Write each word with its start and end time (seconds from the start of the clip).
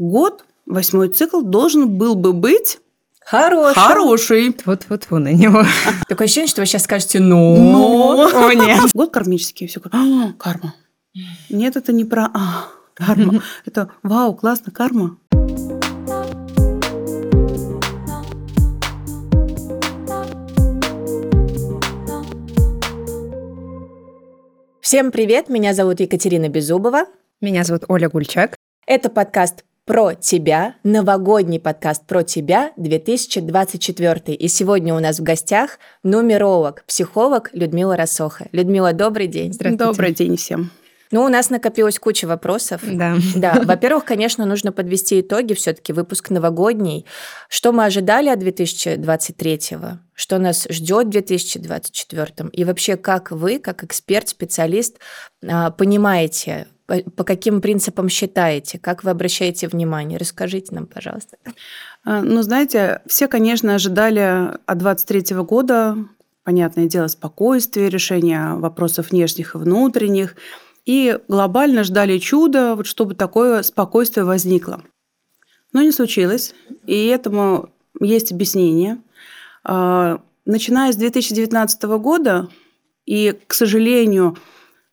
год, 0.00 0.44
восьмой 0.66 1.10
цикл 1.10 1.42
должен 1.42 1.88
был 1.98 2.14
бы 2.14 2.32
быть 2.32 2.78
Хороший. 3.20 3.74
хороший. 3.74 4.56
Вот-вот 4.64 5.10
на 5.10 5.32
него. 5.32 5.62
Такое 6.08 6.24
ощущение, 6.24 6.48
что 6.48 6.62
вы 6.62 6.66
сейчас 6.66 6.84
скажете 6.84 7.20
«ну». 7.20 7.56
Но. 7.56 8.30
О, 8.32 8.52
нет. 8.52 8.90
Год 8.94 9.12
кармический. 9.12 9.68
Все 9.68 9.80
а, 9.92 10.32
карма. 10.38 10.74
Нет, 11.50 11.76
это 11.76 11.92
не 11.92 12.04
про 12.04 12.30
а, 12.32 12.68
карма. 12.94 13.42
Это 13.66 13.90
вау, 14.02 14.34
классно, 14.34 14.72
карма. 14.72 15.16
Всем 24.80 25.12
привет, 25.12 25.48
меня 25.48 25.72
зовут 25.72 26.00
Екатерина 26.00 26.48
Беззубова. 26.48 27.04
Меня 27.40 27.62
зовут 27.64 27.84
Оля 27.86 28.08
Гульчак. 28.08 28.56
Это 28.86 29.08
подкаст 29.08 29.64
про 29.90 30.14
тебя, 30.14 30.76
новогодний 30.84 31.58
подкаст 31.58 32.06
про 32.06 32.22
тебя 32.22 32.70
2024. 32.76 34.36
И 34.36 34.46
сегодня 34.46 34.94
у 34.94 35.00
нас 35.00 35.18
в 35.18 35.24
гостях 35.24 35.80
нумеролог, 36.04 36.84
психолог 36.86 37.50
Людмила 37.54 37.96
Рассоха. 37.96 38.46
Людмила, 38.52 38.92
добрый 38.92 39.26
день. 39.26 39.52
Здравствуйте. 39.52 39.84
Добрый 39.84 40.14
день 40.14 40.36
всем. 40.36 40.70
Ну, 41.10 41.24
у 41.24 41.28
нас 41.28 41.50
накопилось 41.50 41.98
куча 41.98 42.26
вопросов. 42.26 42.82
Да. 42.84 43.16
Да, 43.34 43.60
во-первых, 43.64 44.04
конечно, 44.04 44.46
нужно 44.46 44.70
подвести 44.70 45.22
итоги, 45.22 45.54
все-таки 45.54 45.92
выпуск 45.92 46.30
новогодний. 46.30 47.04
Что 47.48 47.72
мы 47.72 47.84
ожидали 47.84 48.28
от 48.28 48.40
2023-го? 48.40 49.98
Что 50.14 50.38
нас 50.38 50.68
ждет 50.70 51.06
в 51.06 51.10
2024? 51.10 52.50
И 52.52 52.62
вообще, 52.62 52.96
как 52.96 53.32
вы, 53.32 53.58
как 53.58 53.82
эксперт, 53.82 54.28
специалист, 54.28 55.00
а, 55.44 55.72
понимаете, 55.72 56.68
по, 56.98 57.24
каким 57.24 57.60
принципам 57.60 58.08
считаете, 58.08 58.78
как 58.78 59.04
вы 59.04 59.10
обращаете 59.10 59.68
внимание? 59.68 60.18
Расскажите 60.18 60.74
нам, 60.74 60.86
пожалуйста. 60.86 61.36
А, 62.04 62.22
Ну, 62.22 62.42
знаете, 62.42 63.02
все, 63.06 63.28
конечно, 63.28 63.74
ожидали 63.74 64.56
от 64.66 64.78
23 64.78 65.36
года, 65.36 65.96
понятное 66.44 66.86
дело, 66.86 67.06
спокойствия, 67.06 67.88
решения 67.88 68.54
вопросов 68.54 69.10
внешних 69.10 69.54
и 69.54 69.58
внутренних, 69.58 70.36
и 70.84 71.18
глобально 71.28 71.84
ждали 71.84 72.18
чуда, 72.18 72.74
вот 72.74 72.86
чтобы 72.86 73.14
такое 73.14 73.62
спокойствие 73.62 74.24
возникло. 74.24 74.82
Но 75.72 75.82
не 75.82 75.92
случилось, 75.92 76.54
и 76.86 77.06
этому 77.06 77.70
есть 78.00 78.32
объяснение. 78.32 79.00
А, 79.62 80.20
Начиная 80.46 80.90
с 80.90 80.96
2019 80.96 81.82
года, 81.98 82.48
и, 83.06 83.38
к 83.46 83.52
сожалению, 83.52 84.36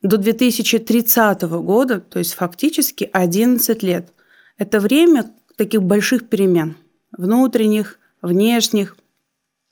до 0.07 0.17
2030 0.17 1.41
года, 1.43 1.99
то 1.99 2.19
есть 2.19 2.33
фактически 2.33 3.09
11 3.11 3.83
лет, 3.83 4.09
это 4.57 4.79
время 4.79 5.31
таких 5.55 5.83
больших 5.83 6.29
перемен 6.29 6.77
внутренних, 7.11 7.99
внешних, 8.21 8.95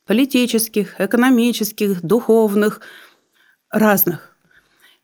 политических, 0.06 1.00
экономических, 1.00 2.02
духовных, 2.02 2.82
разных. 3.70 4.36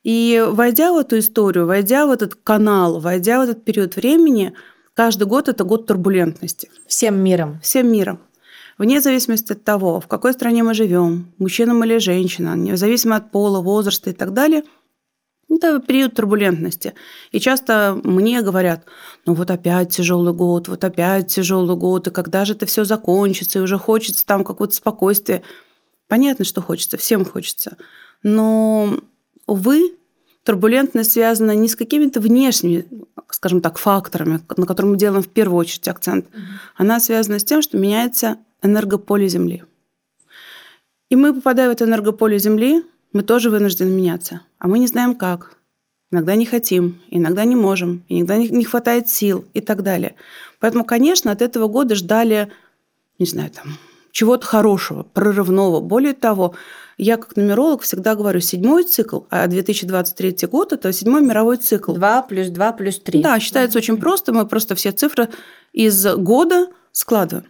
И 0.04 0.44
войдя 0.48 0.94
в 0.94 0.98
эту 0.98 1.20
историю, 1.20 1.68
войдя 1.68 2.08
в 2.08 2.12
этот 2.12 2.36
канал, 2.36 3.00
войдя 3.00 3.40
в 3.40 3.44
этот 3.44 3.64
период 3.64 3.96
времени, 3.96 4.54
каждый 4.94 5.28
год 5.28 5.48
это 5.48 5.64
год 5.64 5.86
турбулентности 5.86 6.70
Всем 6.88 7.24
миром. 7.24 7.60
всем 7.62 7.92
миром. 7.92 8.20
Вне 8.78 9.00
зависимости 9.00 9.52
от 9.54 9.64
того, 9.64 10.00
в 10.00 10.08
какой 10.08 10.34
стране 10.34 10.64
мы 10.64 10.74
живем, 10.74 11.32
мужчина 11.38 11.72
или 11.84 12.00
женщина, 12.00 12.56
независимо 12.56 13.18
от 13.18 13.30
пола, 13.30 13.62
возраста 13.62 14.10
и 14.10 14.14
так 14.14 14.34
далее, 14.34 14.64
это 15.58 15.80
период 15.80 16.16
турбулентности. 16.16 16.94
И 17.32 17.40
часто 17.40 18.00
мне 18.04 18.42
говорят, 18.42 18.86
ну 19.26 19.34
вот 19.34 19.52
опять 19.52 19.90
тяжелый 19.90 20.34
год, 20.34 20.68
вот 20.68 20.84
опять 20.84 21.28
тяжелый 21.28 21.76
год, 21.76 22.08
и 22.08 22.12
когда 22.12 22.46
же 22.46 22.54
это 22.54 22.66
все 22.66 22.84
закончится, 22.84 23.60
и 23.60 23.62
уже 23.62 23.78
хочется 23.78 24.26
там 24.26 24.44
какое-то 24.44 24.76
спокойствие. 24.76 25.44
Понятно, 26.08 26.46
что 26.46 26.62
хочется, 26.62 26.98
всем 26.98 27.26
хочется. 27.26 27.78
Но, 28.24 29.00
увы, 29.48 29.94
турбулентность 30.44 31.14
связана 31.14 31.56
не 31.56 31.68
с 31.68 31.76
какими-то 31.76 32.20
внешними, 32.20 32.86
скажем 33.30 33.62
так, 33.62 33.78
факторами, 33.78 34.42
на 34.58 34.66
которые 34.66 34.92
мы 34.92 34.98
делаем 34.98 35.24
в 35.24 35.30
первую 35.30 35.60
очередь 35.60 35.88
акцент. 35.88 36.28
Она 36.76 37.00
связана 37.00 37.40
с 37.40 37.44
тем, 37.44 37.62
что 37.62 37.78
меняется 37.78 38.38
энергополе 38.62 39.28
Земли. 39.28 39.64
И 41.10 41.16
мы, 41.16 41.34
попадая 41.34 41.70
в 41.70 41.72
это 41.74 41.86
энергополе 41.86 42.40
Земли, 42.40 42.84
мы 43.14 43.24
тоже 43.24 43.50
вынуждены 43.50 43.90
меняться. 43.90 44.42
А 44.60 44.68
мы 44.68 44.80
не 44.80 44.88
знаем 44.88 45.16
как. 45.16 45.58
Иногда 46.12 46.36
не 46.36 46.46
хотим, 46.46 47.02
иногда 47.10 47.46
не 47.46 47.56
можем, 47.56 48.04
иногда 48.10 48.38
не 48.38 48.66
хватает 48.66 49.10
сил 49.10 49.46
и 49.54 49.62
так 49.62 49.82
далее. 49.82 50.16
Поэтому, 50.60 50.84
конечно, 50.84 51.32
от 51.32 51.42
этого 51.42 51.68
года 51.68 51.96
ждали, 51.96 52.52
не 53.18 53.26
знаю, 53.26 53.50
там, 53.52 53.78
чего-то 54.12 54.46
хорошего, 54.46 55.04
прорывного. 55.04 55.80
Более 55.80 56.14
того, 56.14 56.54
я 56.98 57.16
как 57.16 57.38
нумеролог 57.38 57.82
всегда 57.84 58.16
говорю, 58.16 58.42
седьмой 58.42 58.84
цикл, 58.84 59.22
а 59.30 59.48
2023 59.48 60.48
год– 60.48 60.74
это 60.74 60.92
седьмой 60.92 61.22
мировой 61.22 61.58
цикл. 61.58 61.94
2 61.94 62.22
плюс 62.24 62.48
2 62.50 62.72
плюс 62.74 63.00
3. 63.00 63.22
Да, 63.22 63.40
считается 63.40 63.78
очень 63.78 63.98
просто. 63.98 64.34
Мы 64.34 64.46
просто 64.46 64.76
все 64.76 64.92
цифры 64.92 65.30
из 65.72 66.06
года 66.18 66.68
складываем. 66.92 67.48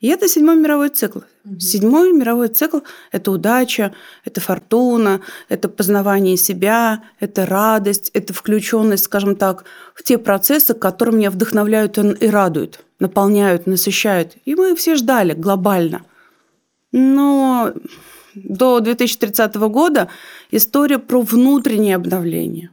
И 0.00 0.08
это 0.08 0.28
седьмой 0.28 0.56
мировой 0.56 0.88
цикл. 0.88 1.20
Седьмой 1.58 2.12
мировой 2.12 2.48
цикл– 2.48 2.80
это 3.12 3.30
удача, 3.30 3.94
это 4.24 4.40
фортуна, 4.40 5.22
это 5.48 5.68
познавание 5.70 6.36
себя, 6.36 7.04
это 7.18 7.46
радость, 7.46 8.10
это 8.12 8.34
включенность, 8.34 9.04
скажем 9.04 9.36
так, 9.36 9.64
в 9.94 10.02
те 10.02 10.18
процессы, 10.18 10.74
которые 10.74 11.16
меня 11.16 11.30
вдохновляют 11.30 11.96
и 11.96 12.26
радуют, 12.28 12.84
наполняют, 12.98 13.66
насыщают. 13.66 14.36
И 14.44 14.54
мы 14.54 14.76
все 14.76 14.96
ждали 14.96 15.32
глобально. 15.32 16.02
Но 16.92 17.72
до 18.34 18.80
2030 18.80 19.54
года 19.56 20.08
история 20.50 20.98
про 20.98 21.22
внутреннее 21.22 21.96
обновление. 21.96 22.70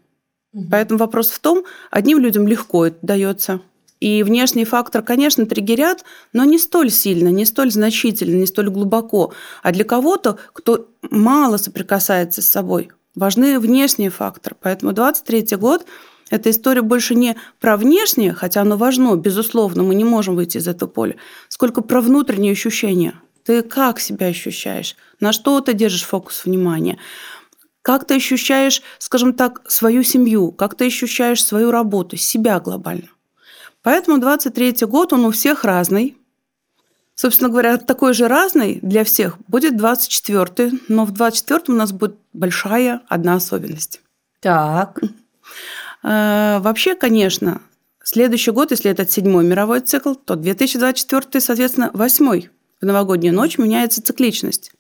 Поэтому 0.70 1.00
вопрос 1.00 1.30
в 1.30 1.40
том, 1.40 1.64
одним 1.90 2.20
людям 2.20 2.48
легко 2.48 2.88
это 2.88 2.98
дается. 3.02 3.62
И 4.00 4.24
внешний 4.24 4.66
фактор, 4.66 5.02
конечно, 5.02 5.46
триггерят, 5.46 6.04
но 6.34 6.44
не 6.44 6.60
столь 6.60 6.92
сильно, 6.92 7.30
не 7.30 7.46
столь 7.46 7.72
значительно, 7.72 8.36
не 8.36 8.46
столь 8.46 8.70
глубоко. 8.70 9.34
А 9.64 9.72
для 9.72 9.84
кого-то, 9.84 10.38
кто 10.54 10.90
мало 11.10 11.58
соприкасается 11.58 12.42
с 12.42 12.48
собой, 12.48 12.92
важны 13.16 13.60
внешние 13.60 14.10
факторы. 14.10 14.56
Поэтому 14.62 14.94
23 14.94 15.58
год– 15.58 15.86
это 16.30 16.50
история 16.50 16.82
больше 16.82 17.16
не 17.16 17.36
про 17.60 17.78
внешнее, 17.78 18.34
хотя 18.34 18.62
оно 18.62 18.78
важно, 18.78 19.16
безусловно, 19.16 19.84
мы 19.84 19.96
не 19.96 20.04
можем 20.04 20.36
выйти 20.36 20.58
из 20.58 20.68
этого 20.68 20.90
поля, 20.90 21.16
сколько 21.50 21.82
про 21.82 22.02
внутренние 22.02 22.52
ощущения. 22.52 23.16
Ты 23.46 23.62
как 23.62 24.00
себя 24.00 24.28
ощущаешь? 24.28 24.96
На 25.20 25.32
что 25.32 25.62
ты 25.62 25.74
держишь 25.74 26.04
фокус 26.04 26.44
внимания? 26.46 26.98
Как 27.82 28.06
ты 28.06 28.16
ощущаешь, 28.16 28.82
скажем 29.00 29.34
так, 29.34 29.62
свою 29.72 30.04
семью? 30.04 30.52
Как 30.52 30.76
ты 30.76 30.88
ощущаешь 30.88 31.44
свою 31.44 31.72
работу, 31.72 32.18
себя 32.18 32.60
глобально? 32.60 33.08
Поэтому 33.88 34.18
23 34.18 34.86
год, 34.86 35.14
он 35.14 35.24
у 35.24 35.32
всех 35.32 35.64
разный. 35.64 36.18
Собственно 37.16 37.50
говоря, 37.50 37.78
такой 37.78 38.14
же 38.14 38.28
разный 38.28 38.80
для 38.82 39.06
всех 39.06 39.38
будет 39.48 39.78
24 39.78 40.72
но 40.90 41.06
в 41.06 41.12
24 41.12 41.62
у 41.70 41.72
нас 41.72 41.94
будет 41.94 42.18
большая 42.34 43.00
одна 43.08 43.36
особенность. 43.36 44.02
Так. 44.42 45.00
Э, 46.04 46.60
Вообще, 46.60 46.96
конечно, 46.96 47.62
следующий 48.04 48.52
год, 48.52 48.72
если 48.72 48.92
это 48.92 49.08
седьмой 49.08 49.46
мировой 49.46 49.80
цикл, 49.80 50.16
то 50.16 50.36
2024, 50.36 51.40
соответственно, 51.40 51.90
восьмой. 51.94 52.50
В 52.82 52.86
новогоднюю 52.86 53.34
ночь 53.34 53.58
меняется 53.58 54.04
цикличность. 54.04 54.74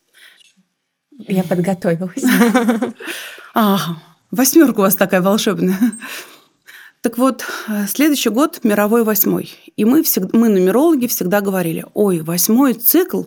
Я 1.17 1.45
подготовилась. 1.45 2.23
Ага, 3.53 4.01
восьмерка 4.31 4.79
у 4.79 4.81
вас 4.81 4.97
такая 4.97 5.21
волшебная. 5.21 5.79
Так 7.07 7.17
вот, 7.17 7.45
э, 7.69 7.87
следующий 7.87 8.27
год 8.27 8.59
мировой 8.63 9.05
восьмой. 9.05 9.55
И 9.77 9.85
мы, 9.85 10.03
всегда, 10.03 10.37
мы, 10.37 10.49
нумерологи, 10.49 11.07
всегда 11.07 11.39
говорили, 11.39 11.85
ой, 11.93 12.19
восьмой 12.19 12.73
цикл, 12.73 13.23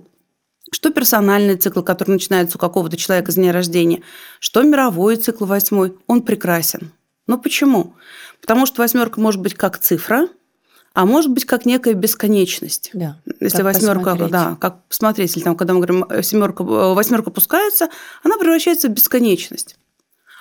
что 0.70 0.90
персональный 0.90 1.56
цикл, 1.56 1.80
который 1.80 2.10
начинается 2.10 2.58
у 2.58 2.60
какого-то 2.60 2.98
человека 2.98 3.32
с 3.32 3.36
дня 3.36 3.52
рождения, 3.52 4.02
что 4.38 4.60
мировой 4.60 5.16
цикл 5.16 5.46
восьмой, 5.46 5.96
он 6.06 6.20
прекрасен. 6.20 6.92
Но 7.26 7.38
почему? 7.38 7.94
Потому 8.42 8.66
что 8.66 8.82
восьмерка 8.82 9.18
может 9.18 9.40
быть 9.40 9.54
как 9.54 9.78
цифра, 9.78 10.28
а 10.92 11.06
может 11.06 11.30
быть 11.30 11.46
как 11.46 11.64
некая 11.64 11.94
бесконечность. 11.94 12.90
Да. 12.92 13.16
Если 13.40 13.62
восьмерка, 13.62 14.14
да, 14.30 14.58
как 14.60 14.84
посмотреть, 14.90 15.30
если 15.30 15.44
там, 15.44 15.56
когда 15.56 15.72
мы 15.72 15.80
говорим 15.80 16.04
э, 16.04 16.22
семерка, 16.22 16.64
э, 16.64 16.66
восьмерка 16.92 17.30
пускается, 17.30 17.88
она 18.22 18.36
превращается 18.36 18.88
в 18.88 18.90
бесконечность. 18.90 19.78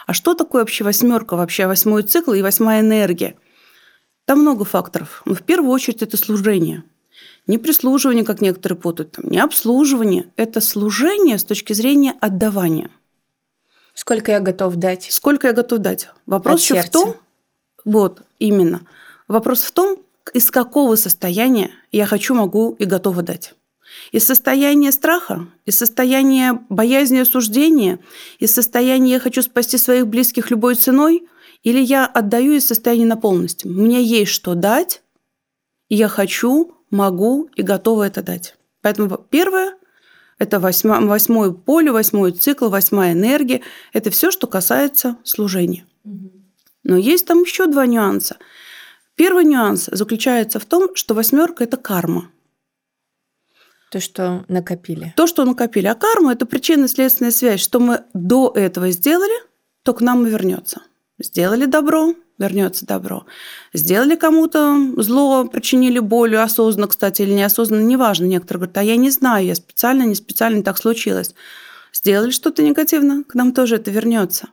А 0.09 0.13
что 0.13 0.33
такое 0.33 0.63
вообще 0.63 0.83
восьмерка, 0.83 1.35
вообще 1.35 1.67
восьмой 1.67 2.01
цикл 2.01 2.33
и 2.33 2.41
восьмая 2.41 2.79
энергия? 2.81 3.35
Там 4.25 4.39
много 4.39 4.65
факторов. 4.65 5.21
Но 5.25 5.35
в 5.35 5.43
первую 5.43 5.69
очередь 5.69 6.01
это 6.01 6.17
служение. 6.17 6.83
Не 7.45 7.59
прислуживание, 7.59 8.25
как 8.25 8.41
некоторые 8.41 8.79
путают, 8.79 9.11
там, 9.11 9.29
не 9.29 9.37
обслуживание. 9.37 10.25
Это 10.35 10.61
служение 10.61 11.37
с 11.37 11.43
точки 11.43 11.73
зрения 11.73 12.15
отдавания. 12.21 12.89
Сколько 13.93 14.31
я 14.31 14.39
готов 14.39 14.77
дать? 14.77 15.09
Сколько 15.11 15.45
я 15.45 15.53
готов 15.53 15.77
дать? 15.77 16.09
Вопрос 16.25 16.55
От 16.55 16.77
еще 16.77 16.81
в 16.81 16.89
том, 16.89 17.15
вот, 17.85 18.23
именно. 18.39 18.87
Вопрос 19.27 19.61
в 19.61 19.71
том, 19.71 19.99
из 20.33 20.49
какого 20.49 20.95
состояния 20.95 21.69
я 21.91 22.07
хочу, 22.07 22.33
могу 22.33 22.75
и 22.79 22.85
готова 22.85 23.21
дать. 23.21 23.53
Из 24.11 24.25
состояния 24.25 24.91
страха, 24.91 25.47
из 25.65 25.77
состояния 25.77 26.63
боязни 26.69 27.19
осуждения, 27.19 27.99
из 28.39 28.53
состояния 28.53 29.13
«я 29.13 29.19
хочу 29.19 29.41
спасти 29.41 29.77
своих 29.77 30.07
близких 30.07 30.49
любой 30.51 30.75
ценой», 30.75 31.27
или 31.63 31.79
я 31.79 32.05
отдаю 32.05 32.53
из 32.53 32.65
состояния 32.65 33.05
на 33.05 33.17
полностью. 33.17 33.71
Мне 33.71 34.01
есть 34.01 34.31
что 34.31 34.55
дать, 34.55 35.01
и 35.89 35.95
я 35.95 36.07
хочу, 36.07 36.73
могу 36.89 37.49
и 37.55 37.61
готова 37.61 38.03
это 38.03 38.21
дать. 38.21 38.55
Поэтому 38.81 39.17
первое– 39.29 39.75
это 40.37 40.59
восьмое, 40.59 41.01
восьмое 41.01 41.51
поле, 41.51 41.91
восьмой 41.91 42.31
цикл, 42.31 42.69
восьмая 42.69 43.11
энергия. 43.11 43.61
Это 43.91 44.09
все, 44.09 44.31
что 44.31 44.47
касается 44.47 45.17
служения. 45.23 45.85
Но 46.83 46.95
есть 46.95 47.25
там 47.25 47.41
еще 47.41 47.67
два 47.67 47.85
нюанса. 47.85 48.37
Первый 49.15 49.43
нюанс 49.43 49.89
заключается 49.91 50.59
в 50.59 50.65
том, 50.65 50.95
что 50.95 51.13
восьмерка– 51.13 51.63
это 51.65 51.75
карма– 51.75 52.31
то, 53.91 53.99
что 53.99 54.45
накопили. 54.47 55.13
То, 55.15 55.27
что 55.27 55.45
накопили. 55.45 55.87
А 55.87 55.95
карма– 55.95 56.31
это 56.33 56.45
причинно-следственная 56.45 57.31
связь. 57.31 57.59
Что 57.59 57.79
мы 57.79 58.03
до 58.13 58.51
этого 58.55 58.91
сделали, 58.91 59.43
то 59.83 59.93
к 59.93 60.01
нам 60.01 60.27
и 60.27 60.29
вернется. 60.29 60.81
Сделали 61.17 61.65
добро, 61.65 62.13
вернется 62.37 62.85
добро. 62.85 63.25
Сделали 63.73 64.15
кому-то 64.15 64.75
зло, 64.97 65.45
причинили 65.45 65.99
боль, 65.99 66.37
осознанно, 66.37 66.87
кстати, 66.87 67.23
или 67.23 67.33
неосознанно, 67.33 67.83
неважно. 67.83 68.25
Некоторые 68.25 68.59
говорят, 68.59 68.77
а 68.77 68.83
я 68.83 68.95
не 68.95 69.09
знаю, 69.09 69.45
я 69.45 69.55
специально, 69.55 70.03
не 70.03 70.15
специально 70.15 70.63
так 70.63 70.77
случилось. 70.77 71.33
Сделали 71.91 72.31
что-то 72.31 72.61
негативно, 72.63 73.23
к 73.23 73.33
нам 73.33 73.51
тоже 73.51 73.75
это 73.75 73.91
вернется. 73.91 74.49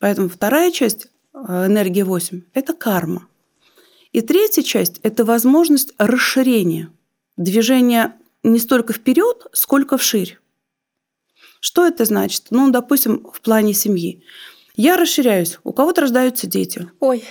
Поэтому 0.00 0.28
вторая 0.28 0.72
часть 0.72 1.06
э, 1.32 1.66
энергии 1.66 2.02
8– 2.02 2.42
это 2.54 2.74
карма. 2.74 3.26
И 4.12 4.22
третья 4.22 4.62
часть– 4.62 4.98
это 5.02 5.24
возможность 5.24 5.92
расширения, 5.98 6.90
движения 7.36 8.16
не 8.42 8.58
столько 8.58 8.92
вперед, 8.92 9.46
сколько 9.52 9.96
вширь. 9.96 10.38
Что 11.60 11.86
это 11.86 12.04
значит? 12.04 12.46
Ну, 12.50 12.70
допустим, 12.70 13.26
в 13.32 13.40
плане 13.40 13.74
семьи. 13.74 14.22
Я 14.76 14.96
расширяюсь, 14.96 15.58
у 15.62 15.72
кого-то 15.72 16.02
рождаются 16.02 16.46
дети. 16.46 16.90
Ой. 17.00 17.24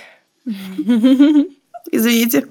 Извините. 1.90 2.46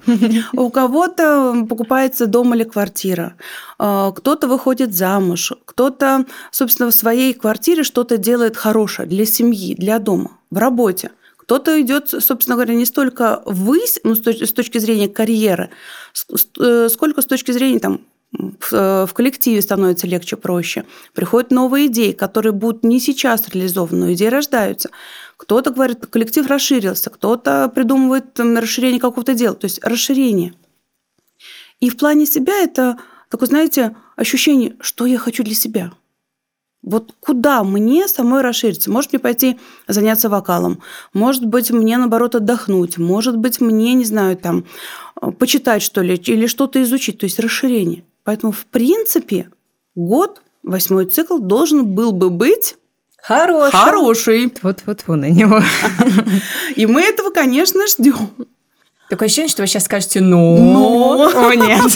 У 0.54 0.70
кого-то 0.70 1.66
покупается 1.70 2.26
дом 2.26 2.54
или 2.54 2.64
квартира. 2.64 3.36
А, 3.78 4.12
кто-то 4.12 4.48
выходит 4.48 4.94
замуж. 4.94 5.54
Кто-то, 5.66 6.26
собственно, 6.52 6.90
в 6.90 6.96
своей 6.96 7.34
квартире 7.34 7.84
что-то 7.84 8.18
делает 8.18 8.58
хорошее 8.58 9.08
для 9.08 9.26
семьи, 9.26 9.76
для 9.76 10.00
дома, 10.00 10.38
в 10.50 10.58
работе. 10.58 11.12
Кто-то 11.38 11.82
идет, 11.82 12.10
собственно 12.10 12.56
говоря, 12.56 12.76
не 12.76 12.86
столько 12.86 13.42
ввысь, 13.46 14.00
ну, 14.04 14.16
с 14.16 14.22
точки 14.22 14.78
зрения 14.78 15.08
карьеры, 15.08 15.70
э, 16.60 16.90
сколько 16.90 17.22
с 17.22 17.26
точки 17.26 17.52
зрения 17.52 17.80
там, 17.80 18.02
в 18.32 19.10
коллективе 19.14 19.62
становится 19.62 20.06
легче, 20.06 20.38
проще. 20.38 20.86
Приходят 21.14 21.52
новые 21.52 21.88
идеи, 21.88 22.12
которые 22.12 22.54
будут 22.54 22.84
не 22.84 23.00
сейчас 23.00 23.50
реализованы, 23.50 24.06
но 24.06 24.14
идеи 24.14 24.28
рождаются. 24.28 24.90
Кто-то 25.36 25.72
говорит, 25.72 26.06
коллектив 26.06 26.46
расширился, 26.48 27.10
кто-то 27.10 27.72
придумывает 27.74 28.40
расширение 28.40 29.00
какого-то 29.00 29.34
дела, 29.34 29.56
то 29.56 29.66
есть 29.66 29.84
расширение. 29.84 30.54
И 31.80 31.90
в 31.90 31.98
плане 31.98 32.26
себя 32.26 32.54
это 32.62 33.00
такое, 33.30 33.48
знаете, 33.48 33.96
ощущение, 34.16 34.76
что 34.80 35.06
я 35.06 35.18
хочу 35.18 35.44
для 35.44 35.56
себя. 35.56 35.92
Вот 36.82 37.14
куда 37.20 37.64
мне 37.64 38.08
самой 38.08 38.42
расшириться? 38.42 38.92
Может 38.92 39.12
мне 39.12 39.20
пойти 39.20 39.60
заняться 39.88 40.30
вокалом, 40.30 40.82
может 41.14 41.46
быть 41.46 41.72
мне 41.72 41.98
наоборот 41.98 42.36
отдохнуть, 42.36 42.98
может 42.98 43.38
быть 43.38 43.60
мне, 43.60 43.94
не 43.96 44.06
знаю, 44.06 44.38
там 44.38 44.66
почитать 45.40 45.82
что 45.82 46.02
ли 46.02 46.16
или 46.16 46.48
что-то 46.48 46.82
изучить, 46.84 47.18
то 47.18 47.26
есть 47.26 47.40
расширение. 47.40 48.04
Поэтому, 48.30 48.52
в 48.52 48.68
принципе, 48.68 49.50
год, 49.96 50.44
восьмой 50.62 51.08
цикл 51.08 51.40
должен 51.40 51.88
был 51.88 52.12
бы 52.12 52.30
быть 52.30 52.76
Хороший. 53.18 53.72
Хороший. 53.72 54.54
Вот-вот-вот 54.62 55.18
на 55.18 55.32
него. 55.32 55.60
И 56.76 56.86
мы 56.86 57.02
этого, 57.02 57.32
конечно, 57.32 57.88
ждем. 57.88 58.30
Такое 59.10 59.26
ощущение, 59.26 59.50
что 59.50 59.64
вы 59.64 59.68
сейчас 59.68 59.86
скажете 59.86 60.22
«но». 60.22 60.58
Но. 60.60 61.32
О, 61.48 61.54
нет. 61.56 61.92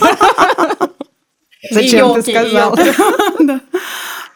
Зачем 1.70 2.16
ты 2.16 2.24
сказал? 2.24 2.80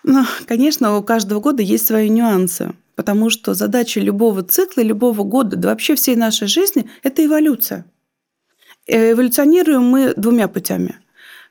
Ну, 0.04 0.24
конечно, 0.48 0.98
у 0.98 1.04
каждого 1.04 1.40
года 1.40 1.64
есть 1.64 1.88
свои 1.88 2.10
нюансы, 2.10 2.74
потому 2.96 3.32
что 3.32 3.56
задача 3.56 4.00
любого 4.00 4.44
цикла, 4.44 4.82
любого 4.82 5.24
года, 5.24 5.58
да 5.58 5.70
вообще 5.70 5.96
всей 5.96 6.16
нашей 6.16 6.48
жизни– 6.48 6.88
это 7.04 7.26
эволюция. 7.26 7.86
Эволюционируем 8.86 9.84
мы 9.84 10.14
двумя 10.16 10.48
путями– 10.48 11.00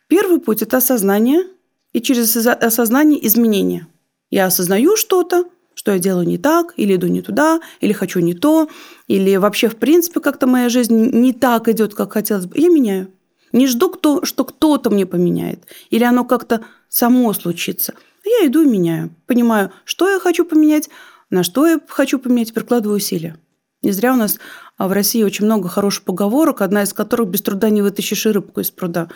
Первый 0.08 0.41
путь– 0.41 0.62
это 0.62 0.76
осознание, 0.76 1.44
и 1.93 2.00
через 2.00 2.37
осознание 2.37 3.25
изменения. 3.26 3.88
Я 4.31 4.47
осознаю 4.47 4.97
что-то, 4.97 5.47
что 5.75 5.93
я 5.93 5.99
делаю 5.99 6.26
не 6.26 6.38
так, 6.38 6.75
или 6.76 6.97
иду 6.97 7.06
не 7.06 7.23
туда, 7.23 7.61
или 7.81 7.93
хочу 7.93 8.20
не 8.20 8.35
то, 8.35 8.69
или 9.08 9.37
вообще, 9.37 9.69
в 9.69 9.76
принципе, 9.76 10.20
как-то 10.20 10.47
моя 10.47 10.69
жизнь 10.69 10.94
не 10.94 11.32
так 11.32 11.69
идет, 11.69 11.94
как 11.94 12.12
хотелось 12.12 12.47
бы. 12.47 12.58
Я 12.58 12.69
меняю. 12.69 13.08
Не 13.53 13.67
жду, 13.67 13.91
кто, 13.91 14.25
что 14.25 14.44
кто-то 14.44 14.91
мне 14.91 15.06
поменяет, 15.06 15.64
или 15.91 16.05
оно 16.05 16.25
как-то 16.25 16.64
само 16.88 17.32
случится. 17.32 17.94
Я 18.25 18.47
иду 18.47 18.62
и 18.62 18.67
меняю. 18.67 19.14
Понимаю, 19.26 19.73
что 19.85 20.11
я 20.11 20.19
хочу 20.19 20.44
поменять, 20.44 20.91
на 21.31 21.43
что 21.43 21.67
я 21.67 21.81
хочу 21.88 22.19
поменять, 22.19 22.52
прикладываю 22.52 22.97
усилия. 22.97 23.38
Не 23.82 23.93
зря 23.93 24.12
у 24.14 24.17
нас 24.17 24.38
а, 24.76 24.88
в 24.88 24.93
России 24.93 25.23
очень 25.23 25.44
много 25.44 25.69
хороших 25.69 26.05
поговорок, 26.05 26.61
одна 26.61 26.82
из 26.82 26.93
которых 26.93 27.29
«без 27.29 27.43
труда 27.43 27.70
не 27.70 27.82
вытащишь 27.82 28.26
и 28.26 28.31
рыбку 28.31 28.61
из 28.61 28.70
пруда». 28.70 29.09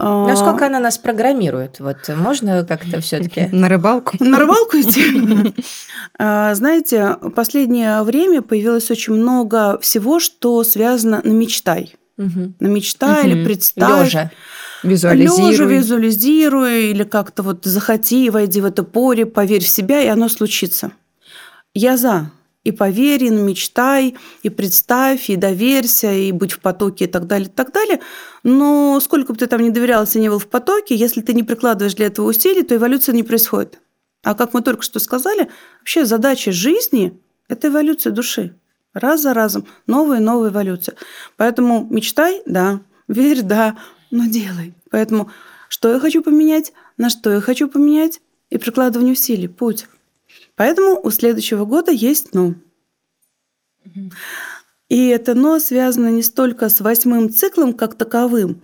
Насколько 0.00 0.66
она 0.66 0.80
нас 0.80 0.98
программирует? 0.98 1.78
Вот 1.80 1.96
можно 2.08 2.64
как-то 2.64 3.00
все-таки 3.00 3.48
на 3.52 3.68
рыбалку? 3.68 4.16
На 4.20 4.38
рыбалку 4.38 4.76
идти? 4.78 5.54
А, 6.22 6.54
знаете, 6.54 7.16
в 7.22 7.30
последнее 7.30 8.02
время 8.02 8.42
появилось 8.42 8.90
очень 8.90 9.14
много 9.14 9.78
всего, 9.80 10.20
что 10.20 10.62
связано 10.64 11.22
на 11.24 11.30
мечтай. 11.30 11.94
На 12.16 12.66
мечтай 12.66 13.26
или 13.26 13.44
представь. 13.44 14.06
Лежа. 14.06 14.30
Визуализируй. 14.82 15.50
Лежа 15.50 15.64
визуализируй, 15.64 16.90
или 16.90 17.04
как-то 17.04 17.42
вот 17.42 17.64
захоти, 17.64 18.28
войди 18.28 18.60
в 18.60 18.66
это 18.66 18.82
поле, 18.82 19.24
поверь 19.24 19.64
в 19.64 19.68
себя, 19.68 20.02
и 20.02 20.08
оно 20.08 20.28
случится. 20.28 20.92
Я 21.72 21.96
за 21.96 22.30
и 22.64 22.72
поверь, 22.72 23.24
и 23.24 23.30
мечтай, 23.30 24.16
и 24.42 24.50
представь, 24.50 25.30
и 25.30 25.36
доверься, 25.36 26.12
и 26.12 26.30
будь 26.32 26.52
в 26.52 26.60
потоке, 26.60 27.06
и 27.06 27.08
так 27.08 27.26
далее, 27.26 27.48
и 27.48 27.50
так 27.50 27.72
далее. 27.72 28.00
Но 28.42 29.00
сколько 29.00 29.32
бы 29.32 29.38
ты 29.38 29.46
там 29.46 29.62
не 29.62 29.70
доверялся 29.70 30.18
не 30.18 30.28
был 30.28 30.38
в 30.38 30.46
потоке, 30.46 30.94
если 30.94 31.22
ты 31.22 31.32
не 31.32 31.42
прикладываешь 31.42 31.94
для 31.94 32.06
этого 32.06 32.28
усилий, 32.28 32.62
то 32.62 32.76
эволюция 32.76 33.14
не 33.14 33.22
происходит. 33.22 33.80
А 34.22 34.34
как 34.34 34.52
мы 34.52 34.60
только 34.62 34.82
что 34.82 34.98
сказали, 34.98 35.48
вообще 35.78 36.04
задача 36.04 36.52
жизни– 36.52 37.18
это 37.48 37.68
эволюция 37.68 38.12
души. 38.12 38.54
Раз 38.92 39.22
за 39.22 39.34
разом, 39.34 39.66
новая 39.86 40.18
и 40.18 40.22
новая 40.22 40.50
эволюция. 40.50 40.96
Поэтому 41.36 41.86
мечтай– 41.90 42.42
да, 42.46 42.80
верь– 43.08 43.42
да, 43.42 43.78
но 44.10 44.26
делай. 44.26 44.74
Поэтому 44.90 45.30
что 45.68 45.92
я 45.92 46.00
хочу 46.00 46.22
поменять, 46.22 46.72
на 46.98 47.08
что 47.08 47.30
я 47.30 47.40
хочу 47.40 47.68
поменять, 47.68 48.20
и 48.50 48.58
прикладывание 48.58 49.12
усилий, 49.12 49.46
путь. 49.48 49.86
Поэтому 50.60 51.00
у 51.02 51.08
следующего 51.08 51.64
года 51.64 51.90
есть 51.90 52.34
«но». 52.34 52.54
И 54.90 55.08
это 55.08 55.34
«но» 55.34 55.58
связано 55.58 56.08
не 56.08 56.22
столько 56.22 56.68
с 56.68 56.80
восьмым 56.82 57.32
циклом 57.32 57.72
как 57.72 57.94
таковым, 57.94 58.60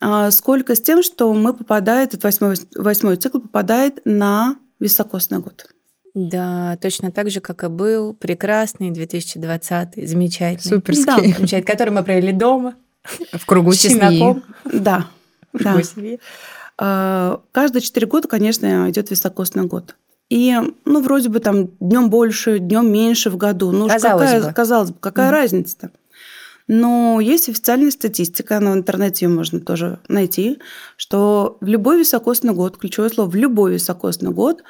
а 0.00 0.30
сколько 0.30 0.74
с 0.74 0.80
тем, 0.80 1.02
что 1.02 1.30
мы 1.34 1.52
попадает, 1.52 2.14
этот 2.14 2.24
восьмой, 2.24 2.56
восьмой 2.74 3.16
цикл 3.16 3.40
попадает 3.40 4.00
на 4.06 4.56
високосный 4.80 5.40
год. 5.40 5.66
Да, 6.14 6.78
точно 6.80 7.12
так 7.12 7.30
же, 7.30 7.40
как 7.40 7.64
и 7.64 7.68
был 7.68 8.14
прекрасный 8.14 8.90
2020, 8.90 10.08
замечательный. 10.08 10.70
Суперский. 10.76 11.04
Да, 11.04 11.36
замечательный, 11.36 11.70
который 11.70 11.90
мы 11.90 12.02
провели 12.02 12.32
дома. 12.32 12.76
В 13.34 13.44
кругу 13.44 13.72
с 13.72 13.80
чесноком. 13.80 14.42
Да. 14.64 15.06
В 15.52 15.58
кругу 15.58 15.76
да. 15.76 15.82
семьи. 15.82 16.18
А, 16.78 17.42
каждые 17.52 17.82
четыре 17.82 18.06
года, 18.06 18.26
конечно, 18.26 18.88
идет 18.88 19.10
високосный 19.10 19.66
год. 19.66 19.96
И, 20.28 20.54
ну, 20.84 21.02
вроде 21.02 21.28
бы 21.28 21.38
там 21.38 21.68
днем 21.78 22.10
больше, 22.10 22.58
днем 22.58 22.90
меньше 22.90 23.30
в 23.30 23.36
году. 23.36 23.70
Ну, 23.70 23.88
казалось 23.88 24.30
какая, 24.30 24.42
бы. 24.42 24.52
казалось 24.52 24.90
бы, 24.90 24.98
какая 24.98 25.28
mm 25.28 25.32
разница-то? 25.32 25.90
Но 26.68 27.20
есть 27.20 27.48
официальная 27.48 27.92
статистика, 27.92 28.56
она 28.56 28.72
в 28.72 28.74
интернете 28.74 29.26
ее 29.26 29.30
можно 29.30 29.60
тоже 29.60 30.00
найти, 30.08 30.58
что 30.96 31.58
в 31.60 31.66
любой 31.66 32.00
високосный 32.00 32.54
год, 32.54 32.76
ключевое 32.76 33.08
слово, 33.08 33.30
в 33.30 33.36
любой 33.36 33.74
високосный 33.74 34.32
год 34.32 34.64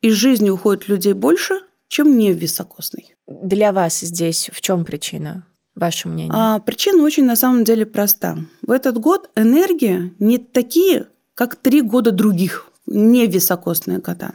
из 0.00 0.14
жизни 0.14 0.48
уходит 0.48 0.88
людей 0.88 1.12
больше, 1.12 1.60
чем 1.88 2.16
не 2.16 2.32
в 2.32 2.38
високосный. 2.38 3.16
Для 3.26 3.72
вас 3.72 4.00
здесь 4.00 4.50
в 4.50 4.62
чем 4.62 4.86
причина? 4.86 5.46
Ваше 5.74 6.08
мнение? 6.08 6.32
А, 6.34 6.58
причина 6.58 7.02
очень 7.02 7.24
на 7.24 7.36
самом 7.36 7.64
деле 7.64 7.84
проста. 7.84 8.38
В 8.62 8.70
этот 8.70 8.98
год 8.98 9.30
энергия 9.36 10.12
не 10.18 10.38
такие, 10.38 11.08
как 11.34 11.56
три 11.56 11.82
года 11.82 12.12
других, 12.12 12.68
не 12.86 13.26
високосные 13.26 13.98
года. 13.98 14.32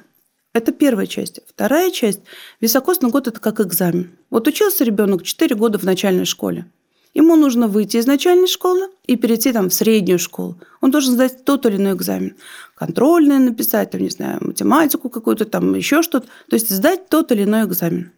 Это 0.57 0.71
первая 0.71 1.05
часть. 1.05 1.39
Вторая 1.47 1.91
часть. 1.91 2.21
Високосный 2.59 3.11
год– 3.11 3.27
это 3.29 3.39
как 3.39 3.59
экзамен. 3.59 4.17
Вот 4.31 4.47
учился 4.47 4.83
ребенок 4.83 5.21
4 5.21 5.55
года 5.55 5.77
в 5.77 5.83
начальной 5.83 6.25
школе. 6.25 6.65
Ему 7.13 7.35
нужно 7.35 7.67
выйти 7.67 7.97
из 7.97 8.07
начальной 8.07 8.47
школы 8.47 8.89
и 9.05 9.17
перейти 9.17 9.53
там 9.53 9.69
в 9.69 9.73
среднюю 9.75 10.17
школу. 10.17 10.59
Он 10.81 10.89
должен 10.89 11.13
сдать 11.13 11.45
тот 11.45 11.67
или 11.67 11.75
иной 11.75 11.93
экзамен. 11.93 12.35
Контрольный 12.73 13.37
написать, 13.37 13.91
там, 13.91 14.01
не 14.01 14.09
знаю, 14.09 14.39
математику 14.41 15.11
какую-то, 15.11 15.45
там 15.45 15.75
еще 15.75 16.01
что-то. 16.01 16.25
То 16.49 16.55
есть 16.55 16.71
сдать 16.71 17.07
тот 17.07 17.31
или 17.31 17.43
иной 17.43 17.65
экзамен. 17.65 18.11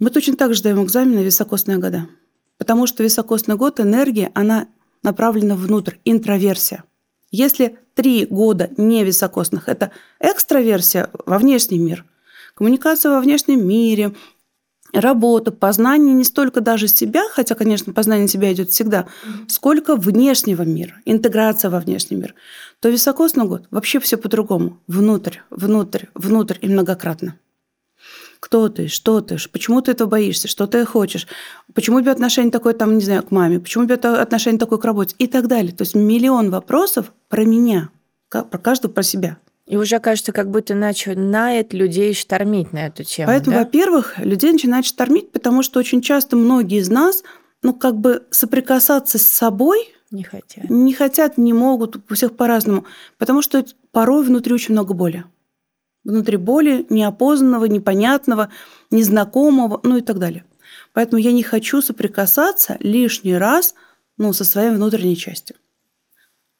Мы 0.00 0.10
точно 0.10 0.34
так 0.34 0.54
же 0.54 0.62
даем 0.64 0.82
экзамены 0.82 1.20
високосные 1.20 1.78
года. 1.78 2.08
Потому 2.58 2.88
что 2.88 3.04
високосный 3.04 3.54
год 3.54 3.78
энергия, 3.78 4.32
она 4.34 4.66
направлена 5.04 5.54
внутрь, 5.54 5.94
интроверсия. 6.04 6.82
Если 7.36 7.80
три 7.94 8.26
года 8.26 8.70
не 8.76 9.02
високосных– 9.02 9.64
это 9.68 9.90
экстраверсия 10.20 11.10
во 11.26 11.40
внешний 11.40 11.80
мир, 11.80 12.04
коммуникация 12.54 13.10
во 13.10 13.20
внешнем 13.20 13.66
мире, 13.66 14.14
работа, 14.92 15.50
познание 15.50 16.14
не 16.14 16.22
столько 16.22 16.60
даже 16.60 16.86
себя, 16.86 17.24
хотя, 17.32 17.56
конечно, 17.56 17.92
познание 17.92 18.28
себя 18.28 18.52
идет 18.52 18.70
всегда, 18.70 19.08
сколько 19.48 19.96
внешнего 19.96 20.62
мира, 20.62 20.94
интеграция 21.06 21.72
во 21.72 21.80
внешний 21.80 22.18
мир, 22.18 22.36
то 22.78 22.88
високосный 22.88 23.46
год 23.46 23.66
вообще 23.72 23.98
все 23.98 24.16
по-другому. 24.16 24.78
Внутрь, 24.86 25.38
внутрь, 25.50 26.04
внутрь 26.14 26.58
и 26.60 26.68
многократно. 26.68 27.36
Кто 28.44 28.68
ты, 28.68 28.88
что 28.88 29.22
ты, 29.22 29.38
почему 29.50 29.80
ты 29.80 29.92
этого 29.92 30.06
боишься, 30.06 30.48
что 30.48 30.66
ты 30.66 30.84
хочешь, 30.84 31.26
почему 31.72 31.96
у 31.96 32.00
тебя 32.02 32.12
отношение 32.12 32.52
такое, 32.52 32.74
там, 32.74 32.98
не 32.98 33.02
знаю, 33.02 33.22
к 33.22 33.30
маме, 33.30 33.58
почему 33.58 33.84
у 33.84 33.86
тебя 33.86 34.20
отношение 34.20 34.58
такое 34.58 34.78
к 34.78 34.84
работе 34.84 35.16
и 35.18 35.26
так 35.26 35.48
далее. 35.48 35.72
То 35.72 35.80
есть 35.80 35.94
миллион 35.94 36.50
вопросов 36.50 37.14
про 37.30 37.44
меня, 37.44 37.88
про 38.28 38.58
каждого, 38.58 38.92
про 38.92 39.02
себя. 39.02 39.38
И 39.66 39.78
уже 39.78 39.98
кажется, 39.98 40.32
как 40.32 40.50
будто 40.50 40.74
начинает 40.74 41.72
людей 41.72 42.12
штормить 42.12 42.74
на 42.74 42.88
эту 42.88 43.02
тему. 43.02 43.28
Поэтому, 43.28 43.56
да? 43.56 43.62
во-первых, 43.62 44.18
людей 44.18 44.52
начинает 44.52 44.84
штормить, 44.84 45.32
потому 45.32 45.62
что 45.62 45.80
очень 45.80 46.02
часто 46.02 46.36
многие 46.36 46.80
из 46.80 46.90
нас, 46.90 47.24
ну, 47.62 47.72
как 47.72 47.96
бы 47.96 48.24
соприкасаться 48.28 49.18
с 49.18 49.26
собой 49.26 49.88
не 50.10 50.22
хотят. 50.22 50.68
Не 50.68 50.92
хотят, 50.92 51.38
не 51.38 51.54
могут, 51.54 51.96
у 51.96 52.14
всех 52.14 52.36
по-разному. 52.36 52.84
Потому 53.16 53.40
что 53.40 53.64
порой 53.90 54.22
внутри 54.22 54.52
очень 54.52 54.74
много 54.74 54.92
боли. 54.92 55.24
Внутри 56.04 56.36
боли 56.36 56.86
неопознанного, 56.90 57.64
непонятного, 57.64 58.50
незнакомого, 58.90 59.80
ну 59.82 59.96
и 59.96 60.02
так 60.02 60.18
далее. 60.18 60.44
Поэтому 60.92 61.20
я 61.20 61.32
не 61.32 61.42
хочу 61.42 61.82
соприкасаться 61.82 62.76
лишний 62.80 63.36
раз 63.36 63.74
ну, 64.16 64.32
со 64.32 64.44
своей 64.44 64.70
внутренней 64.70 65.16
частью. 65.16 65.56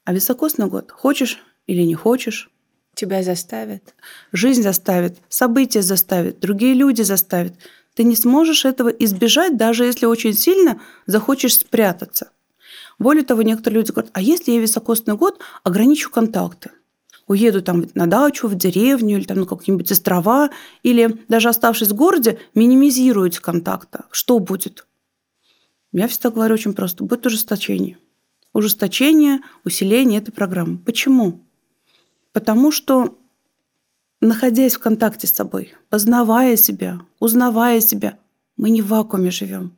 А 0.05 0.13
високосный 0.13 0.67
год, 0.67 0.91
хочешь 0.91 1.39
или 1.67 1.83
не 1.83 1.95
хочешь, 1.95 2.51
Тебя 2.95 3.25
заставят. 3.25 3.95
Жизнь 4.33 4.63
заставит, 4.63 5.19
события 5.29 5.83
заставят, 5.83 6.39
другие 6.39 6.75
люди 6.75 7.03
заставят. 7.03 7.55
Ты 7.95 8.05
не 8.05 8.15
сможешь 8.15 8.65
этого 8.65 8.89
избежать, 8.89 9.57
даже 9.57 9.85
если 9.85 10.07
очень 10.07 10.33
сильно 10.33 10.81
захочешь 11.07 11.57
спрятаться. 11.57 12.31
Более 12.99 13.25
того, 13.25 13.43
некоторые 13.43 13.81
люди 13.81 13.91
говорят, 13.91 14.13
а 14.15 14.21
если 14.21 14.53
я 14.53 14.61
високосный 14.61 15.17
год 15.17 15.41
ограничу 15.65 16.11
контакты? 16.11 16.71
Уеду 17.27 17.63
там 17.63 17.87
на 17.95 18.07
дачу, 18.07 18.49
в 18.49 18.55
деревню 18.55 19.19
или 19.19 19.25
там 19.25 19.39
на 19.41 19.47
какие-нибудь 19.47 19.91
острова, 19.91 20.51
или 20.83 21.25
даже 21.29 21.49
оставшись 21.49 21.89
в 21.89 21.95
городе, 21.95 22.39
минимизирую 22.55 23.29
эти 23.29 23.41
контакты. 23.41 24.01
Что 24.11 24.39
будет? 24.39 24.87
Я 25.93 26.09
всегда 26.09 26.31
говорю 26.31 26.55
очень 26.55 26.75
просто. 26.75 27.05
Будет 27.05 27.25
ужесточение. 27.27 27.99
Ужесточение, 28.53 29.41
усиление 29.65 30.21
этой 30.21 30.33
программы. 30.33 30.79
Почему? 30.79 31.41
Потому 32.33 32.71
что, 32.73 33.17
находясь 34.21 34.75
в 34.75 34.81
контакте 34.81 35.27
с 35.27 35.33
собой, 35.33 35.75
познавая 35.89 36.57
себя, 36.57 37.01
узнавая 37.21 37.81
себя, 37.81 38.19
мы 38.57 38.71
не 38.71 38.83
в 38.83 38.89
вакууме 38.89 39.31
живем. 39.31 39.77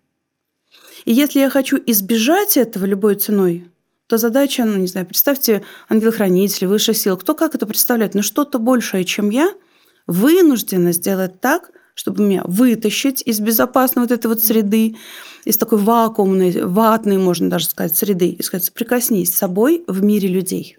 И 1.04 1.12
если 1.12 1.38
я 1.38 1.50
хочу 1.50 1.78
избежать 1.86 2.56
этого 2.56 2.84
любой 2.84 3.14
ценой, 3.14 3.70
то 4.06 4.18
задача, 4.18 4.64
ну, 4.64 4.76
не 4.76 4.86
знаю, 4.86 5.06
представьте 5.06 5.62
ангел-хранитель, 5.88 6.66
высших 6.66 6.96
сил, 6.96 7.16
кто 7.16 7.34
как 7.34 7.54
это 7.54 7.66
представляет, 7.66 8.14
но 8.14 8.22
что-то 8.22 8.58
большее, 8.58 9.04
чем 9.04 9.30
я, 9.30 9.52
вынуждена 10.06 10.92
сделать 10.92 11.40
так, 11.40 11.70
чтобы 11.94 12.22
меня 12.22 12.42
вытащить 12.44 13.22
из 13.24 13.40
безопасной 13.40 14.02
вот 14.02 14.12
этой 14.12 14.28
вот 14.28 14.44
среды, 14.44 14.96
из 15.44 15.56
такой 15.56 15.78
вакуумной, 15.78 16.62
ватной, 16.62 17.18
можно 17.18 17.50
даже 17.50 17.66
сказать, 17.66 17.96
среды, 17.96 18.28
и 18.28 18.42
сказать, 18.42 18.72
прикоснись 18.72 19.32
с 19.32 19.38
собой 19.38 19.82
в 19.86 20.02
мире 20.02 20.28
людей. 20.28 20.78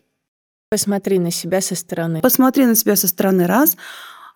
Посмотри 0.69 1.17
на 1.17 1.31
себя 1.31 1.61
со 1.61 1.75
стороны. 1.75 2.21
Посмотри 2.21 2.65
на 2.65 2.75
себя 2.75 2.95
со 2.95 3.07
стороны 3.07 3.47
раз. 3.47 3.77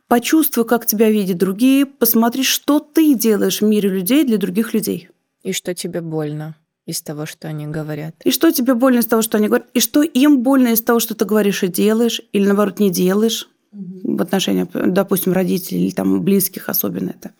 Почувствуй, 0.07 0.65
как 0.65 0.85
тебя 0.85 1.09
видят 1.09 1.37
другие. 1.37 1.85
Посмотри, 1.85 2.43
что 2.43 2.79
ты 2.79 3.13
делаешь 3.15 3.61
в 3.61 3.65
мире 3.65 3.89
людей 3.89 4.23
для 4.23 4.37
других 4.37 4.73
людей. 4.73 5.09
И 5.43 5.51
что 5.51 5.75
тебе 5.75 6.01
больно 6.01 6.55
из 6.85 7.01
того, 7.01 7.25
что 7.25 7.47
они 7.47 7.67
говорят. 7.67 8.15
И 8.23 8.31
что 8.31 8.51
тебе 8.51 8.73
больно 8.73 8.99
из 8.99 9.05
того, 9.05 9.21
что 9.21 9.37
они 9.37 9.47
говорят. 9.47 9.69
И 9.73 9.79
что 9.79 10.01
им 10.01 10.39
больно 10.39 10.69
из 10.69 10.81
того, 10.81 10.99
что 10.99 11.15
ты 11.15 11.25
говоришь 11.25 11.63
и 11.63 11.67
делаешь. 11.67 12.21
Или, 12.31 12.45
наоборот, 12.45 12.79
не 12.79 12.89
делаешь 12.89 13.49
угу. 13.71 14.17
в 14.17 14.21
отношении, 14.21 14.67
допустим, 14.73 15.33
родителей 15.33 15.85
или 15.85 15.91
там 15.91 16.21
близких 16.21 16.69
особенно 16.69 17.11
это. 17.11 17.31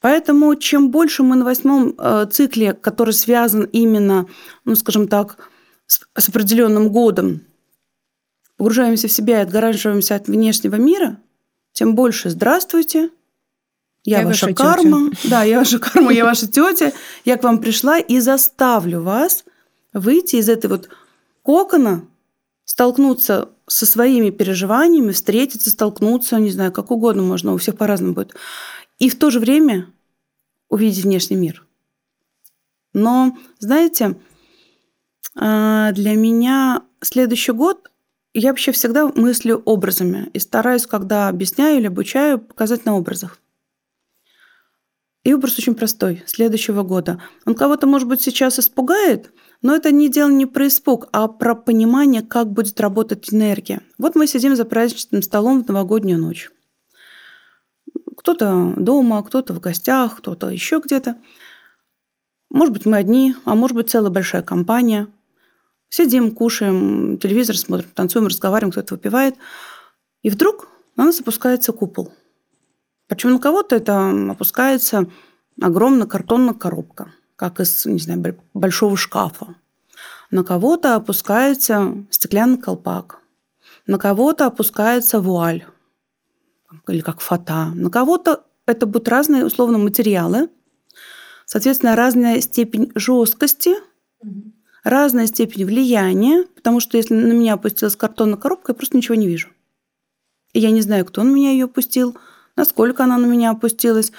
Поэтому 0.00 0.54
чем 0.56 0.90
больше 0.90 1.22
мы 1.22 1.36
на 1.36 1.44
восьмом 1.44 1.94
э, 1.98 2.26
цикле, 2.30 2.74
который 2.74 3.14
связан 3.14 3.64
именно, 3.64 4.26
ну, 4.64 4.74
скажем 4.74 5.08
так, 5.08 5.50
с 5.86 6.28
определенным 6.28 6.90
годом, 6.90 7.42
погружаемся 8.56 9.08
в 9.08 9.12
себя 9.12 9.40
и 9.40 9.42
отгораживаемся 9.42 10.16
от 10.16 10.28
внешнего 10.28 10.76
мира, 10.76 11.18
тем 11.72 11.94
больше 11.94 12.30
«здравствуйте», 12.30 13.10
я, 14.06 14.20
я 14.20 14.26
ваша, 14.26 14.46
ваша 14.46 14.54
карма, 14.56 15.10
тетя. 15.10 15.28
да, 15.30 15.42
я 15.42 15.58
ваша 15.58 15.78
карма, 15.78 16.12
я 16.12 16.24
ваша 16.24 16.46
тетя, 16.46 16.92
я 17.24 17.36
к 17.36 17.42
вам 17.42 17.58
пришла 17.58 17.98
и 17.98 18.20
заставлю 18.20 19.02
вас 19.02 19.44
выйти 19.92 20.36
из 20.36 20.48
этой 20.48 20.70
вот 20.70 20.88
кокона, 21.42 22.06
столкнуться 22.64 23.50
со 23.66 23.84
своими 23.84 24.30
переживаниями, 24.30 25.10
встретиться, 25.10 25.70
столкнуться, 25.70 26.38
не 26.38 26.50
знаю, 26.50 26.70
как 26.70 26.92
угодно 26.92 27.22
можно, 27.22 27.52
у 27.52 27.56
всех 27.56 27.76
по-разному 27.76 28.14
будет. 28.14 28.34
И 29.00 29.08
в 29.08 29.18
то 29.18 29.30
же 29.30 29.40
время 29.40 29.92
увидеть 30.68 31.04
внешний 31.04 31.36
мир. 31.36 31.66
Но, 32.92 33.36
знаете, 33.58 34.16
а, 35.34 35.90
для 35.92 36.14
меня 36.14 36.82
следующий 37.02 37.52
год 37.52 37.90
я 38.34 38.50
вообще 38.50 38.70
всегда 38.70 39.08
мыслю 39.08 39.62
образами 39.64 40.30
и 40.32 40.38
стараюсь, 40.38 40.86
когда 40.86 41.28
объясняю 41.28 41.78
или 41.78 41.88
обучаю, 41.88 42.38
показать 42.38 42.84
на 42.84 42.96
образах. 42.96 43.40
И 45.26 45.34
образ 45.34 45.58
очень 45.58 45.74
простой, 45.74 46.22
следующего 46.24 46.84
года. 46.84 47.20
Он 47.46 47.56
кого-то, 47.56 47.88
может 47.88 48.06
быть, 48.06 48.22
сейчас 48.22 48.60
испугает, 48.60 49.32
но 49.60 49.74
это 49.74 49.90
не 49.90 50.08
дело 50.08 50.28
не 50.28 50.46
про 50.46 50.68
испуг, 50.68 51.08
а 51.10 51.26
про 51.26 51.56
понимание, 51.56 52.22
как 52.22 52.52
будет 52.52 52.80
работать 52.80 53.34
энергия. 53.34 53.80
Вот 53.98 54.14
мы 54.14 54.28
сидим 54.28 54.54
за 54.54 54.64
праздничным 54.64 55.22
столом 55.22 55.64
в 55.64 55.66
новогоднюю 55.66 56.20
ночь. 56.20 56.52
Кто-то 58.16 58.74
дома, 58.76 59.20
кто-то 59.24 59.52
в 59.52 59.58
гостях, 59.58 60.18
кто-то 60.18 60.48
еще 60.48 60.78
где-то. 60.78 61.16
Может 62.48 62.72
быть, 62.72 62.86
мы 62.86 62.96
одни, 62.96 63.34
а 63.44 63.56
может 63.56 63.74
быть, 63.76 63.90
целая 63.90 64.12
большая 64.12 64.42
компания. 64.42 65.08
Сидим, 65.88 66.30
кушаем, 66.30 67.18
телевизор 67.18 67.56
смотрим, 67.56 67.88
танцуем, 67.92 68.28
разговариваем, 68.28 68.70
кто-то 68.70 68.94
выпивает. 68.94 69.34
И 70.22 70.30
вдруг 70.30 70.68
на 70.94 71.06
нас 71.06 71.18
опускается 71.18 71.72
купол. 71.72 72.12
Причем 73.08 73.32
на 73.32 73.38
кого-то 73.38 73.76
это 73.76 74.10
опускается 74.30 75.06
огромная 75.60 76.06
картонная 76.06 76.54
коробка, 76.54 77.12
как 77.36 77.60
из, 77.60 77.86
не 77.86 77.98
знаю, 77.98 78.38
большого 78.54 78.96
шкафа. 78.96 79.54
На 80.30 80.42
кого-то 80.42 80.96
опускается 80.96 82.04
стеклянный 82.10 82.58
колпак. 82.58 83.20
На 83.86 83.98
кого-то 83.98 84.46
опускается 84.46 85.20
вуаль 85.20 85.64
или 86.88 87.00
как 87.00 87.20
фата. 87.20 87.66
На 87.74 87.90
кого-то 87.90 88.44
это 88.66 88.86
будут 88.86 89.08
разные 89.08 89.44
условно 89.44 89.78
материалы, 89.78 90.50
соответственно, 91.44 91.94
разная 91.94 92.40
степень 92.40 92.90
жесткости, 92.96 93.74
mm-hmm 94.24 94.52
разная 94.86 95.26
степень 95.26 95.64
влияния, 95.64 96.46
потому 96.54 96.78
что 96.78 96.96
если 96.96 97.14
на 97.14 97.32
меня 97.32 97.54
опустилась 97.54 97.96
картонная 97.96 98.38
коробка, 98.38 98.70
я 98.70 98.76
просто 98.76 98.96
ничего 98.96 99.16
не 99.16 99.26
вижу. 99.26 99.48
И 100.52 100.60
я 100.60 100.70
не 100.70 100.80
знаю, 100.80 101.04
кто 101.04 101.24
на 101.24 101.30
меня 101.30 101.50
ее 101.50 101.64
опустил, 101.64 102.16
насколько 102.56 103.04
она 103.04 103.18
на 103.18 103.26
меня 103.26 103.50
опустилась, 103.50 104.12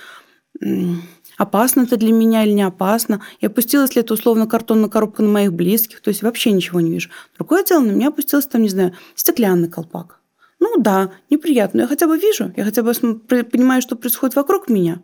опасно 1.37 1.81
это 1.81 1.97
для 1.97 2.11
меня 2.11 2.43
или 2.43 2.51
не 2.51 2.63
опасно, 2.63 3.21
и 3.39 3.45
опустилась 3.45 3.95
ли 3.95 4.01
это 4.01 4.13
условно 4.13 4.47
картонная 4.47 4.89
коробка 4.89 5.23
на 5.23 5.29
моих 5.29 5.53
близких, 5.53 6.01
то 6.01 6.09
есть 6.09 6.23
вообще 6.23 6.51
ничего 6.51 6.79
не 6.81 6.91
вижу. 6.91 7.09
Другое 7.35 7.63
дело, 7.63 7.81
на 7.81 7.91
меня 7.91 8.09
опустился 8.09 8.49
там, 8.49 8.61
не 8.61 8.69
знаю, 8.69 8.93
стеклянный 9.15 9.69
колпак. 9.69 10.19
Ну 10.59 10.77
да, 10.77 11.11
неприятно, 11.29 11.81
я 11.81 11.87
хотя 11.87 12.07
бы 12.07 12.17
вижу, 12.17 12.51
я 12.55 12.63
хотя 12.63 12.81
бы 12.81 12.93
понимаю, 12.93 13.81
что 13.81 13.95
происходит 13.95 14.35
вокруг 14.35 14.69
меня. 14.69 15.01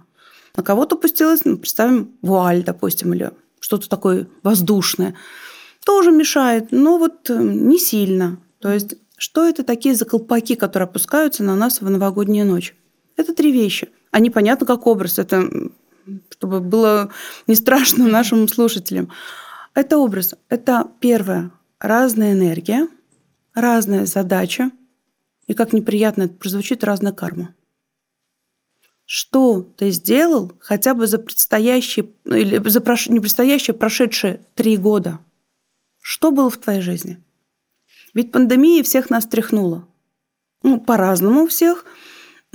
На 0.56 0.64
кого-то 0.64 0.96
опустилась, 0.96 1.46
ну, 1.46 1.58
представим, 1.58 2.12
вуаль, 2.22 2.64
допустим, 2.64 3.14
или 3.14 3.32
что-то 3.60 3.90
такое 3.90 4.28
воздушное 4.44 5.16
тоже 5.86 6.12
мешает, 6.12 6.68
но 6.72 6.98
вот 6.98 7.30
э, 7.30 7.38
не 7.42 7.78
сильно. 7.78 8.38
То 8.60 8.72
есть, 8.72 8.96
что 9.18 9.48
это 9.48 9.64
такие 9.64 9.96
за 9.96 10.06
колпаки, 10.06 10.56
которые 10.56 10.88
опускаются 10.88 11.44
на 11.44 11.56
нас 11.56 11.82
в 11.82 11.90
новогоднюю 11.90 12.46
ночь? 12.46 12.76
Это 13.16 13.34
три 13.34 13.52
вещи. 13.52 13.90
Они 14.12 14.30
понятно 14.30 14.66
как 14.66 14.88
образ. 14.88 15.20
Это 15.20 15.50
чтобы 16.30 16.60
было 16.60 17.12
не 17.48 17.56
страшно 17.56 18.08
нашим 18.10 18.48
слушателям. 18.48 19.12
Это 19.74 19.98
образ. 19.98 20.36
Это 20.50 20.88
первое. 21.00 21.52
Разная 21.80 22.34
энергия, 22.34 22.88
разная 23.54 24.06
задача, 24.06 24.72
и 25.48 25.54
как 25.54 25.74
неприятно 25.74 26.24
это 26.24 26.36
прозвучит, 26.36 26.84
разная 26.84 27.12
карма. 27.12 27.54
Что 29.06 29.62
ты 29.62 29.92
сделал 29.92 30.54
хотя 30.60 30.94
бы 30.94 31.08
за 31.08 31.18
предстоящие, 31.18 32.10
или 32.24 32.58
за 32.70 32.80
прош, 32.80 33.10
не 33.10 33.20
предстоящие, 33.20 33.74
а 33.74 33.78
прошедшие 33.78 34.46
три 34.56 34.78
года? 34.78 35.20
Что 36.02 36.32
было 36.32 36.50
в 36.50 36.58
твоей 36.58 36.80
жизни? 36.80 37.22
Ведь 38.14 38.32
пандемия 38.32 38.84
всех 38.84 39.10
нас 39.10 39.26
тряхнула. 39.26 39.86
Ну, 40.62 40.80
по-разному 40.80 41.44
у 41.44 41.48
всех. 41.48 41.86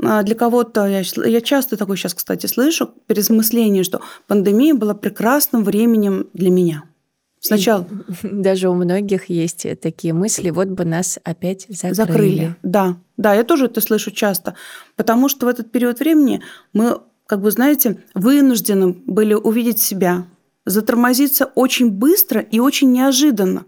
А 0.02 0.22
для 0.22 0.34
кого-то, 0.34 0.86
я, 0.86 1.02
я 1.26 1.40
часто 1.40 1.76
такое 1.76 1.96
сейчас, 1.96 2.14
кстати, 2.14 2.46
слышу, 2.46 2.90
пересмысление, 3.06 3.82
что 3.82 4.00
пандемия 4.26 4.74
была 4.74 4.94
прекрасным 4.94 5.64
временем 5.64 6.28
для 6.32 6.50
меня– 6.50 6.84
Сначала. 7.40 7.86
Даже 8.22 8.68
у 8.68 8.74
многих 8.74 9.26
есть 9.30 9.66
такие 9.80 10.12
мысли, 10.12 10.50
вот 10.50 10.68
бы 10.68 10.84
нас 10.84 11.18
опять 11.24 11.66
закрыли. 11.68 11.94
Закрыли, 11.94 12.56
да. 12.62 12.96
Да, 13.16 13.34
я 13.34 13.44
тоже 13.44 13.66
это 13.66 13.80
слышу 13.80 14.10
часто. 14.10 14.54
Потому 14.96 15.28
что 15.28 15.46
в 15.46 15.48
этот 15.48 15.70
период 15.70 16.00
времени 16.00 16.42
мы, 16.72 16.98
как 17.26 17.40
бы, 17.40 17.50
знаете, 17.50 18.02
вынуждены 18.14 18.92
были 19.06 19.34
увидеть 19.34 19.80
себя, 19.80 20.26
затормозиться 20.64 21.46
очень 21.54 21.90
быстро 21.90 22.40
и 22.40 22.58
очень 22.58 22.92
неожиданно. 22.92 23.60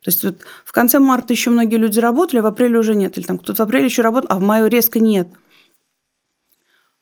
То 0.00 0.10
есть 0.10 0.22
вот 0.22 0.38
в 0.64 0.72
конце 0.72 1.00
марта 1.00 1.32
еще 1.32 1.50
многие 1.50 1.76
люди 1.76 1.98
работали, 1.98 2.38
а 2.38 2.42
в 2.42 2.46
апреле 2.46 2.78
уже 2.78 2.94
нет. 2.94 3.18
Или 3.18 3.24
там 3.24 3.38
кто-то 3.38 3.64
в 3.64 3.66
апреле 3.66 3.86
еще 3.86 4.02
работал, 4.02 4.28
а 4.30 4.38
в 4.38 4.42
мае 4.42 4.68
резко 4.68 5.00
нет. 5.00 5.28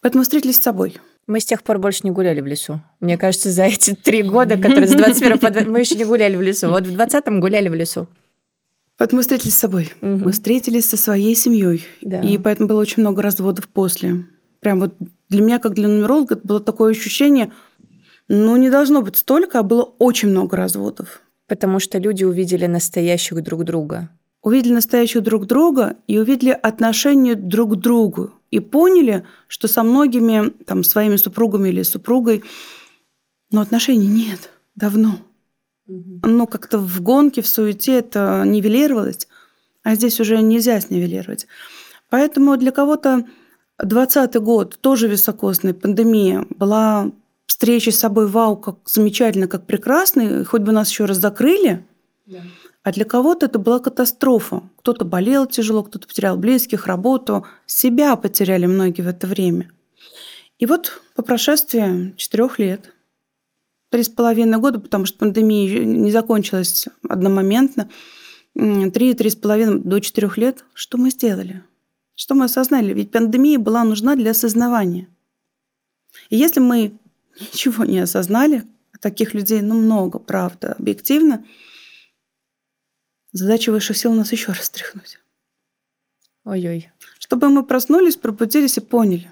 Поэтому 0.00 0.24
встретились 0.24 0.56
с 0.56 0.62
собой– 0.62 0.98
мы 1.26 1.40
с 1.40 1.44
тех 1.44 1.62
пор 1.62 1.78
больше 1.78 2.00
не 2.04 2.12
гуляли 2.12 2.40
в 2.40 2.46
лесу. 2.46 2.80
Мне 3.00 3.18
кажется, 3.18 3.50
за 3.50 3.64
эти 3.64 3.94
три 3.94 4.22
года, 4.22 4.56
которые 4.56 4.86
с 4.86 4.92
21 4.92 5.38
по 5.38 5.50
20, 5.50 5.68
мы 5.68 5.80
еще 5.80 5.96
не 5.96 6.04
гуляли 6.04 6.36
в 6.36 6.42
лесу. 6.42 6.68
Вот 6.68 6.86
в 6.86 6.96
20-м 6.96 7.40
гуляли 7.40 7.68
в 7.68 7.74
лесу. 7.74 8.06
Поэтому 8.96 9.18
мы 9.18 9.22
встретились 9.22 9.54
с 9.54 9.58
собой. 9.58 9.92
Угу. 10.00 10.24
Мы 10.24 10.32
встретились 10.32 10.88
со 10.88 10.96
своей 10.96 11.34
семьей. 11.34 11.84
Да. 12.00 12.20
И 12.20 12.38
поэтому 12.38 12.68
было 12.68 12.80
очень 12.80 13.02
много 13.02 13.22
разводов 13.22 13.68
после. 13.68 14.24
Прям 14.60 14.80
вот 14.80 14.94
для 15.28 15.42
меня, 15.42 15.58
как 15.58 15.74
для 15.74 15.88
нумеролога, 15.88 16.38
было 16.42 16.60
такое 16.60 16.92
ощущение, 16.92 17.52
ну, 18.28 18.56
не 18.56 18.70
должно 18.70 19.02
быть 19.02 19.16
столько, 19.16 19.58
а 19.58 19.62
было 19.62 19.82
очень 19.82 20.28
много 20.28 20.56
разводов. 20.56 21.22
Потому 21.48 21.80
что 21.80 21.98
люди 21.98 22.24
увидели 22.24 22.66
настоящих 22.66 23.42
друг 23.42 23.64
друга 23.64 24.10
увидели 24.42 24.74
настоящих 24.74 25.24
друг 25.24 25.46
друга 25.46 25.96
и 26.06 26.20
увидели 26.20 26.50
отношение 26.50 27.34
друг 27.34 27.72
к 27.72 27.80
другу 27.80 28.32
и 28.50 28.60
поняли, 28.60 29.24
что 29.48 29.68
со 29.68 29.82
многими 29.82 30.50
там 30.64 30.84
своими 30.84 31.16
супругами 31.16 31.68
или 31.68 31.82
супругой, 31.82 32.44
но 33.50 33.60
отношений 33.60 34.08
нет 34.08 34.50
давно. 34.74 35.18
Угу. 35.88 36.28
Но 36.28 36.46
как-то 36.46 36.78
в 36.78 37.00
гонке, 37.00 37.42
в 37.42 37.46
суете 37.46 37.98
это 37.98 38.42
нивелировалось, 38.44 39.28
а 39.82 39.94
здесь 39.94 40.20
уже 40.20 40.40
нельзя 40.42 40.80
снивелировать. 40.80 41.46
Поэтому 42.10 42.56
для 42.56 42.72
кого-то 42.72 43.24
20 43.78 44.36
год 44.36 44.78
тоже 44.80 45.08
високосная 45.08 45.74
пандемия 45.74 46.46
была 46.50 47.10
встреча 47.46 47.90
с 47.90 47.98
собой, 47.98 48.26
вау, 48.26 48.56
как 48.56 48.76
замечательно, 48.86 49.48
как 49.48 49.66
прекрасно, 49.66 50.44
хоть 50.44 50.62
бы 50.62 50.72
нас 50.72 50.90
еще 50.90 51.04
раз 51.04 51.18
закрыли. 51.18 51.84
Да. 52.26 52.38
А 52.86 52.92
для 52.92 53.04
кого-то 53.04 53.46
это 53.46 53.58
была 53.58 53.80
катастрофа. 53.80 54.62
Кто-то 54.76 55.04
болел 55.04 55.46
тяжело, 55.46 55.82
кто-то 55.82 56.06
потерял 56.06 56.36
близких, 56.36 56.86
работу. 56.86 57.44
Себя 57.66 58.14
потеряли 58.14 58.66
многие 58.66 59.02
в 59.02 59.08
это 59.08 59.26
время. 59.26 59.72
И 60.60 60.66
вот 60.66 61.02
по 61.16 61.22
прошествии 61.22 62.14
четырех 62.16 62.60
лет, 62.60 62.94
три 63.90 64.04
с 64.04 64.08
половиной 64.08 64.58
года, 64.58 64.78
потому 64.78 65.04
что 65.04 65.18
пандемия 65.18 65.84
не 65.84 66.12
закончилась 66.12 66.86
одномоментно, 67.08 67.90
три-три 68.54 69.30
с 69.30 69.34
половиной 69.34 69.80
до 69.80 69.98
четырех 69.98 70.38
лет, 70.38 70.64
что 70.72 70.96
мы 70.96 71.10
сделали? 71.10 71.64
Что 72.14 72.36
мы 72.36 72.44
осознали? 72.44 72.94
Ведь 72.94 73.10
пандемия 73.10 73.58
была 73.58 73.82
нужна 73.82 74.14
для 74.14 74.30
осознавания. 74.30 75.08
И 76.30 76.36
если 76.36 76.60
мы 76.60 76.92
ничего 77.40 77.84
не 77.84 77.98
осознали, 77.98 78.62
а 78.92 78.98
таких 78.98 79.34
людей 79.34 79.60
ну, 79.60 79.74
много, 79.74 80.20
правда, 80.20 80.76
объективно– 80.78 81.44
Задача 83.38 83.70
высших 83.70 83.98
сил 83.98 84.14
нас 84.14 84.32
еще 84.32 84.52
раз 84.52 84.70
тряхнуть. 84.70 85.18
Ой-ой. 86.46 86.90
Чтобы 87.18 87.50
мы 87.50 87.64
проснулись, 87.64 88.16
пробудились 88.16 88.78
и 88.78 88.80
поняли. 88.80 89.30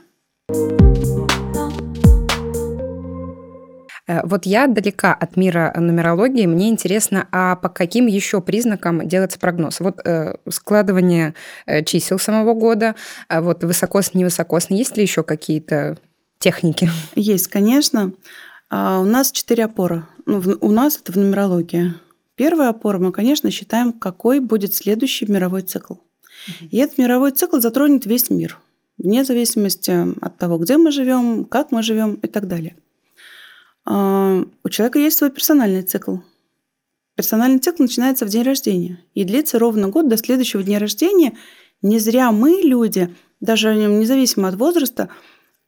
Э, 4.06 4.20
вот 4.24 4.44
я 4.44 4.66
далека 4.66 5.14
от 5.14 5.38
мира 5.38 5.72
нумерологии. 5.74 6.44
Мне 6.44 6.68
интересно, 6.68 7.28
а 7.32 7.56
по 7.56 7.70
каким 7.70 8.06
еще 8.06 8.42
признакам 8.42 9.08
делается 9.08 9.38
прогноз? 9.38 9.80
Вот 9.80 10.00
э, 10.04 10.34
складывание 10.50 11.34
э, 11.64 11.82
чисел 11.82 12.18
самого 12.18 12.52
года, 12.52 12.96
а 13.28 13.40
вот 13.40 13.64
высокосный, 13.64 14.20
невысокосный. 14.20 14.76
Есть 14.76 14.98
ли 14.98 15.02
еще 15.02 15.22
какие-то 15.22 15.96
техники? 16.38 16.90
Есть, 17.14 17.48
конечно. 17.48 18.12
А 18.68 19.00
у 19.00 19.06
нас 19.06 19.32
четыре 19.32 19.64
опоры. 19.64 20.04
Ну, 20.26 20.42
у 20.60 20.70
нас 20.72 20.98
это 20.98 21.10
в 21.10 21.16
нумерологии. 21.16 21.94
Первая 22.36 22.70
опора 22.70 22.98
мы, 22.98 23.12
конечно, 23.12 23.50
считаем, 23.50 23.92
какой 23.92 24.40
будет 24.40 24.74
следующий 24.74 25.26
мировой 25.30 25.62
цикл. 25.62 25.94
И 26.70 26.76
этот 26.78 26.98
мировой 26.98 27.30
цикл 27.30 27.60
затронет 27.60 28.06
весь 28.06 28.28
мир, 28.28 28.58
вне 28.98 29.24
зависимости 29.24 29.92
от 30.20 30.36
того, 30.36 30.58
где 30.58 30.76
мы 30.76 30.90
живем, 30.90 31.44
как 31.44 31.70
мы 31.70 31.82
живем 31.82 32.14
и 32.14 32.26
так 32.26 32.48
далее. 32.48 32.76
А, 33.84 34.44
у 34.64 34.68
человека 34.68 34.98
есть 34.98 35.16
свой 35.16 35.30
персональный 35.30 35.82
цикл. 35.82 36.16
Персональный 37.14 37.60
цикл 37.60 37.82
начинается 37.82 38.26
в 38.26 38.28
день 38.28 38.42
рождения 38.42 38.98
и 39.14 39.22
длится 39.22 39.60
ровно 39.60 39.88
год 39.88 40.08
до 40.08 40.16
следующего 40.16 40.64
дня 40.64 40.80
рождения. 40.80 41.38
Не 41.82 42.00
зря 42.00 42.32
мы, 42.32 42.62
люди, 42.64 43.14
даже 43.40 43.74
независимо 43.76 44.48
от 44.48 44.56
возраста, 44.56 45.08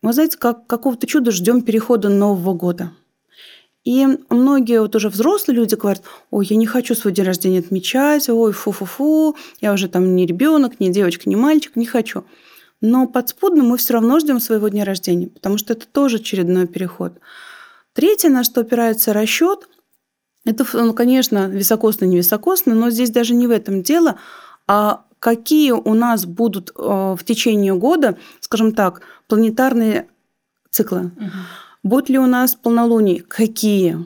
мы, 0.03 0.13
знаете, 0.13 0.37
как 0.37 0.67
какого-то 0.67 1.07
чуда 1.07 1.31
ждем 1.31 1.63
перехода 1.63 2.09
Нового 2.09 2.55
года– 2.55 2.93
и 3.87 4.05
многие 4.31 4.81
вот 4.81 4.96
уже 4.96 5.09
взрослые 5.09 5.57
люди 5.57 5.77
говорят, 5.77 6.03
ой, 6.33 6.44
я 6.51 6.57
не 6.57 6.66
хочу 6.66 6.96
свой 6.96 7.14
день 7.14 7.25
рождения 7.25 7.61
отмечать, 7.61 8.29
ой, 8.29 8.53
фу-фу-фу, 8.53 9.37
я 9.61 9.72
уже 9.72 9.88
там 9.88 10.16
не 10.16 10.27
ребенок, 10.27 10.81
не 10.81 10.90
девочка, 10.90 11.29
не 11.29 11.37
мальчик, 11.37 11.77
не 11.77 11.87
хочу. 11.87 12.25
Но 12.81 13.07
подспудно 13.07 13.62
мы 13.62 13.77
все 13.77 13.92
равно 13.92 14.18
ждем 14.18 14.40
своего 14.40 14.66
дня 14.68 14.85
рождения, 14.85 15.29
потому 15.29 15.57
что 15.57 15.75
это 15.75 15.87
тоже 15.87 16.16
очередной 16.16 16.66
переход. 16.66 17.12
Третье, 17.92 18.29
на 18.29 18.42
что 18.42 18.62
опирается 18.62 19.12
расчет, 19.12 19.68
это, 20.44 20.66
ну, 20.72 20.92
конечно, 20.92 21.46
високосно, 21.46 22.07
невисокосно, 22.07 22.75
но 22.75 22.90
здесь 22.90 23.11
даже 23.11 23.35
не 23.35 23.46
в 23.46 23.53
этом 23.53 23.85
дело, 23.85 24.18
а 24.66 25.05
какие 25.20 25.70
у 25.70 25.94
нас 25.94 26.27
будут 26.27 26.70
э, 26.70 26.83
в 26.83 27.20
течение 27.25 27.75
года, 27.75 28.18
скажем 28.40 28.72
так, 28.72 29.03
планетарные 29.29 30.09
циклы. 30.72 31.12
Угу. 31.16 31.31
Будут 31.87 32.09
ли 32.09 32.18
у 32.18 32.27
нас 32.27 32.57
полнолуния? 32.57 33.22
Какие? 33.22 34.05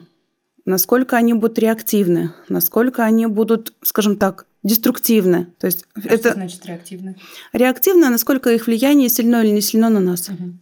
Насколько 0.65 1.17
они 1.17 1.33
будут 1.33 1.57
реактивны? 1.57 2.31
Насколько 2.47 3.03
они 3.03 3.25
будут, 3.25 3.73
скажем 3.81 4.17
так, 4.17 4.45
деструктивны? 4.61 5.47
То 5.57 5.65
есть 5.65 5.85
а 5.95 6.01
это 6.01 6.29
что 6.29 6.33
значит 6.33 6.63
реактивны? 6.67 7.15
Реактивно, 7.53 8.11
насколько 8.11 8.51
их 8.51 8.67
влияние 8.67 9.09
сильно 9.09 9.43
или 9.43 9.49
не 9.49 9.61
сильно 9.61 9.89
на 9.89 9.99
нас. 9.99 10.29
Угу. 10.29 10.53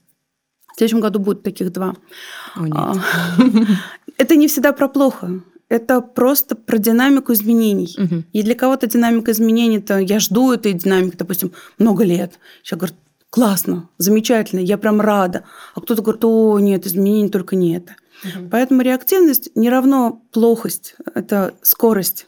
В 0.74 0.78
следующем 0.78 1.02
году 1.02 1.20
будет 1.20 1.44
таких 1.44 1.74
два. 1.74 1.94
О. 2.56 2.66
А, 2.74 2.94
это 4.18 4.38
не 4.38 4.48
всегда 4.48 4.72
про 4.72 4.88
плохо. 4.88 5.42
Это 5.68 6.00
просто 6.00 6.56
про 6.56 6.78
динамику 6.78 7.34
изменений. 7.34 7.94
Угу. 7.98 8.24
И 8.32 8.44
для 8.44 8.56
кого-то 8.56 8.88
динамика 8.88 9.32
изменений, 9.32 9.80
это 9.80 9.98
я 9.98 10.22
жду 10.22 10.54
этой 10.54 10.72
динамики, 10.72 11.18
допустим, 11.18 11.52
много 11.80 12.06
лет. 12.06 12.40
Сейчас 12.64 12.80
говорят, 12.80 12.98
классно, 13.30 13.90
замечательно, 13.98 14.60
я 14.60 14.78
прям 14.78 15.02
рада. 15.02 15.44
А 15.76 15.82
кто-то 15.82 16.02
говорит, 16.02 16.24
о, 16.26 16.60
нет, 16.60 16.86
изменений 16.86 17.30
только 17.30 17.56
не 17.56 17.78
это. 17.78 17.96
Угу. 18.24 18.50
Поэтому 18.52 18.82
реактивность 18.82 19.56
не 19.56 19.70
равно 19.70 20.22
плохость, 20.32 20.96
это 21.14 21.54
скорость. 21.62 22.28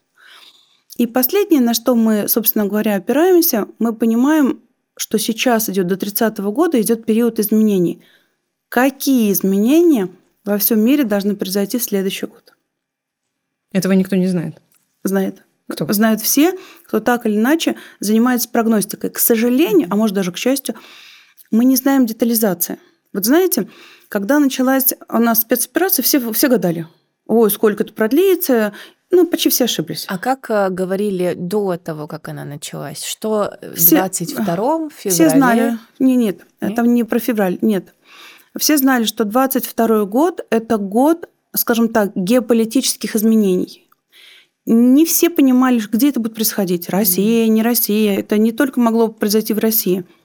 И 0.97 1.07
последнее, 1.07 1.61
на 1.61 1.73
что 1.73 1.95
мы, 1.95 2.27
собственно 2.27 2.65
говоря, 2.65 2.95
опираемся, 2.95 3.67
мы 3.79 3.93
понимаем, 3.93 4.61
что 4.97 5.17
сейчас 5.17 5.69
идет 5.69 5.87
до 5.87 5.97
30 5.97 6.39
-го 6.39 6.51
года, 6.51 6.79
идет 6.79 7.05
период 7.05 7.39
изменений. 7.39 8.01
Какие 8.69 9.31
изменения 9.31 10.09
во 10.45 10.57
всем 10.57 10.79
мире 10.79 11.03
должны 11.03 11.35
произойти 11.35 11.77
в 11.77 11.83
следующий 11.83 12.27
год? 12.27 12.53
Этого 13.71 13.93
никто 13.93 14.15
не 14.15 14.27
знает. 14.27 14.61
Знает. 15.03 15.43
Кто? 15.67 15.91
Знают 15.91 16.21
все, 16.21 16.53
кто 16.85 16.99
так 16.99 17.25
или 17.25 17.35
иначе 17.35 17.75
занимается 17.99 18.49
прогностикой. 18.49 19.09
К 19.09 19.19
сожалению, 19.19 19.87
а 19.89 19.95
может 19.95 20.15
даже 20.15 20.31
к 20.31 20.37
счастью, 20.37 20.75
мы 21.49 21.65
не 21.65 21.75
знаем 21.75 22.05
детализации. 22.05 22.77
Вот 23.13 23.25
знаете, 23.25 23.67
когда 24.07 24.39
началась 24.39 24.93
у 25.09 25.19
нас 25.19 25.41
спецоперация, 25.41 26.03
все, 26.03 26.31
все 26.31 26.47
гадали. 26.47 26.87
Ой, 27.27 27.49
сколько 27.49 27.83
это 27.83 27.93
продлится, 27.93 28.73
ну, 29.11 29.27
почти 29.27 29.49
все 29.49 29.65
ошиблись. 29.65 30.05
А 30.07 30.17
как 30.17 30.49
э, 30.49 30.69
говорили 30.69 31.33
до 31.37 31.77
того, 31.77 32.07
как 32.07 32.29
она 32.29 32.45
началась? 32.45 33.03
Что 33.03 33.57
в 33.61 33.89
22 33.89 34.35
февраля? 34.35 34.89
Все 34.89 35.29
знали. 35.29 35.77
Не, 35.99 36.15
нет, 36.15 36.45
нет, 36.61 36.75
там 36.75 36.93
не 36.93 37.03
про 37.03 37.19
февраль, 37.19 37.57
нет. 37.61 37.93
Все 38.57 38.77
знали, 38.77 39.03
что 39.03 39.25
22 39.25 40.05
год– 40.05 40.45
это 40.49 40.77
год, 40.77 41.29
скажем 41.53 41.89
так, 41.89 42.11
геополитических 42.15 43.15
изменений. 43.15 43.89
Не 44.65 45.05
все 45.05 45.29
понимали, 45.29 45.81
где 45.91 46.09
это 46.09 46.19
будет 46.19 46.35
происходить. 46.35 46.89
Россия, 46.89 47.47
не 47.47 47.63
Россия. 47.63 48.19
Это 48.19 48.37
не 48.37 48.51
только 48.51 48.79
могло 48.79 49.07
произойти 49.07 49.53
в 49.53 49.59
России– 49.59 50.05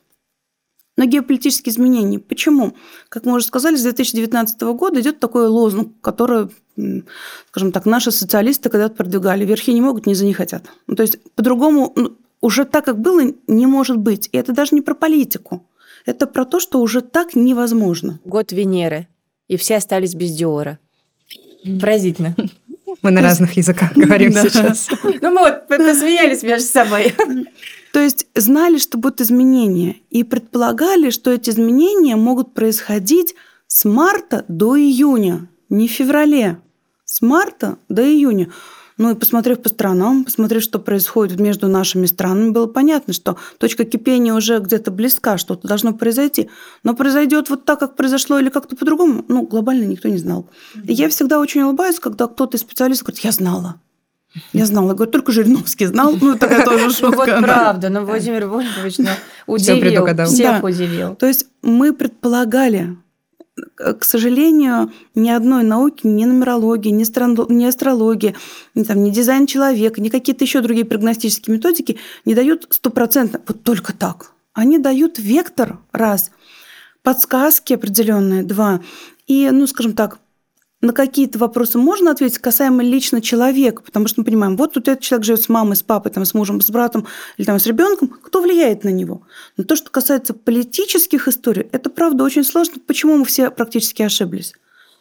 но 0.97 1.05
геополитические 1.05 1.73
изменения. 1.73 2.19
Почему? 2.19 2.75
Как 3.09 3.27
мы 3.27 3.35
уже 3.35 3.45
сказали, 3.45 3.77
с 3.77 3.83
2019 3.83 4.61
года 4.63 5.01
идет 5.01 5.21
такой 5.21 5.47
лозунг, 5.47 5.93
который, 6.01 6.49
скажем 7.49 7.73
так, 7.73 7.85
наши 7.85 8.11
социалисты 8.11 8.71
когда-то 8.71 8.95
продвигали. 8.95 9.45
Верхи 9.45 9.73
не 9.73 9.83
могут, 9.83 10.07
низы 10.07 10.25
не 10.25 10.33
хотят. 10.33 10.65
Ну, 10.87 10.97
то 10.97 11.03
есть 11.03 11.19
по-другому 11.35 11.93
ну, 11.97 12.17
уже 12.41 12.65
так, 12.65 12.87
как 12.87 12.99
было, 12.99 13.23
не 13.47 13.67
может 13.67 13.99
быть. 13.99 14.31
И 14.33 14.39
это 14.39 14.53
даже 14.53 14.75
не 14.75 14.81
про 14.81 14.95
политику. 14.95 15.69
Это 16.07 16.27
про 16.27 16.47
то, 16.47 16.61
что 16.61 16.81
уже 16.81 17.03
так 17.03 17.35
невозможно. 17.35 18.21
Год 18.25 18.53
Венеры. 18.53 19.09
И 19.49 19.57
все 19.57 19.77
остались 19.77 20.15
без 20.15 20.33
Диора. 20.33 20.79
Поразительно. 21.81 22.35
Мы 23.07 23.13
на 23.13 23.23
разных 23.23 23.57
языках 23.57 23.93
говорим 23.95 24.33
сейчас. 24.33 24.89
Ну, 25.23 25.31
мы 25.31 25.43
вот 25.43 25.69
посмеялись 25.69 26.43
между 26.43 26.67
собой. 26.67 27.15
То 27.93 28.01
есть 28.01 28.27
знали, 28.35 28.79
что 28.79 28.99
будут 28.99 29.21
изменения, 29.21 29.99
и 30.11 30.25
предполагали, 30.25 31.11
что 31.11 31.33
эти 31.33 31.51
изменения 31.51 32.17
могут 32.17 32.53
происходить 32.53 33.37
с 33.69 33.85
марта 33.85 34.45
до 34.49 34.77
июня, 34.77 35.49
не 35.69 35.87
в 35.87 35.93
феврале, 35.93 36.59
с 37.05 37.23
марта 37.23 37.79
до 37.89 38.03
июня. 38.03 38.51
Ну 38.99 39.11
и 39.11 39.15
посмотрев 39.15 39.61
по 39.61 39.69
странам, 39.69 40.25
посмотрев, 40.25 40.63
что 40.63 40.79
происходит 40.79 41.39
между 41.39 41.69
нашими 41.69 42.07
странами, 42.07 42.51
было 42.51 42.67
понятно, 42.67 43.13
что 43.13 43.37
точка 43.59 43.85
кипения 43.85 44.33
уже 44.33 44.59
где-то 44.59 44.91
близка, 44.91 45.37
что-то 45.37 45.69
должно 45.69 45.93
произойти. 45.93 46.49
Но 46.83 46.95
произойдет 46.95 47.51
вот 47.51 47.67
так, 47.67 47.79
как 47.79 47.95
произошло, 47.95 48.39
или 48.39 48.49
как-то 48.49 48.75
по-другому, 48.75 49.25
ну, 49.29 49.43
глобально 49.43 49.85
никто 49.85 50.09
не 50.09 50.17
знал. 50.17 50.49
И 50.83 50.95
я 50.95 51.11
всегда 51.11 51.41
очень 51.41 51.63
улыбаюсь, 51.63 52.01
когда 52.01 52.27
кто-то 52.27 52.57
из 52.57 52.63
специалистов 52.63 53.09
говорит, 53.09 53.25
я 53.25 53.33
знала. 53.33 53.81
Я 54.53 54.67
знала, 54.67 54.95
говорю, 54.95 55.11
только 55.11 55.33
Жириновский 55.33 55.87
знал. 55.87 56.15
Ну, 56.21 56.37
такая 56.39 56.65
тоже 56.65 56.91
шутка. 56.93 57.17
Вот 57.17 57.27
правда, 57.27 57.89
но 57.89 58.05
Владимир 58.05 58.47
Вольфович 58.47 58.99
ну, 58.99 59.09
удивил, 59.47 60.07
всех 60.27 60.63
удивил. 60.63 61.15
То 61.17 61.27
есть 61.27 61.47
мы 61.63 61.93
предполагали, 61.93 62.97
к 63.57 64.05
сожалению, 64.05 64.93
ни 65.15 65.31
одной 65.31 65.65
науки, 65.65 66.07
ни 66.07 66.25
нумерологии, 66.25 66.91
ни, 66.91 67.53
ни 67.53 67.65
астрологии, 67.65 68.35
ни, 68.75 68.85
там, 68.85 69.03
ни 69.03 69.11
дизайн 69.11 69.47
человека, 69.47 70.01
ни 70.01 70.11
какие-то 70.11 70.45
еще 70.45 70.61
другие 70.61 70.85
прогностические 70.85 71.57
методики 71.57 71.99
не 72.25 72.35
дают 72.35 72.67
стопроцентно, 72.71 73.41
вот 73.47 73.63
только 73.63 73.95
так. 73.95 74.33
Они 74.53 74.79
дают 74.79 75.19
вектор, 75.19 75.79
раз, 75.93 76.31
подсказки 77.03 77.73
определенные, 77.73 78.43
два, 78.43 78.81
и, 79.27 79.49
ну, 79.51 79.67
скажем 79.67 79.95
так, 79.95 80.19
на 80.83 80.93
какие-то 80.93 81.39
вопросы 81.39 81.79
можно 81.79 82.11
ответить 82.11 82.39
касаемо 82.39 82.83
лично 82.83 83.23
человека, 83.23 83.83
потому 83.83 84.09
что 84.09 84.21
мы 84.21 84.25
понимаем, 84.25 84.57
вот 84.57 84.75
тут 84.75 84.89
этот 84.89 85.03
человек 85.03 85.25
живет 85.25 85.43
с 85.43 85.49
мамой, 85.49 85.77
с 85.77 85.83
папой, 85.83 86.13
там, 86.13 86.25
с 86.25 86.35
мужем, 86.35 86.61
с 86.61 86.71
братом 86.71 87.07
или 87.39 87.47
там, 87.47 87.59
с 87.59 87.67
ребенком, 87.67 88.09
кто 88.09 88.43
влияет 88.43 88.85
на 88.85 88.91
него. 88.91 89.23
Но 89.57 89.65
то, 89.65 89.75
что 89.75 89.91
касается 89.91 90.35
политических 90.35 91.29
историй, 91.29 91.67
это 91.73 91.89
правда 91.89 92.25
очень 92.25 92.45
сложно. 92.45 92.75
Почему 92.87 93.17
мы 93.17 93.25
все 93.25 93.51
практически 93.51 94.03
ошиблись? 94.03 94.53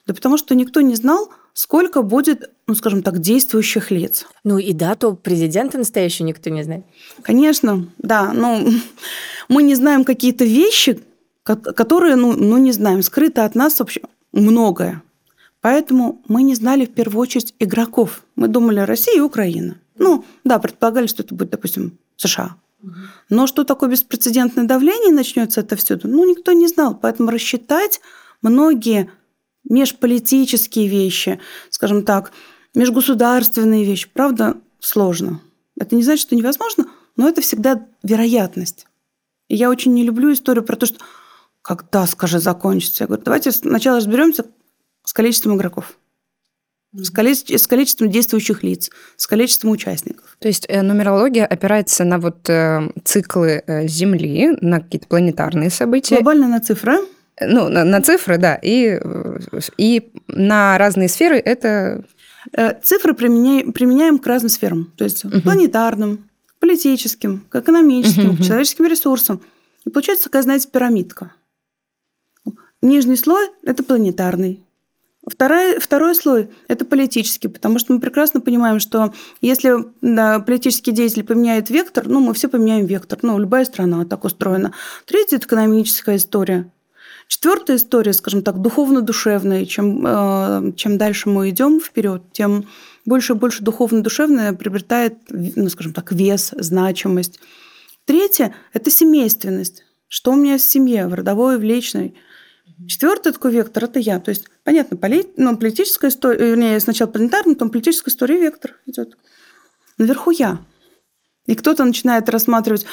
Да 0.07 0.13
потому 0.13 0.37
что 0.37 0.55
никто 0.55 0.81
не 0.81 0.95
знал, 0.95 1.29
сколько 1.53 2.03
будет, 2.03 2.51
ну, 2.67 2.75
скажем 2.75 3.01
так, 3.01 3.19
действующих 3.19 3.91
лиц. 3.91 4.27
Ну 4.43 4.57
и 4.57 4.71
дату 4.71 5.15
президента 5.15 5.77
настоящего 5.77 6.27
никто 6.27 6.49
не 6.49 6.63
знает. 6.63 6.85
Конечно, 7.21 7.89
да. 7.97 8.31
Но 8.33 8.61
мы 9.49 9.63
не 9.63 9.75
знаем 9.75 10.05
какие-то 10.05 10.45
вещи, 10.45 10.99
которые, 11.43 12.15
ну, 12.15 12.33
ну 12.33 12.57
не 12.57 12.71
знаем, 12.71 13.01
скрыто 13.01 13.45
от 13.45 13.55
нас 13.55 13.79
вообще 13.79 14.01
многое. 14.31 15.01
Поэтому 15.65 16.21
мы 16.27 16.43
не 16.43 16.53
знали 16.53 16.85
в 16.85 16.93
первую 16.93 17.23
очередь 17.23 17.55
игроков. 17.57 18.21
Мы 18.35 18.47
думали 18.47 18.81
Россия 18.81 19.17
и 19.17 19.19
Украина. 19.19 19.79
Ну, 19.97 20.23
да, 20.43 20.59
предполагали, 20.59 21.07
что 21.07 21.23
это 21.23 21.33
будет, 21.33 21.49
допустим, 21.49 21.97
США. 22.17 22.57
Но 23.31 23.47
что 23.47 23.63
такое 23.63 23.89
беспрецедентное 23.89 24.65
давление 24.65 25.11
начнется 25.11 25.61
это 25.61 25.75
все, 25.75 25.99
ну, 26.03 26.23
никто 26.29 26.51
не 26.51 26.67
знал. 26.67 26.93
Поэтому 26.93 27.31
рассчитать 27.31 27.99
многие 28.43 29.09
межполитические 29.67 30.87
вещи, 30.87 31.39
скажем 31.71 32.03
так, 32.03 32.31
межгосударственные 32.75 33.85
вещи, 33.85 34.07
правда, 34.13 34.57
сложно. 34.79 35.41
Это 35.79 35.95
не 35.95 36.03
значит, 36.03 36.27
что 36.27 36.35
невозможно, 36.35 36.85
но 37.15 37.27
это 37.27 37.41
всегда 37.41 37.87
вероятность. 38.03 38.85
И 39.47 39.55
я 39.55 39.71
очень 39.71 39.95
не 39.95 40.03
люблю 40.03 40.31
историю 40.31 40.63
про 40.63 40.75
то, 40.75 40.85
что 40.85 40.99
когда, 41.63 42.05
скажи, 42.05 42.37
закончится. 42.37 43.05
Я 43.05 43.07
говорю, 43.07 43.23
давайте 43.23 43.51
сначала 43.51 43.97
разберемся, 43.97 44.45
с 45.05 45.13
количеством 45.13 45.55
игроков. 45.55 45.97
С, 46.93 47.09
количеством, 47.09 47.57
с 47.57 47.67
количеством 47.67 48.09
действующих 48.09 48.63
лиц, 48.63 48.89
с 49.17 49.27
количеством 49.27 49.71
участников. 49.71 50.37
То 50.39 50.47
есть 50.47 50.65
э, 50.69 50.81
нумерология 50.81 51.45
опирается 51.45 52.05
на 52.05 52.19
вот 52.19 52.49
э, 52.49 52.89
циклы 53.03 53.63
э, 53.67 53.87
Земли, 53.87 54.57
на 54.61 54.79
какие-то 54.79 55.07
планетарные 55.07 55.69
события. 55.69 56.15
Глобально 56.15 56.47
на 56.47 56.61
цифры. 56.61 56.99
Ну, 57.41 57.67
на, 57.67 57.83
на 57.83 58.01
цифры, 58.01 58.37
да, 58.37 58.55
и, 58.55 58.97
и 59.77 60.09
на 60.27 60.77
разные 60.77 61.09
сферы 61.09 61.37
это... 61.37 62.05
Цифры 62.81 63.13
применяем, 63.13 63.73
применяем 63.73 64.19
к 64.19 64.27
разным 64.27 64.49
сферам, 64.49 64.93
то 64.95 65.03
есть 65.03 65.25
угу. 65.25 65.41
планетарным, 65.41 66.29
политическим, 66.59 67.43
к 67.49 67.55
экономическим, 67.57 68.29
угу. 68.29 68.37
к 68.37 68.45
человеческим 68.45 68.85
ресурсам. 68.85 69.41
И 69.83 69.89
получается 69.89 70.25
такая, 70.25 70.43
знаете, 70.43 70.69
пирамидка. 70.71 71.33
Нижний 72.81 73.17
слой– 73.17 73.49
это 73.63 73.83
планетарный, 73.83 74.64
Второй, 75.27 75.79
второй 75.79 76.13
слой– 76.13 76.49
это 76.67 76.85
политический, 76.85 77.47
потому 77.47 77.79
что 77.79 77.93
мы 77.93 77.99
прекрасно 77.99 78.41
понимаем, 78.41 78.79
что 78.79 79.11
если 79.41 79.73
да, 80.01 80.39
политический 80.39 80.91
деятель 80.91 81.23
поменяет 81.23 81.71
вектор, 81.71 82.07
ну, 82.07 82.19
мы 82.19 82.35
все 82.35 82.47
поменяем 82.47 82.85
вектор. 82.85 83.17
Ну, 83.23 83.39
любая 83.39 83.65
страна 83.65 84.05
так 84.05 84.23
устроена. 84.23 84.73
Третья– 85.05 85.37
это 85.37 85.47
экономическая 85.47 86.17
история. 86.17 86.71
Четвертая 87.27 87.77
история, 87.77 88.13
скажем 88.13 88.43
так, 88.43 88.61
духовно-душевная. 88.61 89.65
Чем, 89.65 90.05
э, 90.05 90.73
чем 90.75 90.99
дальше 90.99 91.27
мы 91.27 91.49
идем 91.49 91.79
вперед, 91.79 92.21
тем 92.31 92.65
больше 93.03 93.33
и 93.33 93.35
больше 93.35 93.63
духовно-душевное 93.63 94.53
приобретает, 94.53 95.15
ну, 95.29 95.69
скажем 95.69 95.93
так, 95.93 96.11
вес, 96.11 96.53
значимость. 96.55 97.39
Третье– 98.05 98.53
это 98.73 98.91
семейственность. 98.91 99.83
Что 100.07 100.33
у 100.33 100.35
меня 100.35 100.59
в 100.59 100.61
семье, 100.61 101.07
в 101.07 101.15
родовой, 101.15 101.57
в 101.57 101.63
личной– 101.63 102.13
Четвертый 102.87 103.31
такой 103.31 103.51
вектор– 103.51 103.83
это 103.85 103.99
я. 103.99 104.19
То 104.19 104.29
есть, 104.29 104.45
понятно, 104.63 104.97
поли... 104.97 105.25
ну, 105.37 105.55
политическая 105.57 106.09
история, 106.09 106.49
вернее, 106.49 106.79
сначала 106.79 107.09
планетарная, 107.09 107.55
потом 107.55 107.69
политическая 107.69 108.11
история, 108.11 108.39
вектор 108.39 108.75
идет. 108.85 109.17
Наверху 109.97 110.31
я. 110.31 110.59
И 111.45 111.55
кто-то 111.55 111.85
начинает 111.85 112.27
рассматривать, 112.27 112.85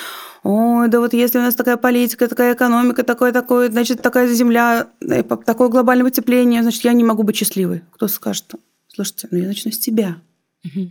ой, 0.43 0.89
да 0.89 1.01
вот 1.01 1.15
если 1.15 1.39
у 1.39 1.43
нас 1.43 1.55
такая 1.55 1.77
политика, 1.77 2.29
такая 2.29 2.55
экономика, 2.55 3.03
такое, 3.03 3.33
такое, 3.33 3.71
значит, 3.71 4.03
такая 4.03 4.29
земля, 4.29 4.89
э, 5.01 5.23
такое 5.23 5.69
глобальное 5.69 6.05
потепление, 6.05 6.63
значит, 6.63 6.85
я 6.85 6.93
не 6.93 7.03
могу 7.03 7.23
быть 7.23 7.37
счастливой. 7.37 7.83
Кто 7.93 8.09
скажет, 8.09 8.55
слушайте, 8.89 9.29
ну 9.31 9.39
я 9.39 9.47
начну 9.47 9.73
с 9.73 9.79
тебя. 9.79 10.17
Угу. 10.65 10.91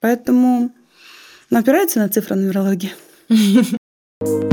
Поэтому 0.00 0.72
ну, 1.50 1.58
опирается 1.58 2.00
на 2.00 2.08
цифры 2.08 2.34
нумерологии. 2.34 2.92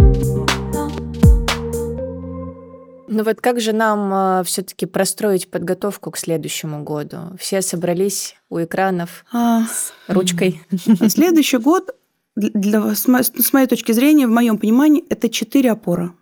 Ну 3.20 3.26
вот 3.26 3.42
как 3.42 3.60
же 3.60 3.74
нам 3.74 4.14
э, 4.14 4.44
все-таки 4.46 4.86
простроить 4.86 5.52
подготовку 5.52 6.10
к 6.10 6.18
следующему 6.18 6.86
году? 6.86 7.36
Все 7.38 7.62
собрались 7.62 8.38
у 8.50 8.64
экранов 8.64 9.26
а, 9.34 9.66
с 9.66 9.92
ручкой. 10.08 10.62
Следующий 11.10 11.58
год, 11.58 11.94
для, 12.38 12.96
с 12.96 13.08
моей 13.08 13.68
точки 13.68 13.92
зрения, 13.92 14.26
в 14.26 14.30
моем 14.30 14.58
понимании, 14.58 15.04
это 15.10 15.28
четыре 15.28 15.72
опоры. 15.72 16.14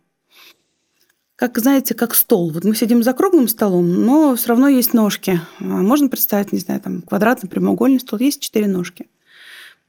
Как, 1.35 1.59
знаете, 1.59 1.93
как 1.93 2.15
стол. 2.15 2.49
Вот 2.49 2.63
мы 2.63 2.73
сидим 2.73 3.03
за 3.03 3.13
круглым 3.13 3.47
столом, 3.47 4.03
но 4.03 4.35
все 4.35 4.49
равно 4.49 4.67
есть 4.67 4.95
ножки. 4.95 5.39
А, 5.59 5.63
можно 5.63 6.09
представить, 6.09 6.51
не 6.51 6.57
знаю, 6.57 6.81
там 6.81 7.03
квадратный, 7.03 7.47
прямоугольный 7.47 7.99
стол, 7.99 8.17
есть 8.17 8.41
четыре 8.41 8.65
ножки. 8.65 9.05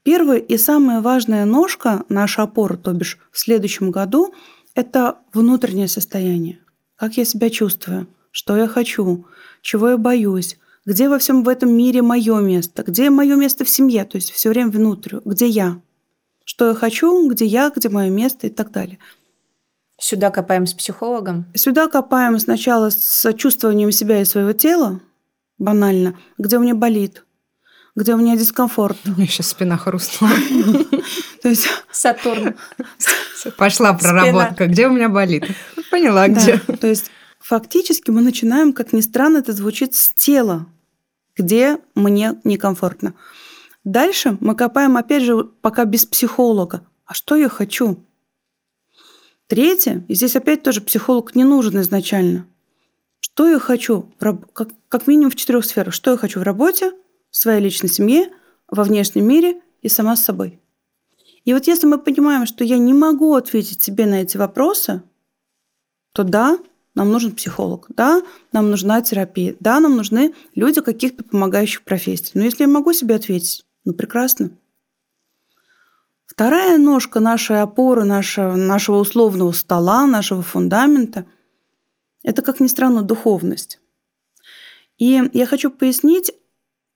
Первая 0.02 0.40
и 0.40 0.58
самая 0.58 1.00
важная 1.00 1.46
ножка, 1.46 2.04
наша 2.10 2.42
опора, 2.42 2.76
то 2.76 2.92
бишь 2.92 3.18
в 3.32 3.38
следующем 3.38 3.92
году, 3.92 4.34
это 4.74 5.20
внутреннее 5.32 5.88
состояние 5.88 6.58
как 6.98 7.16
я 7.16 7.24
себя 7.24 7.48
чувствую, 7.48 8.08
что 8.32 8.56
я 8.56 8.66
хочу, 8.66 9.26
чего 9.62 9.90
я 9.90 9.96
боюсь, 9.96 10.58
где 10.84 11.08
во 11.08 11.18
всем 11.18 11.44
в 11.44 11.48
этом 11.48 11.72
мире 11.72 12.02
мое 12.02 12.40
место, 12.40 12.82
где 12.82 13.08
мое 13.08 13.36
место 13.36 13.64
в 13.64 13.68
семье, 13.68 14.04
то 14.04 14.16
есть 14.16 14.32
все 14.32 14.50
время 14.50 14.70
внутрь, 14.70 15.16
где 15.24 15.46
я, 15.46 15.80
что 16.44 16.68
я 16.68 16.74
хочу, 16.74 17.30
где 17.30 17.46
я, 17.46 17.70
где 17.74 17.88
мое 17.88 18.10
место 18.10 18.48
и 18.48 18.50
так 18.50 18.72
далее. 18.72 18.98
Сюда 20.00 20.30
копаем 20.30 20.66
с 20.66 20.74
психологом? 20.74 21.46
Сюда 21.54 21.88
копаем 21.88 22.38
сначала 22.38 22.90
с 22.90 23.32
чувствованием 23.34 23.92
себя 23.92 24.20
и 24.20 24.24
своего 24.24 24.52
тела, 24.52 25.00
банально, 25.58 26.16
где 26.36 26.56
у 26.56 26.60
меня 26.60 26.74
болит, 26.74 27.24
где 27.94 28.14
у 28.14 28.18
меня 28.18 28.36
дискомфорт. 28.36 28.96
У 29.06 29.10
меня 29.10 29.26
сейчас 29.26 29.48
спина 29.48 29.76
хрустнула. 29.76 30.32
То 31.42 31.48
есть... 31.48 31.68
Сатурн. 31.92 32.54
Пошла 33.56 33.92
проработка. 33.92 34.66
Где 34.66 34.86
у 34.86 34.90
меня 34.90 35.08
болит? 35.08 35.44
Поняла, 35.90 36.28
где. 36.28 36.58
То 36.80 36.86
есть 36.86 37.10
фактически 37.38 38.10
мы 38.10 38.20
начинаем, 38.20 38.72
как 38.72 38.92
ни 38.92 39.00
странно 39.00 39.38
это 39.38 39.52
звучит, 39.52 39.94
с 39.94 40.12
тела, 40.12 40.66
где 41.36 41.78
мне 41.94 42.40
некомфортно. 42.44 43.14
Дальше 43.84 44.36
мы 44.40 44.54
копаем, 44.54 44.96
опять 44.96 45.22
же, 45.22 45.44
пока 45.44 45.84
без 45.84 46.04
психолога. 46.04 46.86
А 47.06 47.14
что 47.14 47.36
я 47.36 47.48
хочу? 47.48 47.98
Третье, 49.46 50.04
и 50.08 50.14
здесь 50.14 50.36
опять 50.36 50.62
тоже 50.62 50.82
психолог 50.82 51.34
не 51.34 51.44
нужен 51.44 51.80
изначально. 51.80 52.46
Что 53.20 53.48
я 53.48 53.58
хочу, 53.58 54.12
как, 54.18 54.68
как 54.88 55.06
минимум 55.06 55.30
в 55.30 55.36
четырех 55.36 55.64
сферах. 55.64 55.94
Что 55.94 56.10
я 56.10 56.16
хочу 56.18 56.40
в 56.40 56.42
работе, 56.42 56.92
в 57.30 57.36
своей 57.36 57.62
личной 57.62 57.88
семье, 57.88 58.30
во 58.68 58.84
внешнем 58.84 59.26
мире 59.26 59.62
и 59.80 59.88
сама 59.88 60.16
с 60.16 60.24
собой. 60.24 60.60
И 61.44 61.54
вот 61.54 61.66
если 61.66 61.86
мы 61.86 61.98
понимаем, 61.98 62.44
что 62.44 62.62
я 62.62 62.76
не 62.76 62.92
могу 62.92 63.34
ответить 63.34 63.82
себе 63.82 64.04
на 64.04 64.20
эти 64.20 64.36
вопросы, 64.36 65.02
то 66.18 66.24
да, 66.24 66.58
нам 66.96 67.12
нужен 67.12 67.30
психолог, 67.30 67.86
да, 67.90 68.22
нам 68.50 68.70
нужна 68.70 69.00
терапия, 69.02 69.54
да, 69.60 69.78
нам 69.78 69.94
нужны 69.94 70.34
люди 70.56 70.80
каких-то 70.80 71.22
помогающих 71.22 71.84
профессий. 71.84 72.32
Но 72.34 72.42
если 72.42 72.64
я 72.64 72.68
могу 72.68 72.92
себе 72.92 73.14
ответить, 73.14 73.64
ну 73.84 73.92
прекрасно. 73.92 74.50
Вторая 76.26 76.76
ножка 76.76 77.20
нашей 77.20 77.62
опоры, 77.62 78.02
нашего, 78.02 78.56
нашего 78.56 78.96
условного 78.96 79.52
стола, 79.52 80.06
нашего 80.06 80.42
фундамента– 80.42 81.24
это, 82.24 82.42
как 82.42 82.58
ни 82.58 82.66
странно, 82.66 83.02
духовность. 83.02 83.78
И 84.96 85.22
я 85.32 85.46
хочу 85.46 85.70
пояснить, 85.70 86.32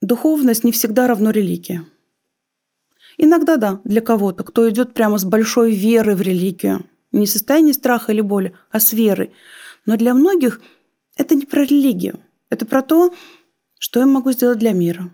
духовность 0.01 0.65
не 0.65 0.73
всегда 0.73 1.07
равно 1.07 1.31
религия. 1.31 1.87
Иногда 3.19 3.57
да, 3.57 3.81
для 3.85 4.01
кого-то, 4.01 4.43
кто 4.43 4.69
идет 4.69 4.95
прямо 4.95 5.19
с 5.19 5.25
большой 5.25 5.77
верой 5.77 6.17
в 6.17 6.23
религию. 6.23 6.87
Не 7.12 7.27
состояние 7.27 7.75
страха 7.75 8.12
или 8.12 8.20
боли, 8.20 8.55
а 8.70 8.81
с 8.81 8.92
верой– 8.92 9.33
но 9.87 9.96
для 9.96 10.14
многих 10.14 10.61
это 11.16 11.35
не 11.35 11.44
про 11.44 11.64
религию. 11.64 12.20
Это 12.51 12.66
про 12.66 12.83
то, 12.83 13.12
что 13.79 14.01
я 14.01 14.07
могу 14.07 14.33
сделать 14.33 14.59
для 14.59 14.72
мира. 14.72 15.11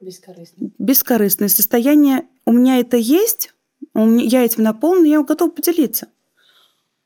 Бескорыстное. 0.00 0.70
Бескорыстное 0.78 1.48
состояние. 1.48 2.26
У 2.46 2.52
меня 2.52 2.78
это 2.78 2.96
есть, 2.96 3.52
у 3.92 4.06
меня, 4.06 4.24
я 4.24 4.44
этим 4.44 4.62
наполнен, 4.62 5.04
я 5.04 5.22
готов 5.22 5.54
поделиться. 5.54 6.08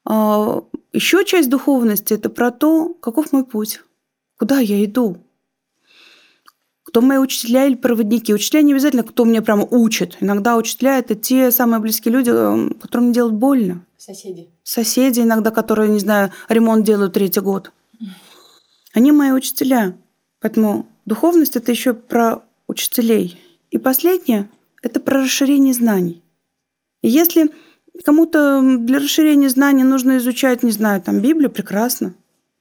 А, 0.05 0.63
еще 0.93 1.25
часть 1.25 1.51
духовности– 1.51 2.13
это 2.15 2.31
про 2.31 2.53
то, 2.53 2.95
каков 2.95 3.33
мой 3.33 3.45
путь, 3.45 3.81
куда 4.39 4.61
я 4.61 4.85
иду, 4.85 5.24
кто 6.95 7.01
мои 7.01 7.19
учителя 7.19 7.67
или 7.67 7.75
проводники. 7.75 8.33
Учителя 8.33 8.63
не 8.63 8.73
обязательно, 8.73 9.03
кто 9.03 9.25
мне 9.25 9.43
прямо 9.43 9.65
учит. 9.65 10.17
Иногда 10.21 10.57
учителя– 10.57 10.97
это 11.01 11.17
те 11.17 11.51
самые 11.51 11.81
близкие 11.81 12.15
люди, 12.15 12.31
которым 12.81 13.13
делают 13.13 13.35
больно. 13.35 13.85
Соседи. 13.99 14.49
Соседи 14.63 15.19
иногда, 15.19 15.51
которые, 15.51 15.91
не 15.91 15.99
знаю, 15.99 16.31
ремонт 16.49 16.87
делают 16.87 17.15
третий 17.15 17.41
год. 17.41 17.73
Они 18.93 19.11
мои 19.11 19.33
учителя. 19.33 19.97
Поэтому 20.41 20.87
духовность– 21.05 21.57
это 21.57 21.73
еще 21.73 21.95
про 21.95 22.45
учителей. 22.69 23.41
И 23.73 23.79
последнее– 23.79 24.49
это 24.83 25.01
про 25.01 25.25
расширение 25.25 25.75
знаний. 25.75 26.23
И 27.03 27.09
если 27.09 27.51
кому-то 28.05 28.63
для 28.79 29.01
расширения 29.01 29.49
знаний 29.49 29.83
нужно 29.83 30.19
изучать, 30.19 30.63
не 30.63 30.71
знаю, 30.71 31.03
там 31.03 31.19
Библию, 31.19 31.51
прекрасно. 31.51 32.15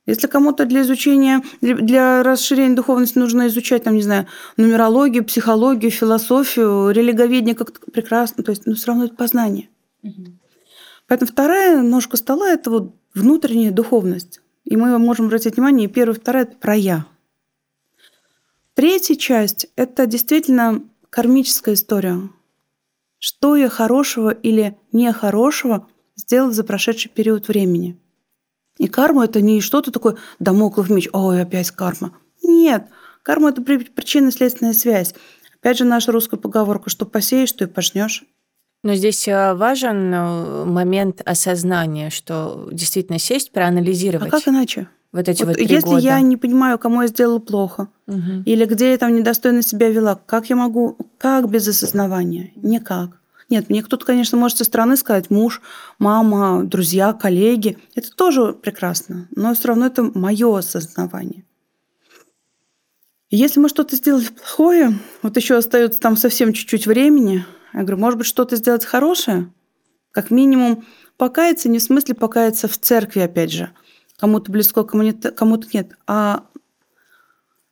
Если 0.06 0.28
кому-то 0.28 0.66
для 0.66 0.82
изучения, 0.82 1.42
для 1.62 2.24
расширения 2.24 2.76
духовности 2.76 3.18
нужно 3.18 3.48
изучать, 3.48 3.84
там, 3.84 3.96
не 3.96 4.02
знаю, 4.02 4.28
нумерологию, 4.58 5.24
психологию, 5.24 5.92
философию, 5.92 6.90
религоведение, 6.92 7.56
как 7.56 7.80
прекрасно, 7.92 8.44
то 8.44 8.52
есть, 8.52 8.66
ну, 8.66 8.76
все 8.76 8.88
равно 8.88 9.06
это 9.06 9.16
познание. 9.16 9.70
Угу. 10.04 10.26
Поэтому 11.08 11.32
вторая 11.32 11.82
ножка 11.82 12.18
стола– 12.18 12.50
это 12.52 12.70
вот 12.70 12.96
внутренняя 13.14 13.72
духовность. 13.72 14.42
И 14.66 14.76
мы 14.76 14.98
можем 14.98 15.28
обратить 15.28 15.56
внимание, 15.56 15.88
и 15.88 15.92
первая, 15.92 16.16
вторая– 16.16 16.44
это 16.46 16.58
про 16.58 16.76
«я». 16.76 17.06
Третья 18.74 19.16
часть– 19.16 19.68
это 19.76 20.06
действительно 20.06 20.84
кармическая 21.10 21.76
история. 21.76 22.30
Что 23.20 23.56
я 23.56 23.70
хорошего 23.70 24.32
или 24.32 24.76
нехорошего 24.92 25.88
сделал 26.16 26.52
за 26.52 26.64
прошедший 26.64 27.10
период 27.10 27.48
времени. 27.48 27.98
И 28.78 28.88
карма– 28.88 29.26
это 29.26 29.42
не 29.42 29.62
что-то 29.62 29.92
такое 29.92 30.18
домоклов 30.40 30.90
меч, 30.90 31.08
ой, 31.14 31.42
опять 31.42 31.72
карма. 31.72 32.14
Нет, 32.42 32.88
карма– 33.22 33.50
это 33.52 33.62
причинно-следственная 33.62 34.74
связь. 34.74 35.14
Опять 35.60 35.78
же, 35.78 35.86
наша 35.86 36.12
русская 36.12 36.38
поговорка, 36.38 36.90
что 36.90 37.06
посеешь, 37.06 37.50
что 37.50 37.66
и 37.66 37.68
пожнешь. 37.68 38.26
Но 38.84 38.96
здесь 38.96 39.28
э, 39.30 39.54
важен 39.54 40.14
э, 40.14 40.66
момент 40.66 41.22
осознания, 41.24 42.10
что 42.10 42.68
действительно 42.72 43.18
сесть, 43.18 43.54
проанализировать. 43.54 44.28
А 44.28 44.32
как 44.32 44.48
иначе? 44.48 44.90
Вот 45.14 45.30
эти 45.30 45.44
вот, 45.44 45.56
вот 45.56 45.60
Если 45.60 45.88
года. 45.88 46.02
я 46.02 46.20
не 46.20 46.36
понимаю, 46.36 46.78
кому 46.80 47.04
я 47.04 47.08
сделала 47.08 47.40
плохо, 47.40 47.88
угу. 48.08 48.44
или 48.46 48.66
где 48.66 48.92
я 48.92 48.98
там 48.98 49.16
недостойно 49.16 49.62
себя 49.62 49.90
вела, 49.90 50.20
как 50.26 50.50
я 50.50 50.56
могу, 50.56 50.98
как 51.18 51.50
без 51.50 51.68
осознавания? 51.68 52.52
Никак. 52.56 53.22
Нет, 53.50 53.70
мне 53.70 53.84
кто-то, 53.84 54.06
конечно, 54.06 54.38
может 54.38 54.58
со 54.58 54.64
стороны 54.64 54.98
сказать, 54.98 55.30
муж, 55.30 55.62
мама, 56.00 56.64
друзья, 56.64 57.14
коллеги. 57.14 57.78
Это 57.96 58.10
тоже 58.12 58.54
прекрасно, 58.54 59.28
но 59.36 59.54
все 59.54 59.70
равно 59.70 59.88
это 59.88 60.04
мое 60.04 60.58
осознавание. 60.58 61.46
Если 63.30 63.60
мы 63.60 63.68
что-то 63.68 63.96
сделали 63.96 64.28
плохое, 64.28 65.00
вот 65.24 65.36
еще 65.38 65.56
остается 65.56 66.00
там 66.00 66.16
совсем 66.18 66.54
чуть-чуть 66.54 66.86
времени, 66.86 67.46
я 67.74 67.80
говорю, 67.82 67.98
может 67.98 68.20
быть, 68.20 68.28
что-то 68.28 68.56
сделать 68.56 68.86
хорошее? 68.86 69.52
Как 70.12 70.30
минимум 70.30 70.86
покаяться, 71.18 71.68
не 71.68 71.80
в 71.80 71.84
смысле 71.84 72.14
покаяться 72.14 72.68
в 72.68 72.78
церкви, 72.78 73.22
опять 73.22 73.52
же, 73.52 73.72
кому-то 74.18 74.52
близко, 74.52 74.84
кому-то 74.84 75.68
нет, 75.74 75.98
а 76.06 76.46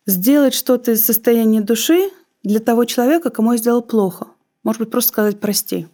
сделать 0.04 0.54
что-то 0.54 0.90
из 0.90 1.04
состояния 1.04 1.60
души 1.60 2.10
для 2.42 2.58
того 2.58 2.84
человека, 2.84 3.30
кому 3.30 3.52
я 3.52 3.58
сделал 3.58 3.82
плохо. 3.82 4.31
Может 4.62 4.80
быть, 4.80 4.90
просто 4.90 5.08
сказать 5.08 5.40
«прости». 5.40 5.88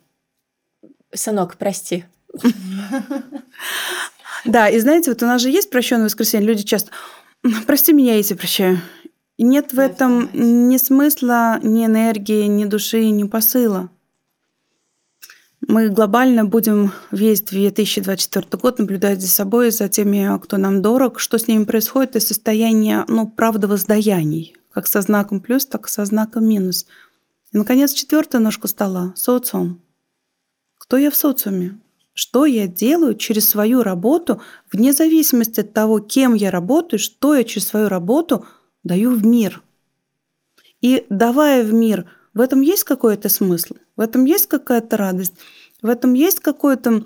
Сынок, 1.13 1.57
прости. 1.57 2.05
Да, 4.45 4.69
и 4.69 4.79
знаете, 4.79 5.11
вот 5.11 5.21
у 5.23 5.27
нас 5.27 5.43
же 5.43 5.51
есть 5.51 5.69
прощенное 5.69 6.05
воскресенье. 6.05 6.47
Люди 6.47 6.63
часто 6.63 6.93
«прости 7.67 7.93
меня, 7.93 8.15
я 8.15 8.23
тебя 8.23 8.37
прощаю». 8.37 8.81
Нет 9.37 9.73
в 9.73 9.79
этом 9.79 10.31
ни 10.33 10.77
смысла, 10.77 11.59
ни 11.63 11.85
энергии, 11.85 12.47
ни 12.47 12.65
души, 12.65 13.09
ни 13.11 13.25
посыла. 13.25 13.91
Мы 15.67 15.91
глобально 15.91 16.45
будем 16.45 16.93
весь 17.11 17.43
2024 17.43 18.47
год 18.61 18.79
наблюдать 18.79 19.21
за 19.21 19.29
собой, 19.29 19.71
за 19.71 19.89
теми, 19.89 20.39
кто 20.41 20.57
нам 20.57 20.83
дорог, 20.83 21.21
что 21.21 21.39
с 21.39 21.47
ними 21.47 21.65
происходит, 21.65 22.17
и 22.17 22.21
состояние, 22.21 23.05
ну, 23.07 23.29
правда, 23.29 23.69
воздаяний, 23.69 24.57
как 24.73 24.87
со 24.87 25.01
знаком 25.03 25.41
плюс, 25.41 25.67
так 25.67 25.87
и 25.87 25.91
со 25.91 26.05
знаком 26.05 26.49
минус. 26.49 26.87
И, 27.53 27.57
наконец, 27.59 27.93
четвертая 27.93 28.41
ножка 28.41 28.69
стола– 28.69 29.13
социум. 29.17 29.81
Кто 30.79 30.97
я 30.97 31.11
в 31.11 31.17
социуме? 31.17 31.81
Что 32.13 32.47
я 32.47 32.67
делаю 32.67 33.15
через 33.15 33.49
свою 33.49 33.83
работу, 33.83 34.43
вне 34.73 34.93
зависимости 34.93 35.61
от 35.61 35.73
того, 35.73 36.01
кем 36.01 36.35
я 36.35 36.51
работаю, 36.51 36.99
что 36.99 37.35
я 37.35 37.45
через 37.45 37.69
свою 37.69 37.89
работу 37.89 38.45
даю 38.83 39.11
в 39.13 39.25
мир. 39.25 39.63
И 40.81 41.07
давая 41.11 41.65
в 41.65 41.73
мир, 41.73 42.11
в 42.35 42.41
этом 42.41 42.61
есть 42.61 42.85
какой-то 42.85 43.29
смысл, 43.29 43.75
в 43.97 44.01
этом 44.01 44.25
есть 44.25 44.47
какая-то 44.47 44.97
радость. 44.97 45.35
В 45.83 45.89
этом 45.89 46.15
есть 46.15 46.41
какое-то... 46.41 47.05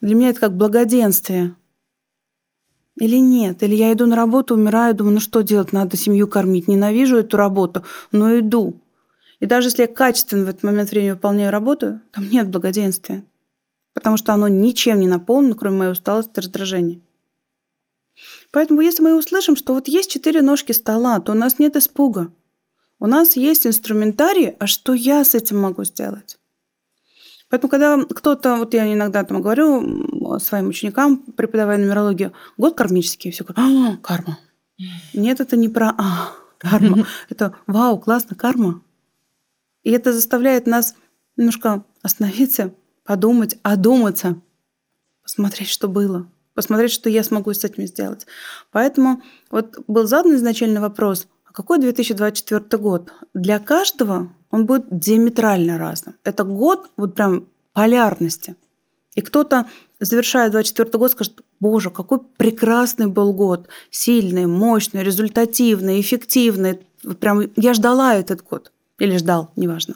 Для 0.00 0.14
меня 0.14 0.30
это 0.30 0.40
как 0.40 0.56
благоденствие. 0.56 1.54
Или 2.96 3.16
нет? 3.16 3.62
Или 3.62 3.74
я 3.74 3.92
иду 3.92 4.06
на 4.06 4.16
работу, 4.16 4.54
умираю, 4.54 4.94
думаю, 4.94 5.14
ну 5.14 5.20
что 5.20 5.42
делать, 5.42 5.72
надо 5.72 5.96
семью 5.96 6.28
кормить. 6.28 6.68
Ненавижу 6.68 7.16
эту 7.16 7.36
работу, 7.36 7.84
но 8.12 8.38
иду. 8.38 8.80
И 9.40 9.46
даже 9.46 9.68
если 9.68 9.82
я 9.82 9.88
качественно 9.88 10.44
в 10.44 10.48
этот 10.48 10.62
момент 10.62 10.90
времени 10.90 11.10
выполняю 11.12 11.50
работу, 11.50 12.00
там 12.12 12.28
нет 12.28 12.48
благоденствия. 12.48 13.24
Потому 13.92 14.16
что 14.16 14.32
оно 14.32 14.48
ничем 14.48 15.00
не 15.00 15.08
наполнено, 15.08 15.54
кроме 15.54 15.78
моей 15.78 15.92
усталости 15.92 16.38
и 16.38 16.40
раздражения. 16.40 17.00
Поэтому 18.52 18.80
если 18.80 19.02
мы 19.02 19.18
услышим, 19.18 19.56
что 19.56 19.74
вот 19.74 19.88
есть 19.88 20.10
четыре 20.10 20.42
ножки 20.42 20.72
стола, 20.72 21.20
то 21.20 21.32
у 21.32 21.34
нас 21.34 21.58
нет 21.58 21.76
испуга. 21.76 22.32
У 23.00 23.06
нас 23.06 23.36
есть 23.36 23.66
инструментарий, 23.66 24.50
а 24.58 24.66
что 24.66 24.94
я 24.94 25.24
с 25.24 25.34
этим 25.34 25.60
могу 25.60 25.84
сделать? 25.84 26.38
Поэтому, 27.50 27.70
когда 27.70 28.02
кто-то, 28.02 28.56
вот 28.56 28.74
я 28.74 28.92
иногда 28.92 29.22
там 29.24 29.42
говорю 29.42 30.38
своим 30.38 30.68
ученикам, 30.68 31.18
преподавая 31.18 31.78
нумерологию, 31.78 32.32
год 32.56 32.76
кармический, 32.76 33.30
все 33.30 33.44
говорят, 33.44 33.64
а, 33.64 33.96
карма. 33.98 34.38
Нет, 35.12 35.40
это 35.40 35.56
не 35.56 35.68
про 35.68 35.94
а, 35.96 36.32
карма. 36.58 37.06
Это 37.28 37.54
вау, 37.66 37.98
классно, 38.00 38.34
карма. 38.34 38.80
И 39.84 39.90
это 39.90 40.12
заставляет 40.12 40.66
нас 40.66 40.94
немножко 41.36 41.84
остановиться, 42.02 42.74
подумать, 43.04 43.58
одуматься, 43.62 44.40
посмотреть, 45.22 45.68
что 45.68 45.88
было, 45.88 46.28
посмотреть, 46.54 46.90
что 46.90 47.08
я 47.08 47.22
смогу 47.22 47.52
с 47.52 47.64
этим 47.64 47.86
сделать. 47.86 48.26
Поэтому 48.72 49.22
вот 49.50 49.78
был 49.86 50.06
задан 50.06 50.34
изначально 50.34 50.80
вопрос, 50.80 51.28
а 51.44 51.52
какой 51.52 51.78
2024 51.78 52.82
год? 52.82 53.12
Для 53.34 53.58
каждого 53.58 54.34
он 54.50 54.66
будет 54.66 54.86
диаметрально 54.90 55.78
разным. 55.78 56.16
Это 56.24 56.44
год 56.44 56.90
вот 56.96 57.14
прям 57.14 57.48
полярности. 57.72 58.56
И 59.14 59.20
кто-то, 59.20 59.68
завершая 60.00 60.50
24 60.50 60.90
год, 60.98 61.12
скажет, 61.12 61.42
боже, 61.60 61.90
какой 61.90 62.20
прекрасный 62.20 63.06
был 63.06 63.32
год, 63.32 63.68
сильный, 63.90 64.46
мощный, 64.46 65.04
результативный, 65.04 66.00
эффективный. 66.00 66.80
Прям 67.20 67.42
я 67.56 67.74
ждала 67.74 68.14
этот 68.14 68.42
год. 68.42 68.72
Или 68.98 69.16
ждал, 69.16 69.50
неважно. 69.56 69.94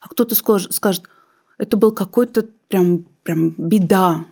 А 0.00 0.08
кто-то 0.08 0.34
скажет, 0.34 1.08
это 1.58 1.76
был 1.76 1.92
какой-то 1.92 2.46
прям, 2.68 3.04
прям 3.22 3.54
беда, 3.56 4.26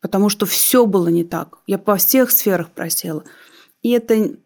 потому 0.00 0.28
что 0.28 0.46
все 0.46 0.86
было 0.86 1.08
не 1.08 1.24
так. 1.24 1.58
Я 1.66 1.78
по 1.78 1.96
всех 1.96 2.30
сферах 2.30 2.70
просела. 2.70 3.24
И 3.82 3.90
это 3.90 4.36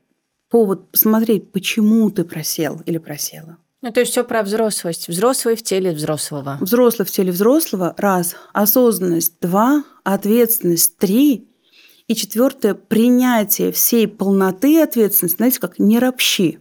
повод 0.48 0.90
посмотреть, 0.90 1.52
почему 1.52 2.10
ты 2.10 2.24
просел 2.24 2.82
или 2.86 2.98
просела. 2.98 3.58
Ну, 3.82 3.92
то 3.92 4.00
есть 4.00 4.12
все 4.12 4.24
про 4.24 4.42
взрослость. 4.42 5.08
Взрослый 5.08 5.56
в 5.56 5.62
теле 5.62 5.92
взрослого. 5.92 6.58
Взрослый 6.60 7.06
в 7.06 7.10
теле 7.10 7.32
взрослого. 7.32 7.94
Раз. 7.96 8.36
Осознанность. 8.52 9.40
Два. 9.40 9.84
Ответственность. 10.04 10.98
Три. 10.98 11.48
И 12.06 12.14
четвертое. 12.14 12.74
Принятие 12.74 13.72
всей 13.72 14.06
полноты 14.06 14.82
ответственности. 14.82 15.36
Знаете, 15.36 15.60
как 15.60 15.78
не 15.78 15.98
ропщи. 15.98 16.58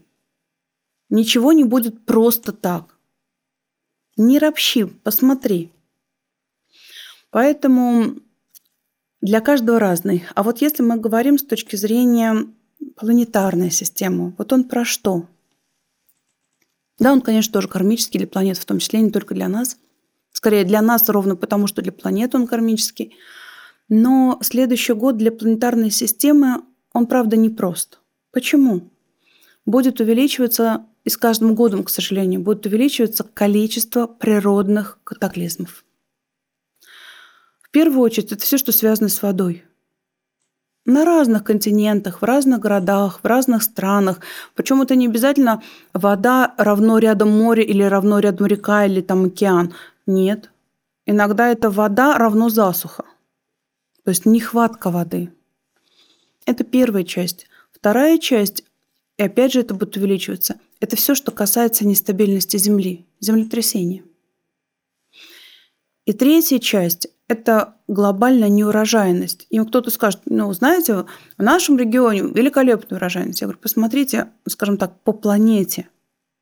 Ничего 1.10 1.52
не 1.54 1.64
будет 1.64 2.06
просто 2.06 2.52
так. 2.52 2.98
Не 4.18 4.38
ропщи. 4.40 4.86
Посмотри. 4.86 5.72
Поэтому 7.32 8.16
для 9.22 9.42
каждого 9.42 9.80
разный. 9.80 10.26
А 10.36 10.44
вот 10.44 10.62
если 10.62 10.84
мы 10.84 10.98
говорим 10.98 11.38
с 11.38 11.44
точки 11.44 11.76
зрения 11.76 12.48
планетарной 12.96 13.72
системы, 13.72 14.34
вот 14.38 14.54
он 14.54 14.64
про 14.64 14.86
что? 14.86 15.26
Да, 17.00 17.14
он, 17.14 17.22
конечно, 17.22 17.54
тоже 17.54 17.68
кармический 17.68 18.20
для 18.20 18.28
планет, 18.28 18.58
в 18.58 18.66
том 18.66 18.80
числе 18.80 19.02
не 19.02 19.10
только 19.10 19.34
для 19.34 19.48
нас. 19.48 19.78
Скорее, 20.32 20.64
для 20.64 20.82
нас 20.82 21.08
ровно 21.10 21.36
потому, 21.36 21.68
что 21.68 21.82
для 21.82 21.92
планеты 21.92 22.38
он 22.38 22.48
кармический. 22.48 23.16
Но 23.88 24.38
следующий 24.42 24.94
год 24.94 25.18
для 25.18 25.32
планетарной 25.32 25.92
системы, 25.92 26.62
он, 26.94 27.08
правда, 27.08 27.38
непрост. 27.38 28.00
Почему? 28.32 28.90
Будет 29.66 30.00
увеличиваться, 30.00 30.86
и 31.10 31.12
с 31.12 31.18
каждым 31.18 31.56
годом, 31.56 31.84
к 31.84 31.90
сожалению, 31.90 32.40
будет 32.40 32.68
увеличиваться 32.68 33.24
количество 33.24 34.06
природных 34.06 35.00
катаклизмов. 35.04 35.84
В 37.64 37.72
первую 37.72 38.02
очередь, 38.02 38.32
это 38.32 38.44
все, 38.44 38.60
что 38.60 38.72
связано 38.72 39.10
с 39.10 39.24
водой– 39.24 39.64
на 40.86 41.06
разных 41.06 41.44
континентах, 41.44 42.22
в 42.22 42.26
разных 42.26 42.60
городах, 42.60 43.20
в 43.22 43.28
разных 43.28 43.64
странах. 43.64 44.22
Причем 44.56 44.82
это 44.82 44.96
не 44.96 45.08
обязательно 45.08 45.62
вода 45.94 46.54
равно 46.58 46.98
рядом 46.98 47.30
море 47.30 47.64
или 47.64 47.84
равно 47.84 48.20
рядом 48.20 48.48
река 48.48 48.86
или 48.86 49.02
там 49.02 49.26
океан. 49.26 49.74
Нет. 50.08 50.52
Иногда 51.06 51.52
это 51.52 51.70
вода 51.70 52.18
равно 52.18 52.50
засуха. 52.50 53.04
То 54.04 54.10
есть 54.10 54.26
нехватка 54.26 54.90
воды. 54.90 55.32
Это 56.46 56.64
первая 56.64 57.04
часть. 57.04 57.48
Вторая 57.72 58.18
часть, 58.18 58.64
и 59.18 59.24
опять 59.24 59.54
же 59.54 59.62
это 59.62 59.74
будет 59.74 59.96
увеличиваться, 59.98 60.60
это 60.80 60.96
все, 60.96 61.16
что 61.16 61.32
касается 61.32 61.86
нестабильности 61.86 62.58
Земли, 62.58 63.06
землетрясения. 63.20 64.04
И 66.06 66.14
третья 66.14 66.60
часть 66.60 67.08
это 67.28 67.76
глобальная 67.88 68.50
неурожайность. 68.50 69.46
И 69.52 69.60
кто-то 69.60 69.92
скажет, 69.92 70.22
ну, 70.26 70.52
знаете, 70.54 71.06
в 71.38 71.44
нашем 71.44 71.78
регионе 71.78 72.22
великолепная 72.22 72.98
урожайность. 72.98 73.42
Я 73.42 73.48
говорю, 73.48 73.60
посмотрите, 73.62 74.32
скажем 74.48 74.78
так, 74.78 75.00
по 75.02 75.14
планете. 75.14 75.88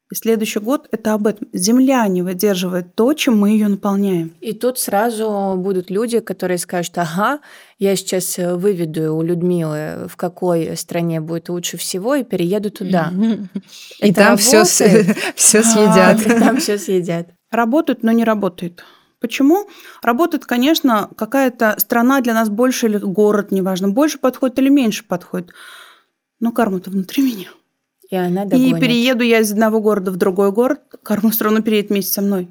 И 0.10 0.16
следующий 0.16 0.60
год 0.60 0.88
это 0.92 1.14
об 1.14 1.28
этом. 1.28 1.50
Земля 1.52 2.08
не 2.08 2.22
выдерживает 2.22 2.96
то, 2.96 3.14
чем 3.14 3.38
мы 3.38 3.50
ее 3.50 3.68
наполняем. 3.68 4.34
И 4.40 4.54
тут 4.54 4.80
сразу 4.80 5.56
будут 5.58 5.90
люди, 5.90 6.20
которые 6.20 6.58
скажут, 6.60 6.98
ага, 6.98 7.40
я 7.78 7.96
сейчас 7.98 8.38
выведу 8.38 9.16
у 9.16 9.22
Людмилы, 9.22 10.08
в 10.08 10.16
какой 10.16 10.78
стране 10.78 11.20
будет 11.20 11.50
лучше 11.50 11.76
всего, 11.76 12.16
и 12.16 12.24
перееду 12.24 12.72
туда. 12.72 13.12
И 14.00 14.14
там 14.14 14.38
все 14.38 14.64
съедят. 15.64 16.24
Там 16.40 16.58
все 16.58 16.78
съедят. 16.78 17.28
Работает, 17.52 18.04
но 18.04 18.12
не 18.12 18.24
работает. 18.24 18.84
Почему? 19.20 19.68
Работает, 20.04 20.46
конечно, 20.46 21.10
какая-то 21.18 21.76
страна 21.80 22.22
для 22.22 22.34
нас 22.34 22.50
больше 22.50 22.88
или 22.88 22.98
город, 22.98 23.52
неважно, 23.52 23.90
больше 23.90 24.20
подходит 24.20 24.60
или 24.60 24.70
меньше 24.70 25.04
подходит. 25.06 25.52
Но 26.40 26.52
карма-то 26.52 26.92
внутри 26.92 27.24
меня. 27.24 27.48
И 28.10 28.16
она 28.16 28.46
догонит. 28.46 28.78
И 28.78 28.80
перееду 28.80 29.24
я 29.24 29.40
из 29.40 29.52
одного 29.52 29.82
города 29.82 30.12
в 30.12 30.18
другой 30.18 30.52
город, 30.52 30.82
карма 31.04 31.30
все 31.32 31.46
равно 31.46 31.62
переедет 31.62 31.90
вместе 31.90 32.14
со 32.14 32.22
мной. 32.22 32.48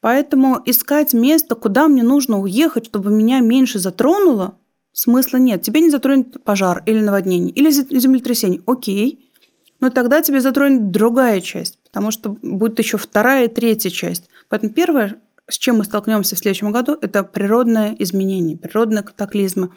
Поэтому 0.00 0.60
искать 0.66 1.14
место, 1.14 1.54
куда 1.54 1.86
мне 1.86 2.02
нужно 2.02 2.40
уехать, 2.40 2.86
чтобы 2.86 3.10
меня 3.10 3.40
меньше 3.40 3.78
затронуло, 3.78 4.58
смысла 4.92 5.36
нет. 5.36 5.62
Тебе 5.62 5.80
не 5.80 5.90
затронет 5.90 6.42
пожар 6.42 6.82
или 6.86 7.00
наводнение, 7.00 7.52
или 7.52 7.70
землетрясение. 7.70 8.62
Окей. 8.66 9.30
Но 9.78 9.90
тогда 9.90 10.22
тебе 10.22 10.40
затронет 10.40 10.90
другая 10.90 11.40
часть, 11.40 11.78
потому 11.84 12.10
что 12.10 12.36
будет 12.42 12.78
еще 12.78 12.98
вторая 12.98 13.46
и 13.46 13.48
третья 13.48 13.90
часть. 13.90 14.28
Поэтому 14.48 14.72
первое, 14.72 15.20
с 15.48 15.56
чем 15.56 15.78
мы 15.78 15.84
столкнемся 15.84 16.34
в 16.34 16.38
следующем 16.38 16.72
году, 16.72 16.96
это 17.00 17.22
природное 17.24 17.94
изменение, 17.98 18.56
природные 18.56 19.02
катаклизмы. 19.02 19.70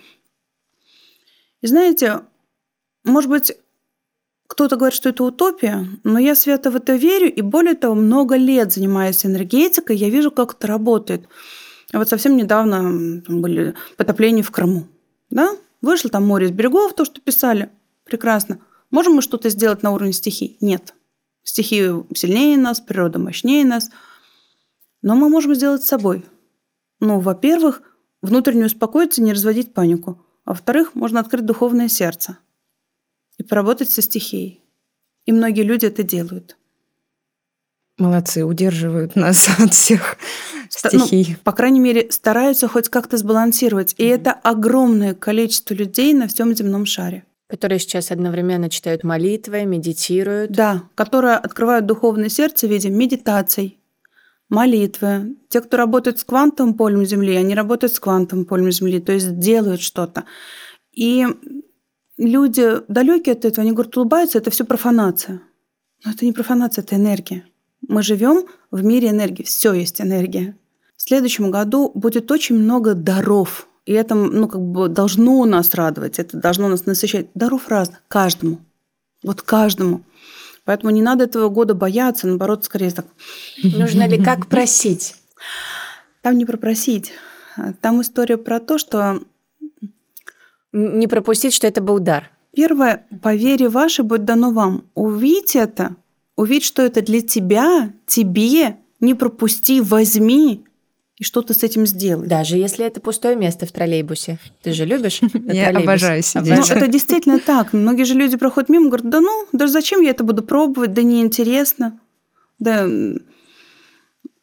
И 1.62 1.67
знаете, 1.67 2.21
может 3.04 3.30
быть, 3.30 3.54
кто-то 4.47 4.75
говорит, 4.75 4.95
что 4.95 5.10
это 5.10 5.23
утопия, 5.23 5.88
но 6.03 6.19
я 6.19 6.36
свято 6.36 6.71
в 6.71 6.75
это 6.75 6.95
верю, 6.95 7.34
и 7.34 7.41
более 7.41 7.75
того, 7.75 7.95
много 7.95 8.36
лет 8.36 8.71
занимаюсь 8.73 9.25
энергетикой, 9.25 9.97
я 9.97 10.10
вижу, 10.10 10.31
как 10.31 10.53
это 10.53 10.67
работает. 10.67 11.27
Вот 11.93 12.10
совсем 12.10 12.36
недавно 12.36 13.21
были 13.27 13.73
потопления 13.97 14.43
в 14.43 14.51
Крыму. 14.51 14.88
Да? 15.29 15.51
Вышло 15.81 16.10
там 16.10 16.25
море 16.25 16.47
из 16.47 16.51
берегов, 16.51 16.93
то, 16.93 17.05
что 17.05 17.21
писали. 17.21 17.69
Прекрасно. 18.03 18.60
Можем 18.91 19.13
мы 19.13 19.21
что-то 19.21 19.49
сделать 19.49 19.84
на 19.84 19.91
уровне 19.91 20.13
стихий? 20.13 20.58
Нет. 20.62 20.93
Стихии 21.43 22.05
сильнее 22.15 22.58
нас, 22.58 22.79
природа 22.79 23.19
мощнее 23.19 23.65
нас– 23.65 23.89
но 25.05 25.13
мы 25.13 25.29
можем 25.29 25.53
сделать 25.53 25.84
с 25.84 25.88
собой. 25.88 26.25
Ну, 26.99 27.19
во-первых, 27.19 27.84
внутренне 28.23 28.65
успокоиться, 28.65 29.21
не 29.21 29.34
разводить 29.34 29.71
панику. 29.71 30.25
А 30.45 30.49
во-вторых, 30.49 30.95
можно 30.95 31.19
открыть 31.19 31.45
духовное 31.45 31.89
сердце 31.89 32.39
и 33.38 33.43
поработать 33.43 33.89
со 33.89 34.02
стихией. 34.02 34.62
И 35.26 35.32
многие 35.32 35.63
люди 35.63 35.86
это 35.86 36.04
делают. 36.04 36.58
Молодцы, 37.98 38.43
удерживают 38.43 39.15
нас 39.15 39.48
от 39.60 39.74
всех 39.74 40.17
ну, 40.84 40.89
стихий. 40.89 41.28
Ну, 41.30 41.36
по 41.43 41.52
крайней 41.54 41.80
мере, 41.80 42.12
стараются 42.12 42.67
хоть 42.67 42.89
как-то 42.89 43.17
сбалансировать. 43.17 43.95
И 43.98 44.04
mm-hmm. 44.04 44.15
это 44.15 44.32
огромное 44.32 45.13
количество 45.13 45.74
людей 45.74 46.13
на 46.13 46.28
всем 46.28 46.56
земном 46.56 46.86
шаре. 46.86 47.24
Которые 47.48 47.80
сейчас 47.80 48.12
одновременно 48.12 48.69
читают 48.69 49.04
молитвы, 49.04 49.65
медитируют. 49.65 50.52
Да, 50.52 50.84
которые 50.95 51.36
открывают 51.36 51.86
духовное 51.86 52.30
сердце 52.30 52.67
в 52.67 52.71
виде 52.71 52.89
медитаций, 52.89 53.78
молитвы. 54.50 55.36
Те, 55.50 55.62
кто 55.62 55.78
работает 55.78 56.19
с 56.19 56.24
квантовым 56.24 56.74
полем 56.74 57.06
Земли, 57.06 57.36
они 57.36 57.56
работают 57.56 57.93
с 57.93 58.00
квантовым 58.00 58.45
полем 58.45 58.71
Земли, 58.71 59.00
то 59.00 59.12
есть 59.12 59.39
делают 59.39 59.82
что-то. 59.82 60.26
И 60.91 61.26
люди 62.17 62.82
далекие 62.88 63.34
от 63.34 63.45
этого, 63.45 63.63
они 63.63 63.71
говорят, 63.71 63.95
улыбаются, 63.97 64.38
это 64.38 64.51
все 64.51 64.63
профанация. 64.63 65.41
Но 66.04 66.12
это 66.12 66.25
не 66.25 66.32
профанация, 66.32 66.84
это 66.84 66.95
энергия. 66.95 67.45
Мы 67.88 68.04
живем 68.04 68.45
в 68.71 68.84
мире 68.84 69.10
энергии, 69.10 69.43
все 69.43 69.73
есть 69.73 70.01
энергия. 70.01 70.58
В 70.97 71.01
следующем 71.01 71.51
году 71.51 71.91
будет 71.93 72.32
очень 72.32 72.58
много 72.58 72.93
даров, 72.93 73.67
и 73.86 73.93
это 73.93 74.15
ну, 74.15 74.47
как 74.47 74.62
бы 74.62 74.88
должно 74.88 75.45
нас 75.45 75.73
радовать, 75.73 76.19
это 76.19 76.38
должно 76.38 76.67
нас 76.67 76.86
насыщать. 76.86 77.28
Даров 77.36 77.67
разных, 77.67 78.01
каждому. 78.08 78.60
Вот 79.23 79.41
каждому. 79.41 80.01
Поэтому 80.63 80.91
не 80.91 81.01
надо 81.01 81.25
этого 81.25 81.49
года 81.49 81.75
бояться, 81.75 82.28
наоборот, 82.28 82.65
скорее 82.65 82.91
так. 82.91 83.06
Нужно 83.63 84.08
ли 84.08 84.23
как 84.23 84.47
просить? 84.47 85.15
Там 86.21 86.38
не 86.38 86.45
пропросить. 86.45 87.13
Там 87.82 88.01
история 88.01 88.38
про 88.38 88.60
то, 88.60 88.78
что... 88.78 89.21
Не 90.76 91.08
пропустить, 91.08 91.54
что 91.54 91.67
это 91.67 91.82
был 91.82 92.00
дар. 92.00 92.32
Первое, 92.54 93.06
по 93.21 93.34
вере 93.34 93.69
вашей 93.69 94.04
будет 94.04 94.26
дано 94.26 94.52
вам. 94.52 94.84
Увидеть 94.94 95.56
это, 95.56 95.96
увидеть, 96.36 96.65
что 96.65 96.82
это 96.82 97.02
для 97.02 97.21
тебя, 97.21 97.94
тебе, 98.06 98.76
не 99.00 99.13
пропусти, 99.13 99.80
возьми 99.80 100.65
и 101.17 101.23
что 101.23 101.42
ты 101.42 101.54
с 101.54 101.63
этим 101.63 101.86
сделать. 101.86 102.28
Даже 102.28 102.58
если 102.58 102.86
это 102.86 103.00
пустое 103.00 103.38
место 103.38 103.65
в 103.65 103.71
троллейбусе. 103.71 104.38
Ты 104.63 104.73
же 104.73 104.84
любишь 104.84 105.21
Я 105.46 105.69
обожаю 105.69 106.21
сидеть. 106.21 106.58
Ну, 106.58 106.76
это 106.76 106.88
действительно 106.88 107.40
так. 107.40 107.71
Многие 107.71 108.04
же 108.04 108.13
люди 108.13 108.36
проходят 108.36 108.67
мимо, 108.69 108.88
говорят, 108.88 109.10
да 109.10 109.21
ну, 109.21 109.48
даже 109.54 109.71
зачем 109.71 110.02
я 110.02 110.10
это 110.10 110.26
буду 110.26 110.44
пробовать, 110.44 110.92
да 110.92 111.04
неинтересно, 111.04 112.02
да 112.60 112.86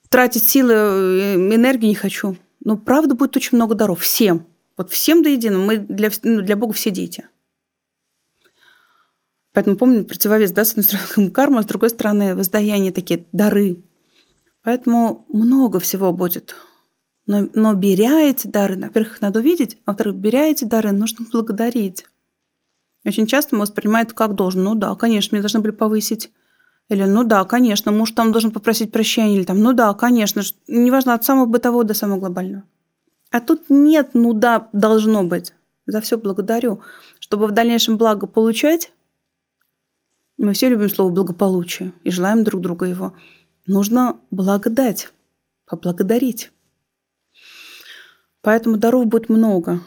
тратить 0.08 0.48
силы, 0.48 0.72
э, 0.72 1.34
энергии 1.36 1.88
не 1.88 1.94
хочу. 1.94 2.36
Но 2.64 2.78
правда 2.78 3.14
будет 3.14 3.36
очень 3.36 3.56
много 3.56 3.74
даров 3.74 4.00
всем. 4.00 4.46
Вот 4.76 4.90
всем 4.90 5.22
до 5.22 5.28
единого. 5.28 5.64
Мы 5.64 5.78
для, 5.78 6.10
ну, 6.22 6.42
для 6.42 6.56
Бога 6.56 6.72
все 6.72 6.90
дети. 6.90 7.28
Поэтому 9.52 9.76
помню 9.76 10.04
противовес, 10.04 10.52
да, 10.52 10.64
с 10.64 10.70
одной 10.70 10.84
стороны 10.84 11.30
карма, 11.32 11.62
с 11.62 11.66
другой 11.66 11.90
стороны 11.90 12.34
воздаяние 12.34 12.92
такие 12.92 13.26
дары, 13.32 13.82
Поэтому 14.62 15.26
много 15.28 15.80
всего 15.80 16.12
будет. 16.12 16.54
Но, 17.26 17.48
но 17.54 17.74
беря 17.74 18.20
эти 18.20 18.46
дары, 18.46 18.76
во-первых, 18.76 19.14
их 19.14 19.20
надо 19.20 19.40
увидеть, 19.40 19.76
а 19.84 19.90
во-вторых, 19.90 20.16
беря 20.16 20.46
эти 20.46 20.64
дары, 20.64 20.92
нужно 20.92 21.26
благодарить. 21.30 22.06
Очень 23.04 23.26
часто 23.26 23.56
мы 23.56 23.62
воспринимаем 23.62 24.06
это 24.06 24.14
как 24.14 24.34
должно. 24.34 24.74
Ну 24.74 24.74
да, 24.76 24.94
конечно, 24.94 25.34
мне 25.34 25.42
должны 25.42 25.60
были 25.60 25.72
повысить. 25.72 26.30
Или 26.88 27.04
ну 27.04 27.24
да, 27.24 27.44
конечно, 27.44 27.90
муж 27.90 28.12
там 28.12 28.32
должен 28.32 28.52
попросить 28.52 28.92
прощения. 28.92 29.36
Или 29.36 29.44
там, 29.44 29.60
ну 29.60 29.72
да, 29.72 29.92
конечно. 29.94 30.42
Неважно, 30.68 31.14
от 31.14 31.24
самого 31.24 31.46
бытового 31.46 31.84
до 31.84 31.94
самого 31.94 32.20
глобального. 32.20 32.64
А 33.32 33.40
тут 33.40 33.70
нет, 33.70 34.10
ну 34.12 34.34
да, 34.34 34.68
должно 34.72 35.24
быть. 35.24 35.54
За 35.86 36.00
все 36.02 36.18
благодарю. 36.18 36.82
Чтобы 37.18 37.46
в 37.46 37.52
дальнейшем 37.52 37.96
благо 37.96 38.26
получать, 38.26 38.92
мы 40.36 40.52
все 40.52 40.68
любим 40.68 40.90
слово 40.90 41.10
благополучие 41.10 41.92
и 42.04 42.10
желаем 42.10 42.44
друг 42.44 42.60
друга 42.60 42.86
его. 42.86 43.14
Нужно 43.66 44.20
благодать, 44.30 45.12
поблагодарить. 45.66 46.52
Поэтому 48.42 48.76
даров 48.76 49.06
будет 49.06 49.30
много. 49.30 49.80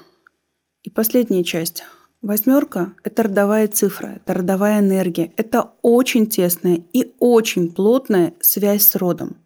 И 0.81 0.89
последняя 0.89 1.43
часть. 1.43 1.83
Восьмерка– 2.21 2.93
это 3.03 3.23
родовая 3.23 3.67
цифра, 3.67 4.07
это 4.07 4.33
родовая 4.33 4.79
энергия. 4.79 5.31
Это 5.37 5.73
очень 5.83 6.25
тесная 6.25 6.83
и 6.93 7.13
очень 7.19 7.71
плотная 7.71 8.33
связь 8.39 8.87
с 8.87 8.95
родом. 8.95 9.37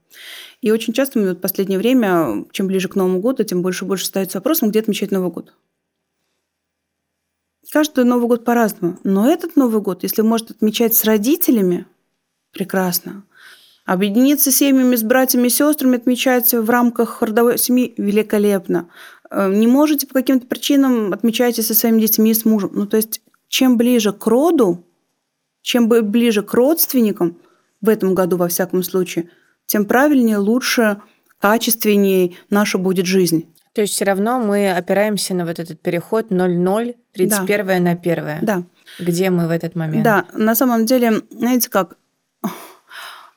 И 0.62 0.72
очень 0.72 0.94
часто 0.94 1.20
в 1.20 1.36
последнее 1.36 1.80
время, 1.80 2.46
чем 2.52 2.68
ближе 2.68 2.90
к 2.90 2.96
Новому 2.96 3.22
году, 3.22 3.44
тем 3.44 3.62
больше 3.62 3.86
и 3.86 3.88
больше 3.88 4.06
ставится 4.06 4.40
вопросом, 4.40 4.70
где 4.70 4.80
отмечать 4.80 5.12
Новый 5.12 5.32
год. 5.32 5.54
Каждый 7.72 8.04
Новый 8.04 8.28
год 8.28 8.44
по-разному. 8.44 8.98
Но 9.04 9.30
этот 9.30 9.56
Новый 9.56 9.82
год, 9.82 10.04
если 10.04 10.22
может 10.22 10.52
отмечать 10.52 10.96
с 10.96 11.06
родителями, 11.06 11.86
прекрасно. 12.52 13.24
Объединиться 13.86 14.52
с 14.52 14.56
семьями, 14.56 14.96
с 14.96 15.04
братьями 15.04 15.48
и 15.48 15.50
сестрами, 15.50 15.98
отмечать 15.98 16.54
в 16.54 16.70
рамках 16.70 17.22
родовой 17.22 17.58
семьи 17.58 17.94
великолепно. 17.98 18.90
Э, 19.30 19.52
не 19.52 19.68
можете 19.68 20.08
по 20.08 20.14
каким-то 20.14 20.46
причинам 20.48 21.14
отмечайте 21.14 21.62
со 21.62 21.74
своими 21.74 22.02
детьми 22.02 22.32
и 22.32 22.34
с 22.34 22.44
мужем. 22.44 22.72
Ну, 22.74 22.86
то 22.86 22.98
есть, 22.98 23.22
чем 23.48 23.78
ближе 23.78 24.14
к 24.14 24.26
роду, 24.28 24.84
чем 25.62 25.88
ближе 25.88 26.44
к 26.44 26.54
родственникам, 26.54 27.38
в 27.82 27.90
этом 27.90 28.14
году, 28.14 28.38
во 28.38 28.48
всяком 28.48 28.84
случае, 28.84 29.30
тем 29.70 29.86
правильнее, 29.86 30.38
лучше, 30.38 30.98
качественнее 31.38 32.36
наша 32.50 32.80
будет 32.80 33.06
жизнь. 33.06 33.46
То 33.74 33.82
есть 33.82 33.94
все 33.94 34.04
равно 34.04 34.40
мы 34.40 34.72
опираемся 34.72 35.36
на 35.36 35.46
вот 35.46 35.60
этот 35.60 35.80
переход 35.80 36.32
0-0, 36.32 36.96
31 37.14 37.68
да. 37.68 37.80
на 37.80 37.92
1. 37.92 38.26
Да. 38.42 38.64
Где 38.98 39.30
мы 39.30 39.48
в 39.48 39.52
этот 39.52 39.76
момент? 39.76 40.04
Да, 40.04 40.26
на 40.34 40.56
самом 40.56 40.88
деле, 40.88 41.22
знаете 41.30 41.70
как, 41.70 41.98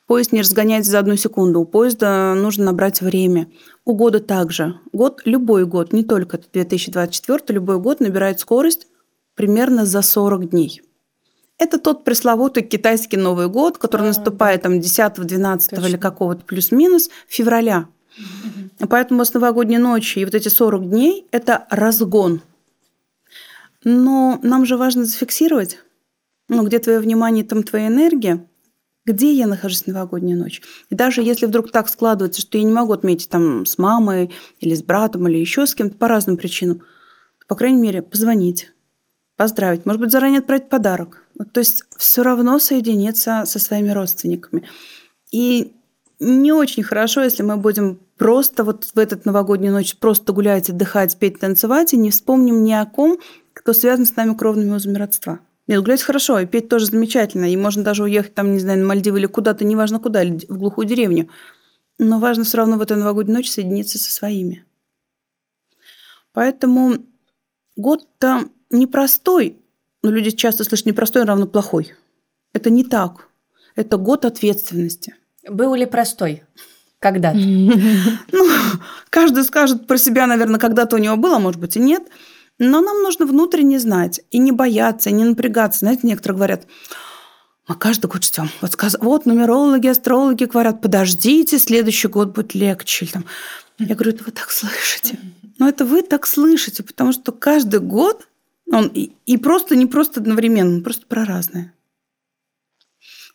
поезд 0.07 0.31
не 0.31 0.41
разгоняется 0.41 0.91
за 0.91 0.99
одну 0.99 1.17
секунду. 1.17 1.61
У 1.61 1.65
поезда 1.65 2.33
нужно 2.33 2.65
набрать 2.65 3.01
время. 3.01 3.47
У 3.85 3.93
года 3.93 4.19
также. 4.19 4.79
Год, 4.91 5.21
любой 5.25 5.67
год, 5.67 5.93
не 5.93 6.03
только 6.03 6.39
2024, 6.39 7.41
любой 7.49 7.79
год 7.79 7.99
набирает 7.99 8.39
скорость 8.39 8.87
примерно 9.35 9.85
за 9.85 10.01
40 10.01 10.49
дней. 10.49 10.81
Это 11.57 11.77
тот 11.79 12.03
пресловутый 12.03 12.63
китайский 12.63 13.17
Новый 13.17 13.47
год, 13.47 13.77
который 13.77 14.03
а, 14.03 14.07
наступает 14.07 14.61
да. 14.61 14.69
там 14.69 14.79
10, 14.81 15.13
12 15.13 15.69
Точно. 15.69 15.85
или 15.85 15.97
какого-то 15.97 16.43
плюс-минус 16.45 17.09
февраля. 17.27 17.87
Угу. 18.17 18.87
Поэтому 18.89 19.23
с 19.23 19.33
новогодней 19.33 19.77
ночи 19.77 20.19
и 20.19 20.25
вот 20.25 20.33
эти 20.35 20.49
40 20.49 20.89
дней– 20.89 21.27
это 21.31 21.67
разгон. 21.69 22.41
Но 23.83 24.39
нам 24.43 24.65
же 24.65 24.77
важно 24.77 25.05
зафиксировать, 25.05 25.79
ну, 26.47 26.65
где 26.65 26.79
твое 26.79 26.99
внимание, 26.99 27.43
там 27.43 27.63
твоя 27.63 27.87
энергия, 27.87 28.47
где 29.05 29.33
я 29.33 29.47
нахожусь 29.47 29.83
в 29.83 29.87
новогоднюю 29.87 30.39
ночь. 30.39 30.61
И 30.89 30.95
даже 30.95 31.21
если 31.21 31.45
вдруг 31.45 31.71
так 31.71 31.89
складывается, 31.89 32.41
что 32.41 32.57
я 32.57 32.63
не 32.63 32.71
могу 32.71 32.93
отметить 32.93 33.29
там 33.29 33.65
с 33.65 33.77
мамой 33.77 34.31
или 34.59 34.73
с 34.73 34.81
братом 34.81 35.27
или 35.27 35.37
еще 35.37 35.65
с 35.65 35.75
кем-то 35.75 35.97
по 35.97 36.07
разным 36.07 36.37
причинам, 36.37 36.81
по 37.47 37.55
крайней 37.55 37.81
мере, 37.81 38.01
позвонить, 38.01 38.72
поздравить, 39.43 39.85
может 39.85 39.99
быть, 39.99 40.09
заранее 40.09 40.39
отправить 40.39 40.69
подарок. 40.69 41.21
То 41.51 41.59
есть 41.59 41.83
все 41.97 42.23
равно 42.23 42.59
соединиться 42.59 43.43
со 43.45 43.59
своими 43.59 43.89
родственниками. 43.89 44.63
И 45.33 45.73
не 46.21 46.53
очень 46.53 46.81
хорошо, 46.81 47.21
если 47.23 47.43
мы 47.43 47.57
будем 47.57 47.99
просто 48.17 48.63
вот 48.63 48.85
в 48.95 48.97
этот 48.97 49.25
новогоднюю 49.25 49.73
ночь 49.73 49.97
просто 49.97 50.31
гулять, 50.31 50.69
отдыхать, 50.69 51.17
петь, 51.17 51.39
танцевать 51.39 51.93
и 51.93 51.97
не 51.97 52.09
вспомним 52.09 52.63
ни 52.63 52.71
о 52.71 52.85
ком, 52.85 53.17
кто 53.51 53.73
связан 53.73 54.05
с 54.05 54.15
нами 54.15 54.33
кровными 54.33 54.73
узами 54.73 54.97
родства. 54.97 55.41
Нет, 55.67 55.81
гулять 55.81 56.03
хорошо, 56.03 56.39
и 56.39 56.45
петь 56.45 56.69
тоже 56.69 56.85
замечательно. 56.85 57.51
И 57.51 57.57
можно 57.57 57.83
даже 57.83 58.03
уехать 58.03 58.33
там, 58.33 58.53
не 58.53 58.59
знаю, 58.59 58.79
на 58.79 58.85
Мальдивы 58.85 59.19
или 59.19 59.25
куда-то, 59.25 59.65
неважно 59.65 59.99
куда, 59.99 60.23
или 60.23 60.39
в 60.47 60.57
глухую 60.57 60.87
деревню. 60.87 61.27
Но 61.99 62.19
важно 62.19 62.45
все 62.45 62.59
равно 62.59 62.77
в 62.77 62.81
эту 62.81 62.95
новогоднюю 62.95 63.39
ночь 63.39 63.51
соединиться 63.51 63.97
со 63.97 64.09
своими. 64.09 64.63
Поэтому 66.31 66.99
год-то 67.75 68.45
непростой, 68.73 69.57
но 70.01 70.11
люди 70.11 70.31
часто 70.31 70.63
слышат 70.63 70.85
непростой 70.85 71.23
равно 71.23 71.47
плохой. 71.47 71.93
Это 72.53 72.69
не 72.69 72.83
так. 72.83 73.29
Это 73.75 73.97
год 73.97 74.25
ответственности. 74.25 75.15
Был 75.47 75.75
ли 75.75 75.85
простой? 75.85 76.43
Когда-то. 76.99 77.39
Ну, 78.31 78.49
каждый 79.09 79.43
скажет 79.43 79.87
про 79.87 79.97
себя, 79.97 80.27
наверное, 80.27 80.59
когда-то 80.59 80.95
у 80.95 80.99
него 80.99 81.17
было, 81.17 81.39
может 81.39 81.59
быть, 81.59 81.75
и 81.75 81.79
нет. 81.79 82.03
Но 82.59 82.81
нам 82.81 83.01
нужно 83.01 83.25
внутренне 83.25 83.79
знать 83.79 84.21
и 84.31 84.37
не 84.37 84.51
бояться, 84.51 85.09
и 85.09 85.13
не 85.13 85.23
напрягаться. 85.23 85.79
Знаете, 85.79 86.01
некоторые 86.03 86.37
говорят, 86.37 86.67
мы 87.67 87.75
каждый 87.75 88.07
год 88.07 88.23
ждем. 88.23 88.49
Вот, 88.61 88.73
сказ... 88.73 88.97
вот 88.99 89.25
нумерологи, 89.25 89.87
астрологи 89.87 90.45
говорят, 90.45 90.81
подождите, 90.81 91.57
следующий 91.57 92.09
год 92.09 92.33
будет 92.33 92.53
легче. 92.53 93.07
Там. 93.07 93.25
Я 93.79 93.95
говорю, 93.95 94.11
это 94.11 94.23
вы 94.25 94.31
так 94.31 94.51
слышите. 94.51 95.19
Но 95.57 95.69
это 95.69 95.85
вы 95.85 96.03
так 96.03 96.27
слышите, 96.27 96.83
потому 96.83 97.11
что 97.13 97.31
каждый 97.31 97.79
год 97.79 98.27
он 98.71 98.87
и, 98.87 99.11
и 99.25 99.37
просто 99.37 99.75
не 99.75 99.85
просто 99.85 100.19
одновременно, 100.19 100.75
он 100.75 100.83
просто 100.83 101.05
про 101.05 101.25
разное. 101.25 101.73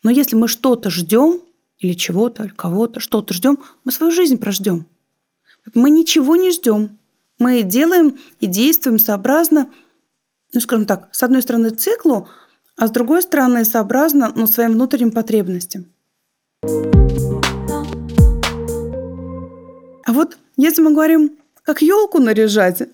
Но 0.02 0.10
если 0.10 0.36
мы 0.36 0.48
что-то 0.48 0.90
ждем, 0.90 1.42
или 1.78 1.92
чего-то, 1.92 2.50
кого-то, 2.56 3.00
что-то 3.00 3.34
ждем, 3.34 3.58
мы 3.84 3.92
свою 3.92 4.12
жизнь 4.12 4.38
прождем. 4.38 4.86
Мы 5.74 5.90
ничего 5.90 6.36
не 6.36 6.50
ждем. 6.50 6.98
Мы 7.38 7.62
делаем 7.62 8.18
и 8.40 8.46
действуем 8.46 8.98
сообразно, 8.98 9.70
ну, 10.52 10.60
скажем 10.60 10.86
так, 10.86 11.08
с 11.12 11.22
одной 11.22 11.42
стороны 11.42 11.70
циклу, 11.70 12.28
а 12.76 12.88
с 12.88 12.90
другой 12.90 13.22
стороны 13.22 13.64
сообразно 13.64 14.32
ну, 14.34 14.46
своим 14.46 14.72
внутренним 14.72 15.12
потребностям. 15.12 15.86
А 20.04 20.12
вот 20.12 20.38
если 20.56 20.82
мы 20.82 20.92
говорим, 20.92 21.38
как 21.68 21.82
елку 21.82 22.18
наряжать. 22.18 22.88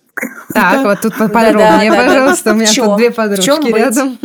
Так, 0.53 0.85
вот 0.85 1.01
тут 1.01 1.17
поподробнее, 1.17 1.93
пожалуйста. 1.93 2.53
У 2.53 2.55
меня 2.55 2.73
тут 2.73 2.97
две 2.97 3.11
подружки 3.11 3.73
рядом. 3.73 4.19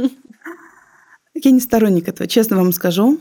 Я 1.33 1.51
не 1.51 1.59
сторонник 1.59 2.07
этого, 2.07 2.27
честно 2.27 2.57
вам 2.57 2.73
скажу 2.73 3.19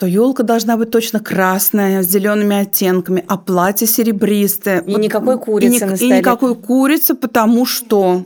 что 0.00 0.06
елка 0.06 0.44
должна 0.44 0.78
быть 0.78 0.90
точно 0.90 1.20
красная, 1.20 2.02
с 2.02 2.06
зелеными 2.06 2.62
оттенками, 2.62 3.22
а 3.28 3.36
платье 3.36 3.86
серебристое. 3.86 4.80
И 4.80 4.92
вот, 4.92 4.98
никакой 4.98 5.38
курицы 5.38 5.76
и, 5.76 5.84
на 5.84 5.96
столе. 5.96 6.14
И 6.14 6.18
никакой 6.18 6.54
курицы, 6.54 7.14
потому 7.14 7.66
что... 7.66 8.24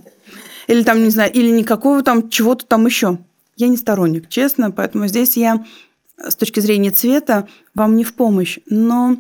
Или 0.68 0.85
там, 0.85 1.03
не 1.03 1.11
знаю, 1.11 1.32
или 1.32 1.51
никакого 1.51 2.05
там 2.05 2.28
чего-то 2.28 2.64
там 2.64 2.87
еще. 2.87 3.18
Я 3.57 3.66
не 3.66 3.76
сторонник, 3.76 4.28
честно, 4.28 4.70
поэтому 4.70 5.09
здесь 5.09 5.37
я 5.37 5.64
с 6.16 6.37
точки 6.37 6.61
зрения 6.61 6.93
цвета 6.93 7.49
вам 7.74 7.97
не 7.97 8.05
в 8.05 8.14
помощь. 8.14 8.61
Но 8.66 9.16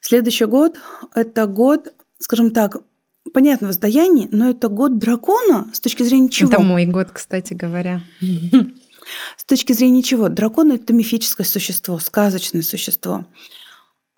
следующий 0.00 0.44
год– 0.44 0.76
это 1.16 1.46
год, 1.46 1.92
скажем 2.22 2.50
так, 2.50 2.78
понятно, 3.34 3.66
воздаяние, 3.68 4.28
но 4.30 4.50
это 4.50 4.68
год 4.68 4.98
дракона 4.98 5.68
с 5.72 5.80
точки 5.80 6.02
зрения 6.02 6.28
чего? 6.28 6.50
Это 6.50 6.62
мой 6.62 6.86
год, 6.86 7.10
кстати 7.12 7.54
говоря. 7.54 8.02
С 9.36 9.44
точки 9.44 9.72
зрения 9.72 10.02
чего? 10.02 10.28
Дракон– 10.28 10.70
это 10.72 10.92
мифическое 10.92 11.44
существо, 11.44 11.98
сказочное 11.98 12.62
существо. 12.62 13.26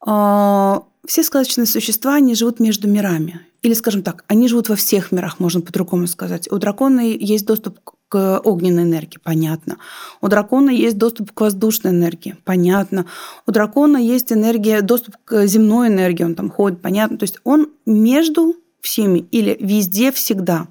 А, 0.06 0.84
все 1.06 1.22
сказочные 1.22 1.66
существа, 1.66 2.16
они 2.16 2.34
живут 2.34 2.60
между 2.60 2.86
мирами. 2.86 3.40
Или, 3.62 3.72
скажем 3.72 4.02
так, 4.02 4.24
они 4.28 4.46
живут 4.46 4.68
во 4.68 4.76
всех 4.76 5.10
мирах, 5.10 5.40
можно 5.40 5.62
по-другому 5.62 6.06
сказать. 6.06 6.52
У 6.52 6.58
дракона 6.58 7.00
есть 7.00 7.46
доступ 7.46 7.80
огненной 8.16 8.82
энергии, 8.82 9.18
понятно. 9.22 9.78
У 10.20 10.28
дракона 10.28 10.70
есть 10.70 10.96
доступ 10.98 11.32
к 11.32 11.40
воздушной 11.40 11.92
энергии, 11.92 12.36
понятно. 12.44 13.06
У 13.46 13.52
дракона 13.52 13.96
есть 13.96 14.32
энергия, 14.32 14.82
доступ 14.82 15.16
к 15.24 15.46
земной 15.46 15.88
энергии, 15.88 16.24
он 16.24 16.34
там 16.34 16.50
ходит, 16.50 16.80
понятно. 16.80 17.18
То 17.18 17.24
есть 17.24 17.38
он 17.44 17.70
между 17.86 18.56
всеми 18.80 19.20
или 19.30 19.56
везде 19.60 20.12
всегда. 20.12 20.66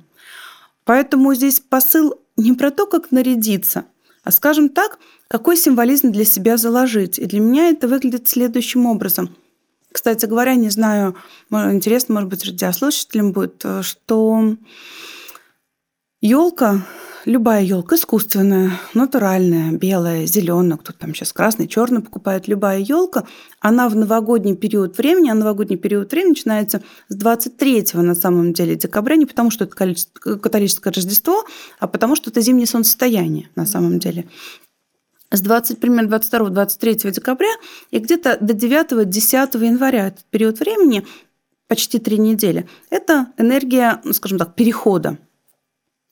Поэтому 0.85 1.33
здесь 1.33 1.59
посыл 1.59 2.15
не 2.37 2.53
про 2.53 2.71
то, 2.71 2.85
как 2.85 3.11
нарядиться, 3.11 3.85
а 4.23 4.31
скажем 4.31 4.69
так, 4.69 4.99
какой 5.27 5.57
символизм 5.57 6.11
для 6.11 6.25
себя 6.25 6.57
заложить. 6.57 7.19
И 7.19 7.25
для 7.25 7.39
меня 7.39 7.69
это 7.69 7.87
выглядит 7.87 8.27
следующим 8.27 8.85
образом. 8.85 9.35
Кстати 9.91 10.25
говоря, 10.25 10.55
не 10.55 10.69
знаю, 10.69 11.15
интересно, 11.51 12.15
может 12.15 12.29
быть, 12.29 12.45
радиослушателям 12.45 13.31
будет, 13.31 13.61
э, 13.63 13.83
что 13.83 14.55
елка 16.19 16.85
любая 17.25 17.63
елка 17.63 17.95
искусственная, 17.95 18.71
натуральная, 18.93 19.71
белая, 19.71 20.25
зеленая, 20.25 20.77
кто 20.77 20.93
там 20.93 21.13
сейчас 21.13 21.33
красный, 21.33 21.67
черный 21.67 22.01
покупает, 22.01 22.47
любая 22.47 22.79
елка, 22.79 23.25
она 23.59 23.89
в 23.89 23.95
новогодний 23.95 24.55
период 24.55 24.97
времени, 24.97 25.29
а 25.29 25.33
новогодний 25.33 25.77
период 25.77 26.11
времени 26.11 26.29
начинается 26.29 26.81
с 27.07 27.15
23 27.15 27.85
на 27.93 28.15
самом 28.15 28.53
деле 28.53 28.75
декабря, 28.75 29.15
не 29.15 29.25
потому 29.25 29.51
что 29.51 29.65
это 29.65 29.75
католическое 29.75 30.93
Рождество, 30.93 31.45
а 31.79 31.87
потому 31.87 32.15
что 32.15 32.29
это 32.29 32.41
зимнее 32.41 32.67
солнцестояние 32.67 33.49
на 33.55 33.65
самом 33.65 33.99
деле 33.99 34.25
с 35.31 35.41
20, 35.41 35.79
примерно 35.79 36.15
22-23 36.15 37.11
декабря 37.11 37.49
и 37.89 37.99
где-то 37.99 38.37
до 38.39 38.53
9-10 38.53 39.65
января, 39.65 40.07
этот 40.07 40.25
период 40.25 40.59
времени, 40.59 41.05
почти 41.67 41.97
три 41.97 42.19
недели, 42.19 42.67
это 42.91 43.27
энергия, 43.37 43.99
ну, 44.03 44.13
скажем 44.13 44.37
так, 44.37 44.55
перехода. 44.55 45.17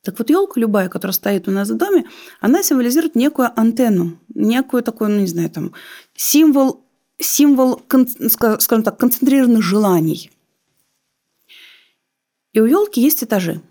Так 0.03 0.17
вот, 0.17 0.29
елка 0.29 0.59
любая, 0.59 0.89
которая 0.89 1.13
стоит 1.13 1.47
у 1.47 1.51
нас 1.51 1.69
в 1.69 1.77
доме, 1.77 2.05
она 2.39 2.63
символизирует 2.63 3.15
некую 3.15 3.51
антенну, 3.55 4.17
некую 4.33 4.81
такую, 4.81 5.11
ну, 5.11 5.19
не 5.19 5.27
знаю, 5.27 5.49
там, 5.51 5.73
символ, 6.15 6.83
символ, 7.19 7.81
скажем 8.29 8.83
так, 8.83 8.97
концентрированных 8.97 9.61
желаний. 9.61 10.31
И 12.53 12.59
у 12.59 12.65
елки 12.65 12.99
есть 12.99 13.23
этажи. 13.23 13.61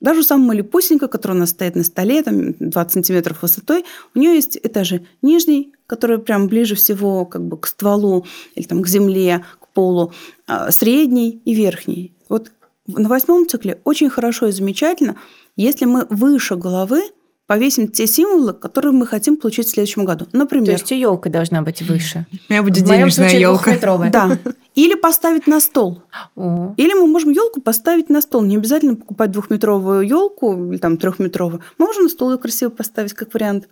Даже 0.00 0.20
у 0.20 0.22
самого 0.22 0.48
малипусенька, 0.48 1.08
который 1.08 1.32
у 1.32 1.40
нас 1.40 1.50
стоит 1.50 1.74
на 1.74 1.82
столе, 1.82 2.22
там 2.22 2.54
20 2.58 2.92
сантиметров 2.92 3.42
высотой, 3.42 3.84
у 4.14 4.18
нее 4.18 4.34
есть 4.34 4.58
этажи. 4.62 5.06
Нижний, 5.22 5.72
который 5.86 6.18
прям 6.18 6.46
ближе 6.46 6.74
всего 6.74 7.24
как 7.24 7.42
бы 7.42 7.56
к 7.58 7.66
стволу 7.66 8.26
или 8.54 8.64
там 8.64 8.82
к 8.82 8.88
земле, 8.88 9.44
к 9.60 9.68
полу, 9.68 10.12
а, 10.46 10.70
средний 10.70 11.40
и 11.44 11.54
верхний. 11.54 12.12
Вот 12.28 12.52
на 12.86 13.08
восьмом 13.08 13.48
цикле 13.48 13.80
очень 13.84 14.08
хорошо 14.08 14.46
и 14.46 14.52
замечательно, 14.52 15.16
если 15.62 15.84
мы 15.84 16.06
выше 16.08 16.56
головы 16.56 17.02
повесим 17.48 17.88
те 17.88 18.06
символы, 18.06 18.52
которые 18.52 18.92
мы 18.92 19.06
хотим 19.06 19.38
получить 19.38 19.66
в 19.66 19.70
следующем 19.70 20.04
году. 20.04 20.26
Например. 20.32 20.66
То 20.66 20.72
есть 20.72 20.90
елка 20.90 21.30
должна 21.30 21.62
быть 21.62 21.80
выше. 21.80 22.26
У 22.48 22.52
меня 22.52 22.62
будет 22.62 22.84
денежная 22.84 23.30
елка. 23.30 23.74
Да. 24.10 24.38
Или 24.74 24.94
поставить 24.94 25.46
на 25.46 25.58
стол. 25.58 26.02
О. 26.36 26.74
Или 26.76 26.92
мы 26.92 27.06
можем 27.06 27.30
елку 27.30 27.62
поставить 27.62 28.10
на 28.10 28.20
стол. 28.20 28.42
Не 28.42 28.58
обязательно 28.58 28.96
покупать 28.96 29.30
двухметровую 29.30 30.06
елку 30.06 30.70
или 30.70 30.76
там 30.76 30.98
трехметровую. 30.98 31.62
Мы 31.78 31.86
можем 31.86 32.04
на 32.04 32.08
стол 32.10 32.32
ее 32.32 32.38
красиво 32.38 32.68
поставить 32.68 33.14
как 33.14 33.32
вариант. 33.32 33.66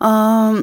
А, 0.00 0.56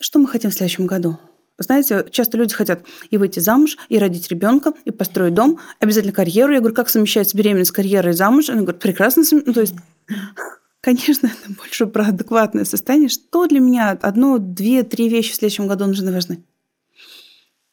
что 0.00 0.18
мы 0.18 0.28
хотим 0.28 0.50
в 0.50 0.54
следующем 0.54 0.86
году? 0.86 1.18
Знаете, 1.58 2.06
часто 2.10 2.38
люди 2.38 2.54
хотят 2.54 2.84
и 3.10 3.16
выйти 3.16 3.40
замуж, 3.40 3.76
и 3.88 3.98
родить 3.98 4.28
ребенка, 4.28 4.72
и 4.84 4.90
построить 4.90 5.34
дом, 5.34 5.58
обязательно 5.80 6.12
карьеру. 6.12 6.52
Я 6.52 6.60
говорю, 6.60 6.74
как 6.74 6.88
совмещать 6.88 7.34
беременность, 7.34 7.72
карьерой 7.72 8.12
и 8.12 8.16
замуж? 8.16 8.48
Они 8.48 8.60
говорят, 8.60 8.80
прекрасно. 8.80 9.24
Ну, 9.30 9.52
то 9.52 9.60
есть 9.60 9.74
Конечно, 10.80 11.26
это 11.26 11.52
больше 11.58 11.86
про 11.86 12.06
адекватное 12.06 12.64
состояние. 12.64 13.08
Что 13.08 13.46
для 13.46 13.60
меня 13.60 13.90
одно, 13.90 14.38
две, 14.38 14.84
три 14.84 15.08
вещи 15.08 15.32
в 15.32 15.36
следующем 15.36 15.66
году 15.66 15.86
нужны 15.86 16.12
важны? 16.12 16.42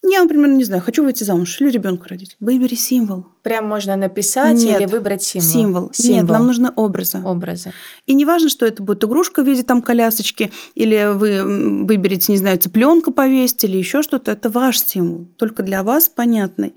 Я, 0.07 0.21
например, 0.21 0.49
не 0.49 0.63
знаю, 0.63 0.83
хочу 0.83 1.03
выйти 1.03 1.23
замуж 1.23 1.59
или 1.59 1.71
ребенка 1.71 2.07
родить. 2.09 2.37
Выбери 2.39 2.75
символ. 2.75 3.25
Прям 3.41 3.67
можно 3.67 3.95
написать 3.95 4.57
Нет, 4.57 4.79
или 4.79 4.85
выбрать 4.87 5.23
символ. 5.23 5.49
символ. 5.49 5.89
Символ. 5.93 6.21
Нет, 6.21 6.29
нам 6.29 6.45
нужны 6.45 6.71
образы. 6.75 7.21
Образы. 7.23 7.73
И 8.05 8.13
не 8.13 8.23
важно, 8.23 8.49
что 8.49 8.67
это 8.67 8.83
будет 8.83 9.03
игрушка 9.03 9.41
в 9.41 9.47
виде 9.47 9.63
там 9.63 9.81
колясочки, 9.81 10.51
или 10.75 11.11
вы 11.13 11.85
выберете, 11.85 12.31
не 12.33 12.37
знаю, 12.37 12.59
цыпленка 12.59 13.11
повесить 13.11 13.63
или 13.63 13.77
еще 13.77 14.03
что-то. 14.03 14.31
Это 14.31 14.49
ваш 14.49 14.79
символ, 14.79 15.25
только 15.37 15.63
для 15.63 15.81
вас 15.81 16.07
понятный. 16.07 16.75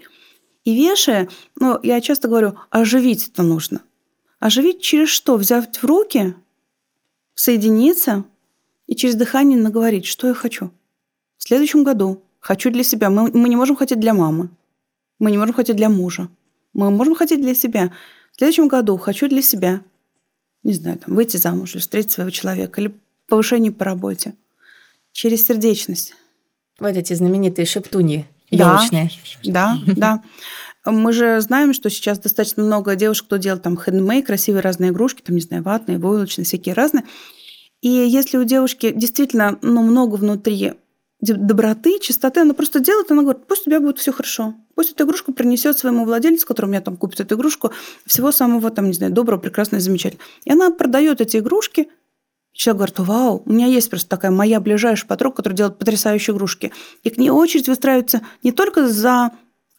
И 0.64 0.74
вешая, 0.74 1.28
ну, 1.56 1.78
я 1.82 2.00
часто 2.00 2.28
говорю, 2.28 2.54
оживить 2.70 3.28
это 3.28 3.42
нужно. 3.42 3.82
Оживить 4.40 4.80
через 4.80 5.08
что? 5.08 5.36
Взять 5.36 5.82
в 5.82 5.84
руки, 5.84 6.34
соединиться 7.34 8.24
и 8.86 8.94
через 8.94 9.16
дыхание 9.16 9.58
наговорить, 9.58 10.06
что 10.06 10.28
я 10.28 10.34
хочу. 10.34 10.70
В 11.36 11.42
следующем 11.42 11.84
году 11.84 12.22
хочу 12.40 12.70
для 12.70 12.82
себя. 12.82 13.10
Мы, 13.10 13.30
мы 13.32 13.48
не 13.48 13.56
можем 13.56 13.76
хотеть 13.76 14.00
для 14.00 14.14
мамы. 14.14 14.50
Мы 15.18 15.30
не 15.30 15.38
можем 15.38 15.54
хотеть 15.54 15.76
для 15.76 15.88
мужа. 15.88 16.28
Мы 16.72 16.90
можем 16.90 17.14
хотеть 17.14 17.40
для 17.40 17.54
себя. 17.54 17.92
В 18.32 18.36
следующем 18.38 18.68
году 18.68 18.96
хочу 18.98 19.28
для 19.28 19.42
себя. 19.42 19.80
Не 20.62 20.72
знаю, 20.74 20.98
там, 20.98 21.14
выйти 21.14 21.36
замуж 21.36 21.74
или 21.74 21.80
встретить 21.80 22.12
своего 22.12 22.30
человека, 22.30 22.80
или 22.80 22.94
повышение 23.28 23.72
по 23.72 23.84
работе. 23.84 24.34
Через 25.12 25.46
сердечность. 25.46 26.14
Вот 26.78 26.96
эти 26.96 27.14
знаменитые 27.14 27.66
шептуни 27.66 28.26
елочные. 28.50 29.10
Да, 29.44 29.78
да, 29.86 30.22
да. 30.84 30.90
Мы 30.92 31.12
же 31.12 31.40
знаем, 31.40 31.74
что 31.74 31.90
сейчас 31.90 32.18
достаточно 32.18 32.62
много 32.62 32.96
девушек, 32.96 33.26
кто 33.26 33.36
делает 33.36 33.62
там 33.62 33.76
хендмейд, 33.76 34.26
красивые 34.26 34.62
разные 34.62 34.90
игрушки, 34.90 35.22
там, 35.22 35.34
не 35.34 35.42
знаю, 35.42 35.62
ватные, 35.62 35.98
войлочные, 35.98 36.44
всякие 36.44 36.74
разные. 36.74 37.04
И 37.80 37.88
если 37.88 38.38
у 38.38 38.44
девушки 38.44 38.92
действительно 38.94 39.58
ну, 39.62 39.82
много 39.82 40.16
внутри 40.16 40.74
доброты, 41.20 41.98
чистоты, 42.00 42.40
она 42.40 42.54
просто 42.54 42.80
делает, 42.80 43.10
она 43.10 43.22
говорит, 43.22 43.46
пусть 43.46 43.62
у 43.62 43.64
тебя 43.64 43.80
будет 43.80 43.98
все 43.98 44.12
хорошо. 44.12 44.54
Пусть 44.74 44.92
эта 44.92 45.04
игрушка 45.04 45.32
принесет 45.32 45.76
своему 45.76 46.04
владельцу, 46.04 46.46
который 46.46 46.66
у 46.66 46.68
меня 46.68 46.80
там 46.80 46.96
купит 46.96 47.20
эту 47.20 47.34
игрушку, 47.34 47.72
всего 48.06 48.30
самого 48.30 48.70
там, 48.70 48.86
не 48.86 48.92
знаю, 48.92 49.12
доброго, 49.12 49.40
прекрасного, 49.40 49.82
замечательного. 49.82 50.24
И 50.44 50.52
она 50.52 50.70
продает 50.70 51.20
эти 51.20 51.38
игрушки, 51.38 51.88
Человек 52.58 52.78
говорит, 52.78 52.98
вау, 52.98 53.42
у 53.46 53.52
меня 53.52 53.66
есть 53.66 53.88
просто 53.88 54.08
такая 54.08 54.32
моя 54.32 54.58
ближайшая 54.58 55.06
подруга, 55.06 55.36
которая 55.36 55.56
делает 55.56 55.78
потрясающие 55.78 56.34
игрушки. 56.34 56.72
И 57.04 57.10
к 57.10 57.16
ней 57.16 57.30
очередь 57.30 57.68
выстраивается 57.68 58.22
не 58.42 58.50
только 58.50 58.88
за 58.88 59.30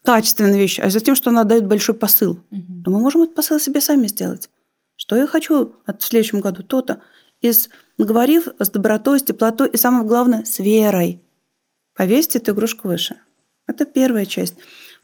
качественная 0.05 0.57
вещь, 0.57 0.79
а 0.79 0.89
за 0.89 1.01
тем, 1.01 1.15
что 1.15 1.29
она 1.29 1.43
дает 1.43 1.67
большой 1.67 1.93
посыл. 1.93 2.39
Угу. 2.51 2.83
Но 2.85 2.91
мы 2.91 3.01
можем 3.01 3.23
этот 3.23 3.35
посыл 3.35 3.59
себе 3.59 3.81
сами 3.81 4.07
сделать. 4.07 4.49
Что 4.95 5.17
я 5.17 5.27
хочу 5.27 5.73
от 5.85 6.01
в 6.01 6.05
следующем 6.05 6.39
году? 6.39 6.63
То-то. 6.63 7.01
И 7.41 7.51
с, 7.51 7.69
говорив 7.97 8.47
с 8.59 8.69
добротой, 8.69 9.19
с 9.19 9.23
теплотой 9.23 9.69
и, 9.69 9.75
самое 9.75 10.05
главное, 10.05 10.45
с 10.45 10.59
верой. 10.59 11.21
Повесьте 11.99 12.39
эту 12.39 12.53
игрушку 12.53 12.87
выше. 12.87 13.17
Это 13.67 13.83
первая 13.83 14.25
часть. 14.25 14.55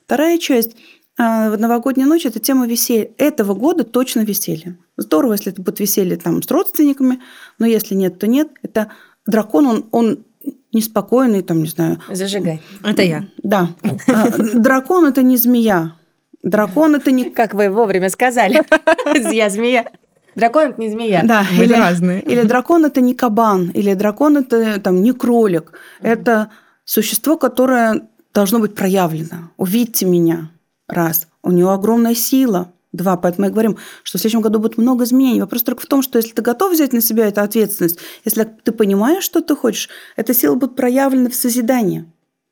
Вторая 0.05 0.37
часть 0.37 0.77
а, 1.17 1.49
в 1.49 1.59
новогоднюю 1.59 2.07
ночь– 2.07 2.25
это 2.25 2.39
тема 2.39 2.67
веселья. 2.67 3.09
Этого 3.17 3.53
года 3.53 3.83
точно 3.83 4.21
веселье. 4.21 4.77
Здорово, 4.95 5.33
если 5.33 5.51
это 5.51 5.61
будет 5.61 5.81
веселье 5.81 6.15
там, 6.15 6.41
с 6.41 6.49
родственниками, 6.49 7.19
но 7.59 7.65
если 7.65 7.95
нет, 7.95 8.17
то 8.17 8.27
нет. 8.27 8.47
Это 8.63 8.93
дракон, 9.25 9.67
он, 9.67 9.85
он 9.91 10.23
неспокойный, 10.71 11.41
там, 11.41 11.63
не 11.63 11.67
знаю. 11.67 12.01
Зажигай. 12.09 12.61
Это 12.81 13.01
я. 13.01 13.25
Да. 13.43 13.75
А, 14.07 14.29
дракон– 14.53 15.05
это 15.07 15.21
не 15.21 15.35
змея. 15.35 15.97
Дракон– 16.43 16.95
это 16.95 17.11
не... 17.11 17.29
Как 17.29 17.55
вы 17.55 17.69
вовремя 17.69 18.09
сказали. 18.09 18.63
Я 19.33 19.49
змея. 19.49 19.91
Дракон 20.35 20.69
это 20.69 20.79
не 20.79 20.89
змея. 20.89 21.23
Да, 21.25 21.45
или, 21.59 21.73
разные. 21.73 22.21
Или 22.21 22.43
дракон 22.43 22.85
это 22.85 23.01
не 23.01 23.15
кабан, 23.15 23.69
или 23.71 23.93
дракон 23.95 24.37
это 24.37 24.79
там 24.79 25.01
не 25.01 25.11
кролик. 25.11 25.73
Это 26.01 26.51
существо, 26.85 27.37
которое 27.37 28.07
должно 28.33 28.59
быть 28.59 28.75
проявлено. 28.75 29.51
Увидьте 29.57 30.05
меня. 30.05 30.51
Раз. 30.87 31.27
У 31.41 31.51
него 31.51 31.71
огромная 31.71 32.15
сила. 32.15 32.71
Два. 32.91 33.17
Поэтому 33.17 33.47
мы 33.47 33.51
говорим, 33.51 33.77
что 34.03 34.17
в 34.17 34.21
следующем 34.21 34.41
году 34.41 34.59
будет 34.59 34.77
много 34.77 35.03
изменений. 35.03 35.41
Вопрос 35.41 35.63
только 35.63 35.81
в 35.81 35.85
том, 35.85 36.01
что 36.01 36.17
если 36.17 36.31
ты 36.31 36.41
готов 36.41 36.71
взять 36.71 36.93
на 36.93 37.01
себя 37.01 37.27
эту 37.27 37.41
ответственность, 37.41 37.99
если 38.23 38.43
ты 38.43 38.71
понимаешь, 38.71 39.23
что 39.23 39.41
ты 39.41 39.53
хочешь, 39.55 39.89
эта 40.15 40.33
сила 40.33 40.55
будет 40.55 40.75
проявлена 40.75 41.29
в 41.29 41.35
созидании. 41.35 42.05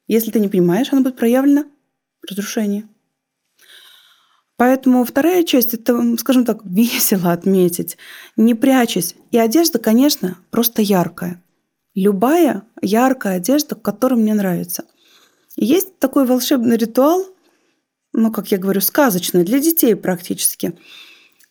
Если 0.07 0.31
ты 0.31 0.41
не 0.41 0.49
понимаешь, 0.49 0.91
она 0.91 1.01
будет 1.01 1.15
проявлена 1.15 1.65
в 2.21 2.29
разрушении. 2.29 2.85
Поэтому 4.57 5.03
вторая 5.03 5.43
часть– 5.43 5.73
это, 5.75 6.17
скажем 6.17 6.45
так, 6.45 6.59
весело 6.65 7.31
отметить, 7.31 7.97
не 8.35 8.53
прячась. 8.53 9.15
И 9.31 9.37
одежда, 9.37 9.79
конечно, 9.79 10.37
просто 10.51 10.81
яркая. 10.81 11.41
Любая 11.95 12.63
яркая 12.81 13.37
одежда, 13.37 13.75
которая 13.75 14.19
мне 14.19 14.33
нравится. 14.33 14.85
есть 15.55 15.99
такой 15.99 16.25
волшебный 16.25 16.77
ритуал, 16.77 17.25
ну, 18.13 18.31
как 18.31 18.51
я 18.51 18.57
говорю, 18.57 18.81
сказочное, 18.81 19.43
для 19.43 19.59
детей 19.59 19.95
практически. 19.95 20.77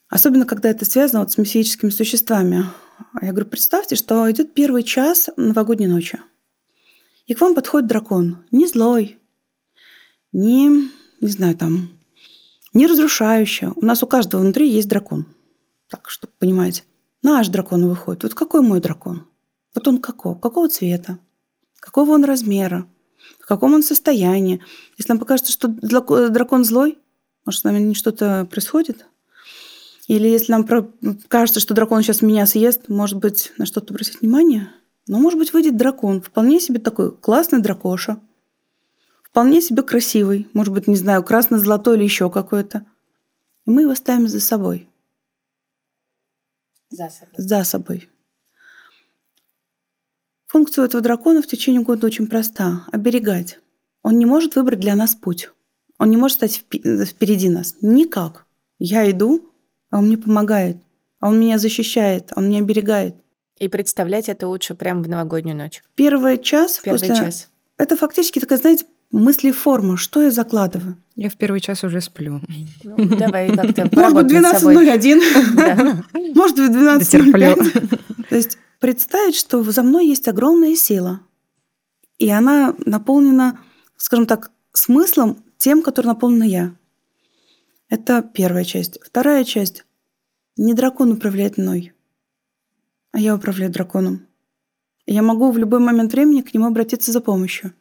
Особенно, 0.08 0.44
когда 0.44 0.70
это 0.70 0.84
связано 0.84 1.20
вот 1.20 1.32
с 1.32 1.38
мифическими 1.38 1.90
существами. 1.90 2.64
Я 3.20 3.30
говорю, 3.30 3.46
представьте, 3.46 3.96
что 3.96 4.30
идет 4.30 4.54
первый 4.54 4.82
час 4.82 5.30
новогодней 5.36 5.86
ночи. 5.86 6.20
И 7.26 7.34
к 7.34 7.40
вам 7.40 7.54
подходит 7.54 7.88
дракон. 7.88 8.44
Не 8.50 8.66
злой, 8.66 9.18
не, 10.32 10.90
не 11.20 11.28
знаю, 11.28 11.56
там, 11.56 11.90
не 12.72 12.86
разрушающий. 12.86 13.68
У 13.76 13.84
нас 13.84 14.02
у 14.02 14.06
каждого 14.06 14.40
внутри 14.40 14.68
есть 14.68 14.88
дракон. 14.88 15.26
Так, 15.88 16.08
чтобы 16.10 16.32
понимаете. 16.38 16.84
Наш 17.22 17.48
дракон 17.48 17.86
выходит. 17.88 18.24
Вот 18.24 18.34
какой 18.34 18.62
мой 18.62 18.80
дракон? 18.80 19.26
Вот 19.74 19.88
он 19.88 19.98
какого? 19.98 20.34
Какого 20.34 20.68
цвета? 20.68 21.18
Какого 21.80 22.12
он 22.12 22.24
размера? 22.24 22.86
в 23.40 23.46
каком 23.46 23.74
он 23.74 23.82
состоянии. 23.82 24.60
Если 24.96 25.10
нам 25.10 25.18
покажется, 25.18 25.52
что 25.52 25.68
дракон 25.68 26.64
злой, 26.64 26.98
может, 27.44 27.60
с 27.60 27.64
нами 27.64 27.92
что-то 27.92 28.46
происходит? 28.50 29.06
Или 30.06 30.28
если 30.28 30.52
нам 30.52 30.66
кажется, 31.28 31.60
что 31.60 31.74
дракон 31.74 32.02
сейчас 32.02 32.22
меня 32.22 32.46
съест, 32.46 32.88
может 32.88 33.18
быть, 33.18 33.52
на 33.56 33.66
что-то 33.66 33.92
обратить 33.92 34.20
внимание? 34.20 34.70
Но, 35.06 35.18
может 35.18 35.38
быть, 35.38 35.52
выйдет 35.52 35.76
дракон, 35.76 36.20
вполне 36.20 36.60
себе 36.60 36.78
такой 36.78 37.12
классный 37.12 37.60
дракоша, 37.60 38.20
вполне 39.24 39.60
себе 39.60 39.82
красивый, 39.82 40.48
может 40.52 40.72
быть, 40.72 40.86
не 40.86 40.96
знаю, 40.96 41.24
красно-золотой 41.24 41.96
или 41.96 42.04
еще 42.04 42.30
какой-то. 42.30 42.86
И 43.64 43.70
мы 43.70 43.82
его 43.82 43.94
ставим 43.94 44.28
за 44.28 44.40
собой. 44.40 44.88
За 46.90 47.08
собой. 47.08 47.34
За 47.36 47.64
собой. 47.64 48.08
Функция 50.52 50.84
этого 50.84 51.02
дракона 51.02 51.40
в 51.40 51.46
течение 51.46 51.80
года 51.80 52.06
очень 52.06 52.26
проста– 52.26 52.84
оберегать. 52.92 53.58
Он 54.02 54.18
не 54.18 54.26
может 54.26 54.54
выбрать 54.54 54.80
для 54.80 54.94
нас 54.94 55.14
путь. 55.14 55.48
Он 55.98 56.10
не 56.10 56.18
может 56.18 56.36
стать 56.36 56.56
впереди 56.56 57.48
нас. 57.48 57.76
Никак. 57.80 58.44
Я 58.78 59.10
иду, 59.10 59.50
а 59.90 60.00
он 60.00 60.08
мне 60.08 60.18
помогает. 60.18 60.76
А 61.20 61.28
он 61.28 61.40
меня 61.40 61.58
защищает, 61.58 62.32
он 62.36 62.50
меня 62.50 62.58
оберегает. 62.58 63.14
И 63.58 63.68
представлять 63.68 64.28
это 64.28 64.46
лучше 64.46 64.74
прямо 64.74 65.02
в 65.02 65.08
новогоднюю 65.08 65.56
ночь. 65.56 65.82
Первый 65.94 66.36
час. 66.36 66.80
Первый 66.84 66.98
после... 66.98 67.16
час. 67.16 67.48
Это 67.78 67.96
фактически 67.96 68.38
такая, 68.38 68.58
знаете, 68.58 68.84
мысли-форма. 69.10 69.96
Что 69.96 70.20
я 70.20 70.30
закладываю? 70.30 70.98
Я 71.16 71.30
в 71.30 71.36
первый 71.36 71.62
час 71.62 71.82
уже 71.82 72.02
сплю. 72.02 72.42
Ну, 72.84 73.16
давай 73.16 73.56
как-то 73.56 73.88
Может 73.90 74.14
быть, 74.14 74.32
12.01. 74.32 76.34
Может 76.34 76.56
быть, 76.56 76.72
12.05. 76.72 77.98
То 78.28 78.36
есть 78.36 78.58
представить, 78.82 79.36
что 79.36 79.62
за 79.62 79.84
мной 79.84 80.08
есть 80.08 80.26
огромная 80.26 80.74
сила. 80.74 81.20
И 82.18 82.28
она 82.28 82.74
наполнена, 82.84 83.60
скажем 83.96 84.26
так, 84.26 84.50
смыслом 84.72 85.44
тем, 85.56 85.82
который 85.82 86.08
наполнена 86.08 86.42
я. 86.42 86.76
Это 87.88 88.22
первая 88.22 88.64
часть. 88.64 88.98
Вторая 89.00 89.44
часть. 89.44 89.84
Не 90.56 90.74
дракон 90.74 91.12
управляет 91.12 91.58
мной, 91.58 91.92
а 93.12 93.20
я 93.20 93.36
управляю 93.36 93.70
драконом. 93.70 94.26
Я 95.06 95.22
могу 95.22 95.52
в 95.52 95.58
любой 95.58 95.78
момент 95.78 96.12
времени 96.12 96.42
к 96.42 96.52
нему 96.52 96.66
обратиться 96.66 97.12
за 97.12 97.20
помощью. 97.20 97.72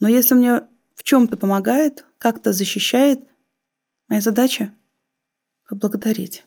Но 0.00 0.08
если 0.08 0.34
мне 0.34 0.62
в 0.94 1.02
чем-то 1.02 1.36
помогает, 1.36 2.06
как-то 2.16 2.54
защищает, 2.54 3.20
моя 4.08 4.22
задача— 4.22 4.72
поблагодарить. 5.68 6.46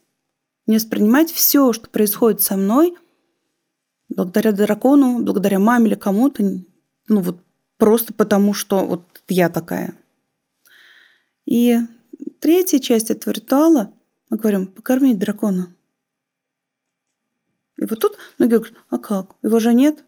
Не 0.65 0.78
воспринимать 0.78 1.32
все, 1.32 1.71
что 1.73 1.89
происходит 1.89 2.41
со 2.41 2.57
мной, 2.57 2.97
благодаря 4.10 4.51
дракону, 4.51 5.24
благодаря 5.24 5.60
маме 5.60 5.88
или 5.88 5.95
кому-то, 5.95 6.43
ну 7.08 7.22
вот 7.22 7.41
просто 7.78 8.14
потому, 8.14 8.53
что 8.53 8.86
вот 8.86 9.03
я 9.28 9.49
такая. 9.49 9.93
И 11.45 11.78
третья 12.39 12.80
часть 12.80 13.10
этого 13.12 13.34
ритуала, 13.34 13.91
мы 14.30 14.38
говорим, 14.38 14.68
покормить 14.68 15.18
дракона. 15.18 15.74
И 17.78 17.86
вот 17.86 17.99
тут 17.99 18.18
многие 18.38 18.58
говорят, 18.58 18.78
а 18.89 18.97
как? 18.97 19.36
Его 19.43 19.60
же 19.60 19.74
нет. 19.74 20.03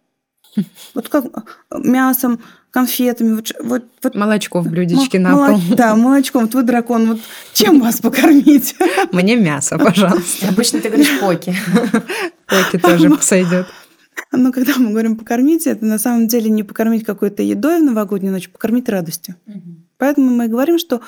Вот 0.96 1.10
как 1.10 1.26
мясом, 1.72 2.42
конфетами, 2.72 3.36
вот, 3.36 3.52
вот, 3.64 3.84
вот 4.02 4.16
молочко 4.16 4.62
в 4.62 4.68
блюдечке 4.68 5.20
на 5.20 5.36
пол. 5.36 5.62
Да, 5.76 5.96
молочком. 5.96 6.44
Вот 6.46 6.56
вы 6.56 6.64
дракон, 6.64 7.08
вот 7.08 7.20
чем 7.54 7.80
вас 7.80 8.02
покормить? 8.02 8.76
Мне 9.12 9.36
мясо, 9.36 9.78
пожалуйста. 9.78 10.48
Обычно 10.50 10.82
ты 10.82 10.90
говоришь 10.90 11.20
поки. 11.20 11.56
Поки 12.48 12.78
тоже 12.80 13.16
сойдет. 13.22 13.68
Но 14.32 14.52
когда 14.52 14.78
мы 14.78 14.92
говорим 14.92 15.18
покормить, 15.18 15.68
это 15.68 15.86
на 15.86 15.98
самом 15.98 16.28
деле 16.28 16.50
не 16.50 16.64
покормить 16.64 17.04
какой-то 17.04 17.42
едой 17.42 17.80
в 17.80 17.84
новогоднюю 17.84 18.34
ночь, 18.34 18.50
покормить 18.50 18.90
радостью. 18.90 19.36
Угу. 19.48 19.62
Поэтому 19.98 20.30
мы 20.32 20.48
говорим, 20.48 20.78
что 20.78 21.02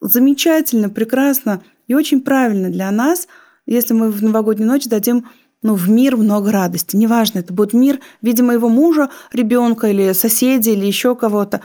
замечательно, 0.00 0.90
прекрасно 0.90 1.62
и 1.86 1.94
очень 1.94 2.20
правильно 2.20 2.68
для 2.68 2.90
нас, 2.90 3.26
если 3.64 3.94
мы 3.94 4.10
в 4.10 4.22
новогоднюю 4.22 4.68
ночь 4.68 4.86
дадим 4.86 5.26
ну, 5.62 5.74
в 5.74 5.88
мир 5.88 6.16
много 6.16 6.52
радости. 6.52 6.96
Неважно, 6.96 7.40
это 7.40 7.52
будет 7.52 7.72
мир 7.72 8.00
в 8.20 8.26
виде 8.26 8.42
моего 8.42 8.68
мужа, 8.68 9.10
ребенка 9.32 9.88
или 9.88 10.12
соседей, 10.12 10.74
или 10.74 10.86
еще 10.86 11.16
кого-то. 11.16 11.62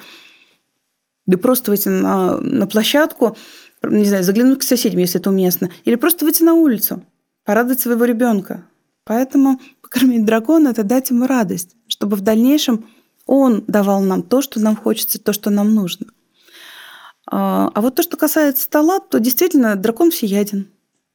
Да 1.28 1.38
просто 1.38 1.72
выйти 1.72 1.89
на, 1.89 2.38
на 2.38 2.65
площадку, 2.65 3.38
не 3.84 4.05
знаю, 4.05 4.24
заглянуть 4.24 4.59
к 4.59 4.63
соседям, 4.63 4.99
если 4.99 5.19
это 5.19 5.30
уместно, 5.30 5.69
или 5.84 5.95
просто 5.95 6.26
выйти 6.26 6.41
на 6.43 6.53
улицу, 6.53 7.03
порадовать 7.43 7.82
своего 7.82 8.05
ребенка. 8.05 8.63
Поэтому 9.03 9.59
покормить 9.92 10.26
дракона– 10.26 10.70
это 10.70 10.84
дать 10.84 11.10
ему 11.10 11.28
радость, 11.28 11.76
чтобы 11.88 12.16
в 12.16 12.22
дальнейшем 12.22 12.89
он 13.26 13.64
давал 13.68 14.02
нам 14.02 14.24
то, 14.24 14.42
что 14.42 14.60
нам 14.60 14.76
хочется, 14.76 15.20
то, 15.20 15.34
что 15.34 15.50
нам 15.50 15.76
нужно. 15.76 16.08
А, 17.28 17.70
а 17.74 17.82
вот 17.82 17.96
то, 17.96 18.04
что 18.04 18.18
касается 18.18 18.64
стола, 18.64 19.00
то 19.00 19.20
действительно 19.20 19.76
дракон 19.76 20.12
всеяден. 20.12 20.70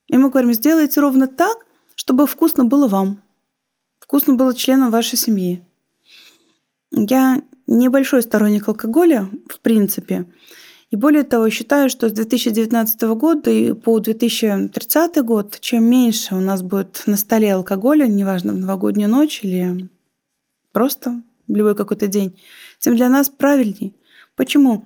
И 0.09 0.17
мы 0.17 0.31
говорим, 0.31 0.53
сделайте 0.53 1.01
ровно 1.01 1.27
так, 1.27 1.57
чтобы 1.95 2.27
вкусно 2.27 2.65
было 2.65 2.87
вам, 2.87 3.23
вкусно 3.99 4.35
было 4.35 4.55
членам 4.55 4.91
вашей 4.91 5.17
семьи. 5.17 5.63
Я 6.93 7.43
небольшой 7.67 8.23
сторонник 8.23 8.69
алкоголя, 8.69 9.29
в 9.49 9.59
принципе. 9.61 10.27
И 10.91 10.97
более 10.97 11.25
того, 11.25 11.51
считаю, 11.51 11.91
что 11.91 12.09
с 12.09 12.13
2019 12.13 13.03
года 13.15 13.51
и 13.51 13.73
по 13.73 13.99
2030 13.99 15.23
год, 15.25 15.59
чем 15.61 15.85
меньше 15.85 16.37
у 16.37 16.41
нас 16.41 16.63
будет 16.63 17.03
на 17.07 17.17
столе 17.17 17.55
алкоголя, 17.55 18.07
неважно, 18.07 18.53
в 18.53 18.57
новогоднюю 18.57 19.11
ночь 19.11 19.41
или 19.43 19.89
просто 20.73 21.23
в 21.49 21.57
любой 21.57 21.75
какой-то 21.75 22.07
день, 22.07 22.39
тем 22.79 22.95
для 22.95 23.09
нас 23.09 23.29
правильнее. 23.29 23.93
Почему? 24.37 24.85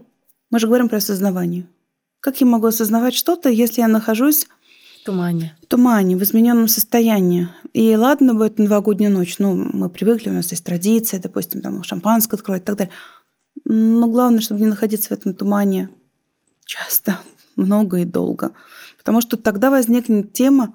Мы 0.50 0.58
же 0.58 0.68
говорим 0.68 0.88
про 0.88 0.98
осознавание. 0.98 1.66
Как 2.20 2.40
я 2.40 2.46
могу 2.46 2.66
осознавать 2.66 3.14
что-то, 3.14 3.50
если 3.50 3.82
я 3.82 3.88
нахожусь 3.88 4.46
в 5.00 5.04
тумане. 5.04 5.56
В 5.62 5.66
тумане, 5.66 6.16
в 6.16 6.22
измененном 6.22 6.68
состоянии. 6.68 7.48
И 7.72 7.96
ладно 7.96 8.34
бы 8.34 8.46
это 8.46 8.62
новогодняя 8.62 9.10
ночь, 9.10 9.38
ну, 9.38 9.54
мы 9.54 9.88
привыкли, 9.88 10.28
у 10.28 10.34
нас 10.34 10.50
есть 10.50 10.64
традиция, 10.64 11.20
допустим, 11.20 11.62
там 11.62 11.82
шампанское 11.82 12.36
открывать 12.36 12.62
и 12.62 12.64
так 12.66 12.76
далее. 12.76 12.92
Но 13.64 14.08
главное, 14.08 14.40
чтобы 14.40 14.60
не 14.60 14.66
находиться 14.66 15.08
в 15.08 15.12
этом 15.12 15.34
тумане 15.34 15.90
часто, 16.64 17.18
много 17.56 17.98
и 17.98 18.04
долго. 18.04 18.52
Потому 18.98 19.20
что 19.20 19.36
тогда 19.36 19.70
возникнет 19.70 20.32
тема, 20.32 20.74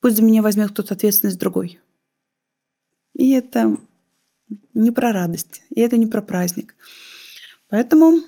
пусть 0.00 0.16
за 0.16 0.22
меня 0.22 0.42
возьмет 0.42 0.70
кто-то 0.70 0.94
ответственность 0.94 1.38
другой. 1.38 1.80
И 3.14 3.32
это 3.32 3.76
не 4.74 4.90
про 4.90 5.12
радость, 5.12 5.62
и 5.70 5.80
это 5.80 5.96
не 5.96 6.06
про 6.06 6.22
праздник. 6.22 6.74
Поэтому 7.68 8.20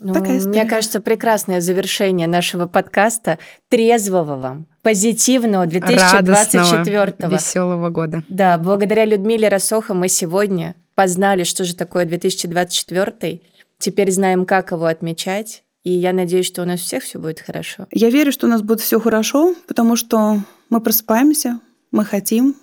ну, 0.00 0.14
Такая 0.14 0.40
мне 0.40 0.64
кажется, 0.64 1.00
прекрасное 1.00 1.60
завершение 1.60 2.28
нашего 2.28 2.66
подкаста. 2.66 3.38
Трезвого 3.68 4.36
вам, 4.36 4.66
позитивного 4.82 5.66
2024 5.66 7.28
веселого 7.28 7.90
года. 7.90 8.22
Да, 8.28 8.58
благодаря 8.58 9.04
Людмиле 9.04 9.48
Росоха 9.48 9.94
мы 9.94 10.08
сегодня 10.08 10.76
познали, 10.98 11.44
что 11.44 11.62
же 11.62 11.76
такое 11.76 12.06
2024. 12.06 13.40
Теперь 13.78 14.10
знаем, 14.10 14.44
как 14.44 14.72
его 14.72 14.86
отмечать. 14.86 15.62
И 15.84 15.92
я 15.92 16.12
надеюсь, 16.12 16.46
что 16.46 16.62
у 16.62 16.64
нас 16.64 16.80
всех 16.80 17.04
все 17.04 17.20
будет 17.20 17.38
хорошо. 17.38 17.86
Я 17.92 18.10
верю, 18.10 18.32
что 18.32 18.48
у 18.48 18.50
нас 18.50 18.62
будет 18.62 18.80
все 18.80 18.98
хорошо, 18.98 19.54
потому 19.68 19.94
что 19.94 20.42
мы 20.70 20.80
просыпаемся, 20.80 21.60
мы 21.92 22.04
хотим, 22.04 22.56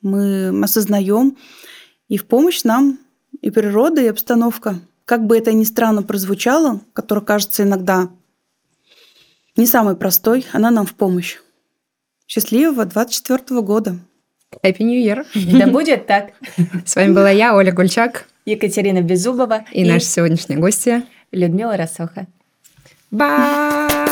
мы 0.00 0.48
осознаем, 0.64 1.36
и 2.08 2.16
в 2.16 2.24
помощь 2.24 2.64
нам 2.64 2.98
и 3.42 3.50
природа, 3.50 4.00
и 4.00 4.06
обстановка– 4.06 4.80
как 5.04 5.26
бы 5.26 5.36
это 5.36 5.52
ни 5.52 5.64
странно 5.64 6.02
прозвучало, 6.02 6.80
которое 6.94 7.20
кажется 7.20 7.64
иногда 7.64 8.08
не 9.54 9.66
самой 9.66 9.96
простой, 9.96 10.46
она 10.52 10.70
нам 10.70 10.86
в 10.86 10.94
помощь. 10.94 11.40
Счастливого 12.26 12.86
24 12.86 13.60
года. 13.60 13.98
Happy 14.62 14.84
New 14.84 15.00
Year. 15.02 15.24
Да 15.58 15.66
будет 15.66 16.06
так. 16.06 16.32
С 16.84 16.96
вами 16.96 17.12
была 17.12 17.30
я, 17.30 17.54
Оля 17.54 17.72
Гульчак. 17.72 18.26
Екатерина 18.46 19.00
Беззубова. 19.00 19.64
И, 19.72 19.82
и... 19.82 19.88
наши 19.88 20.06
сегодняшние 20.06 20.58
гости. 20.58 21.02
Людмила 21.32 21.76
Росоха. 21.76 22.26
Bye! 23.10 24.03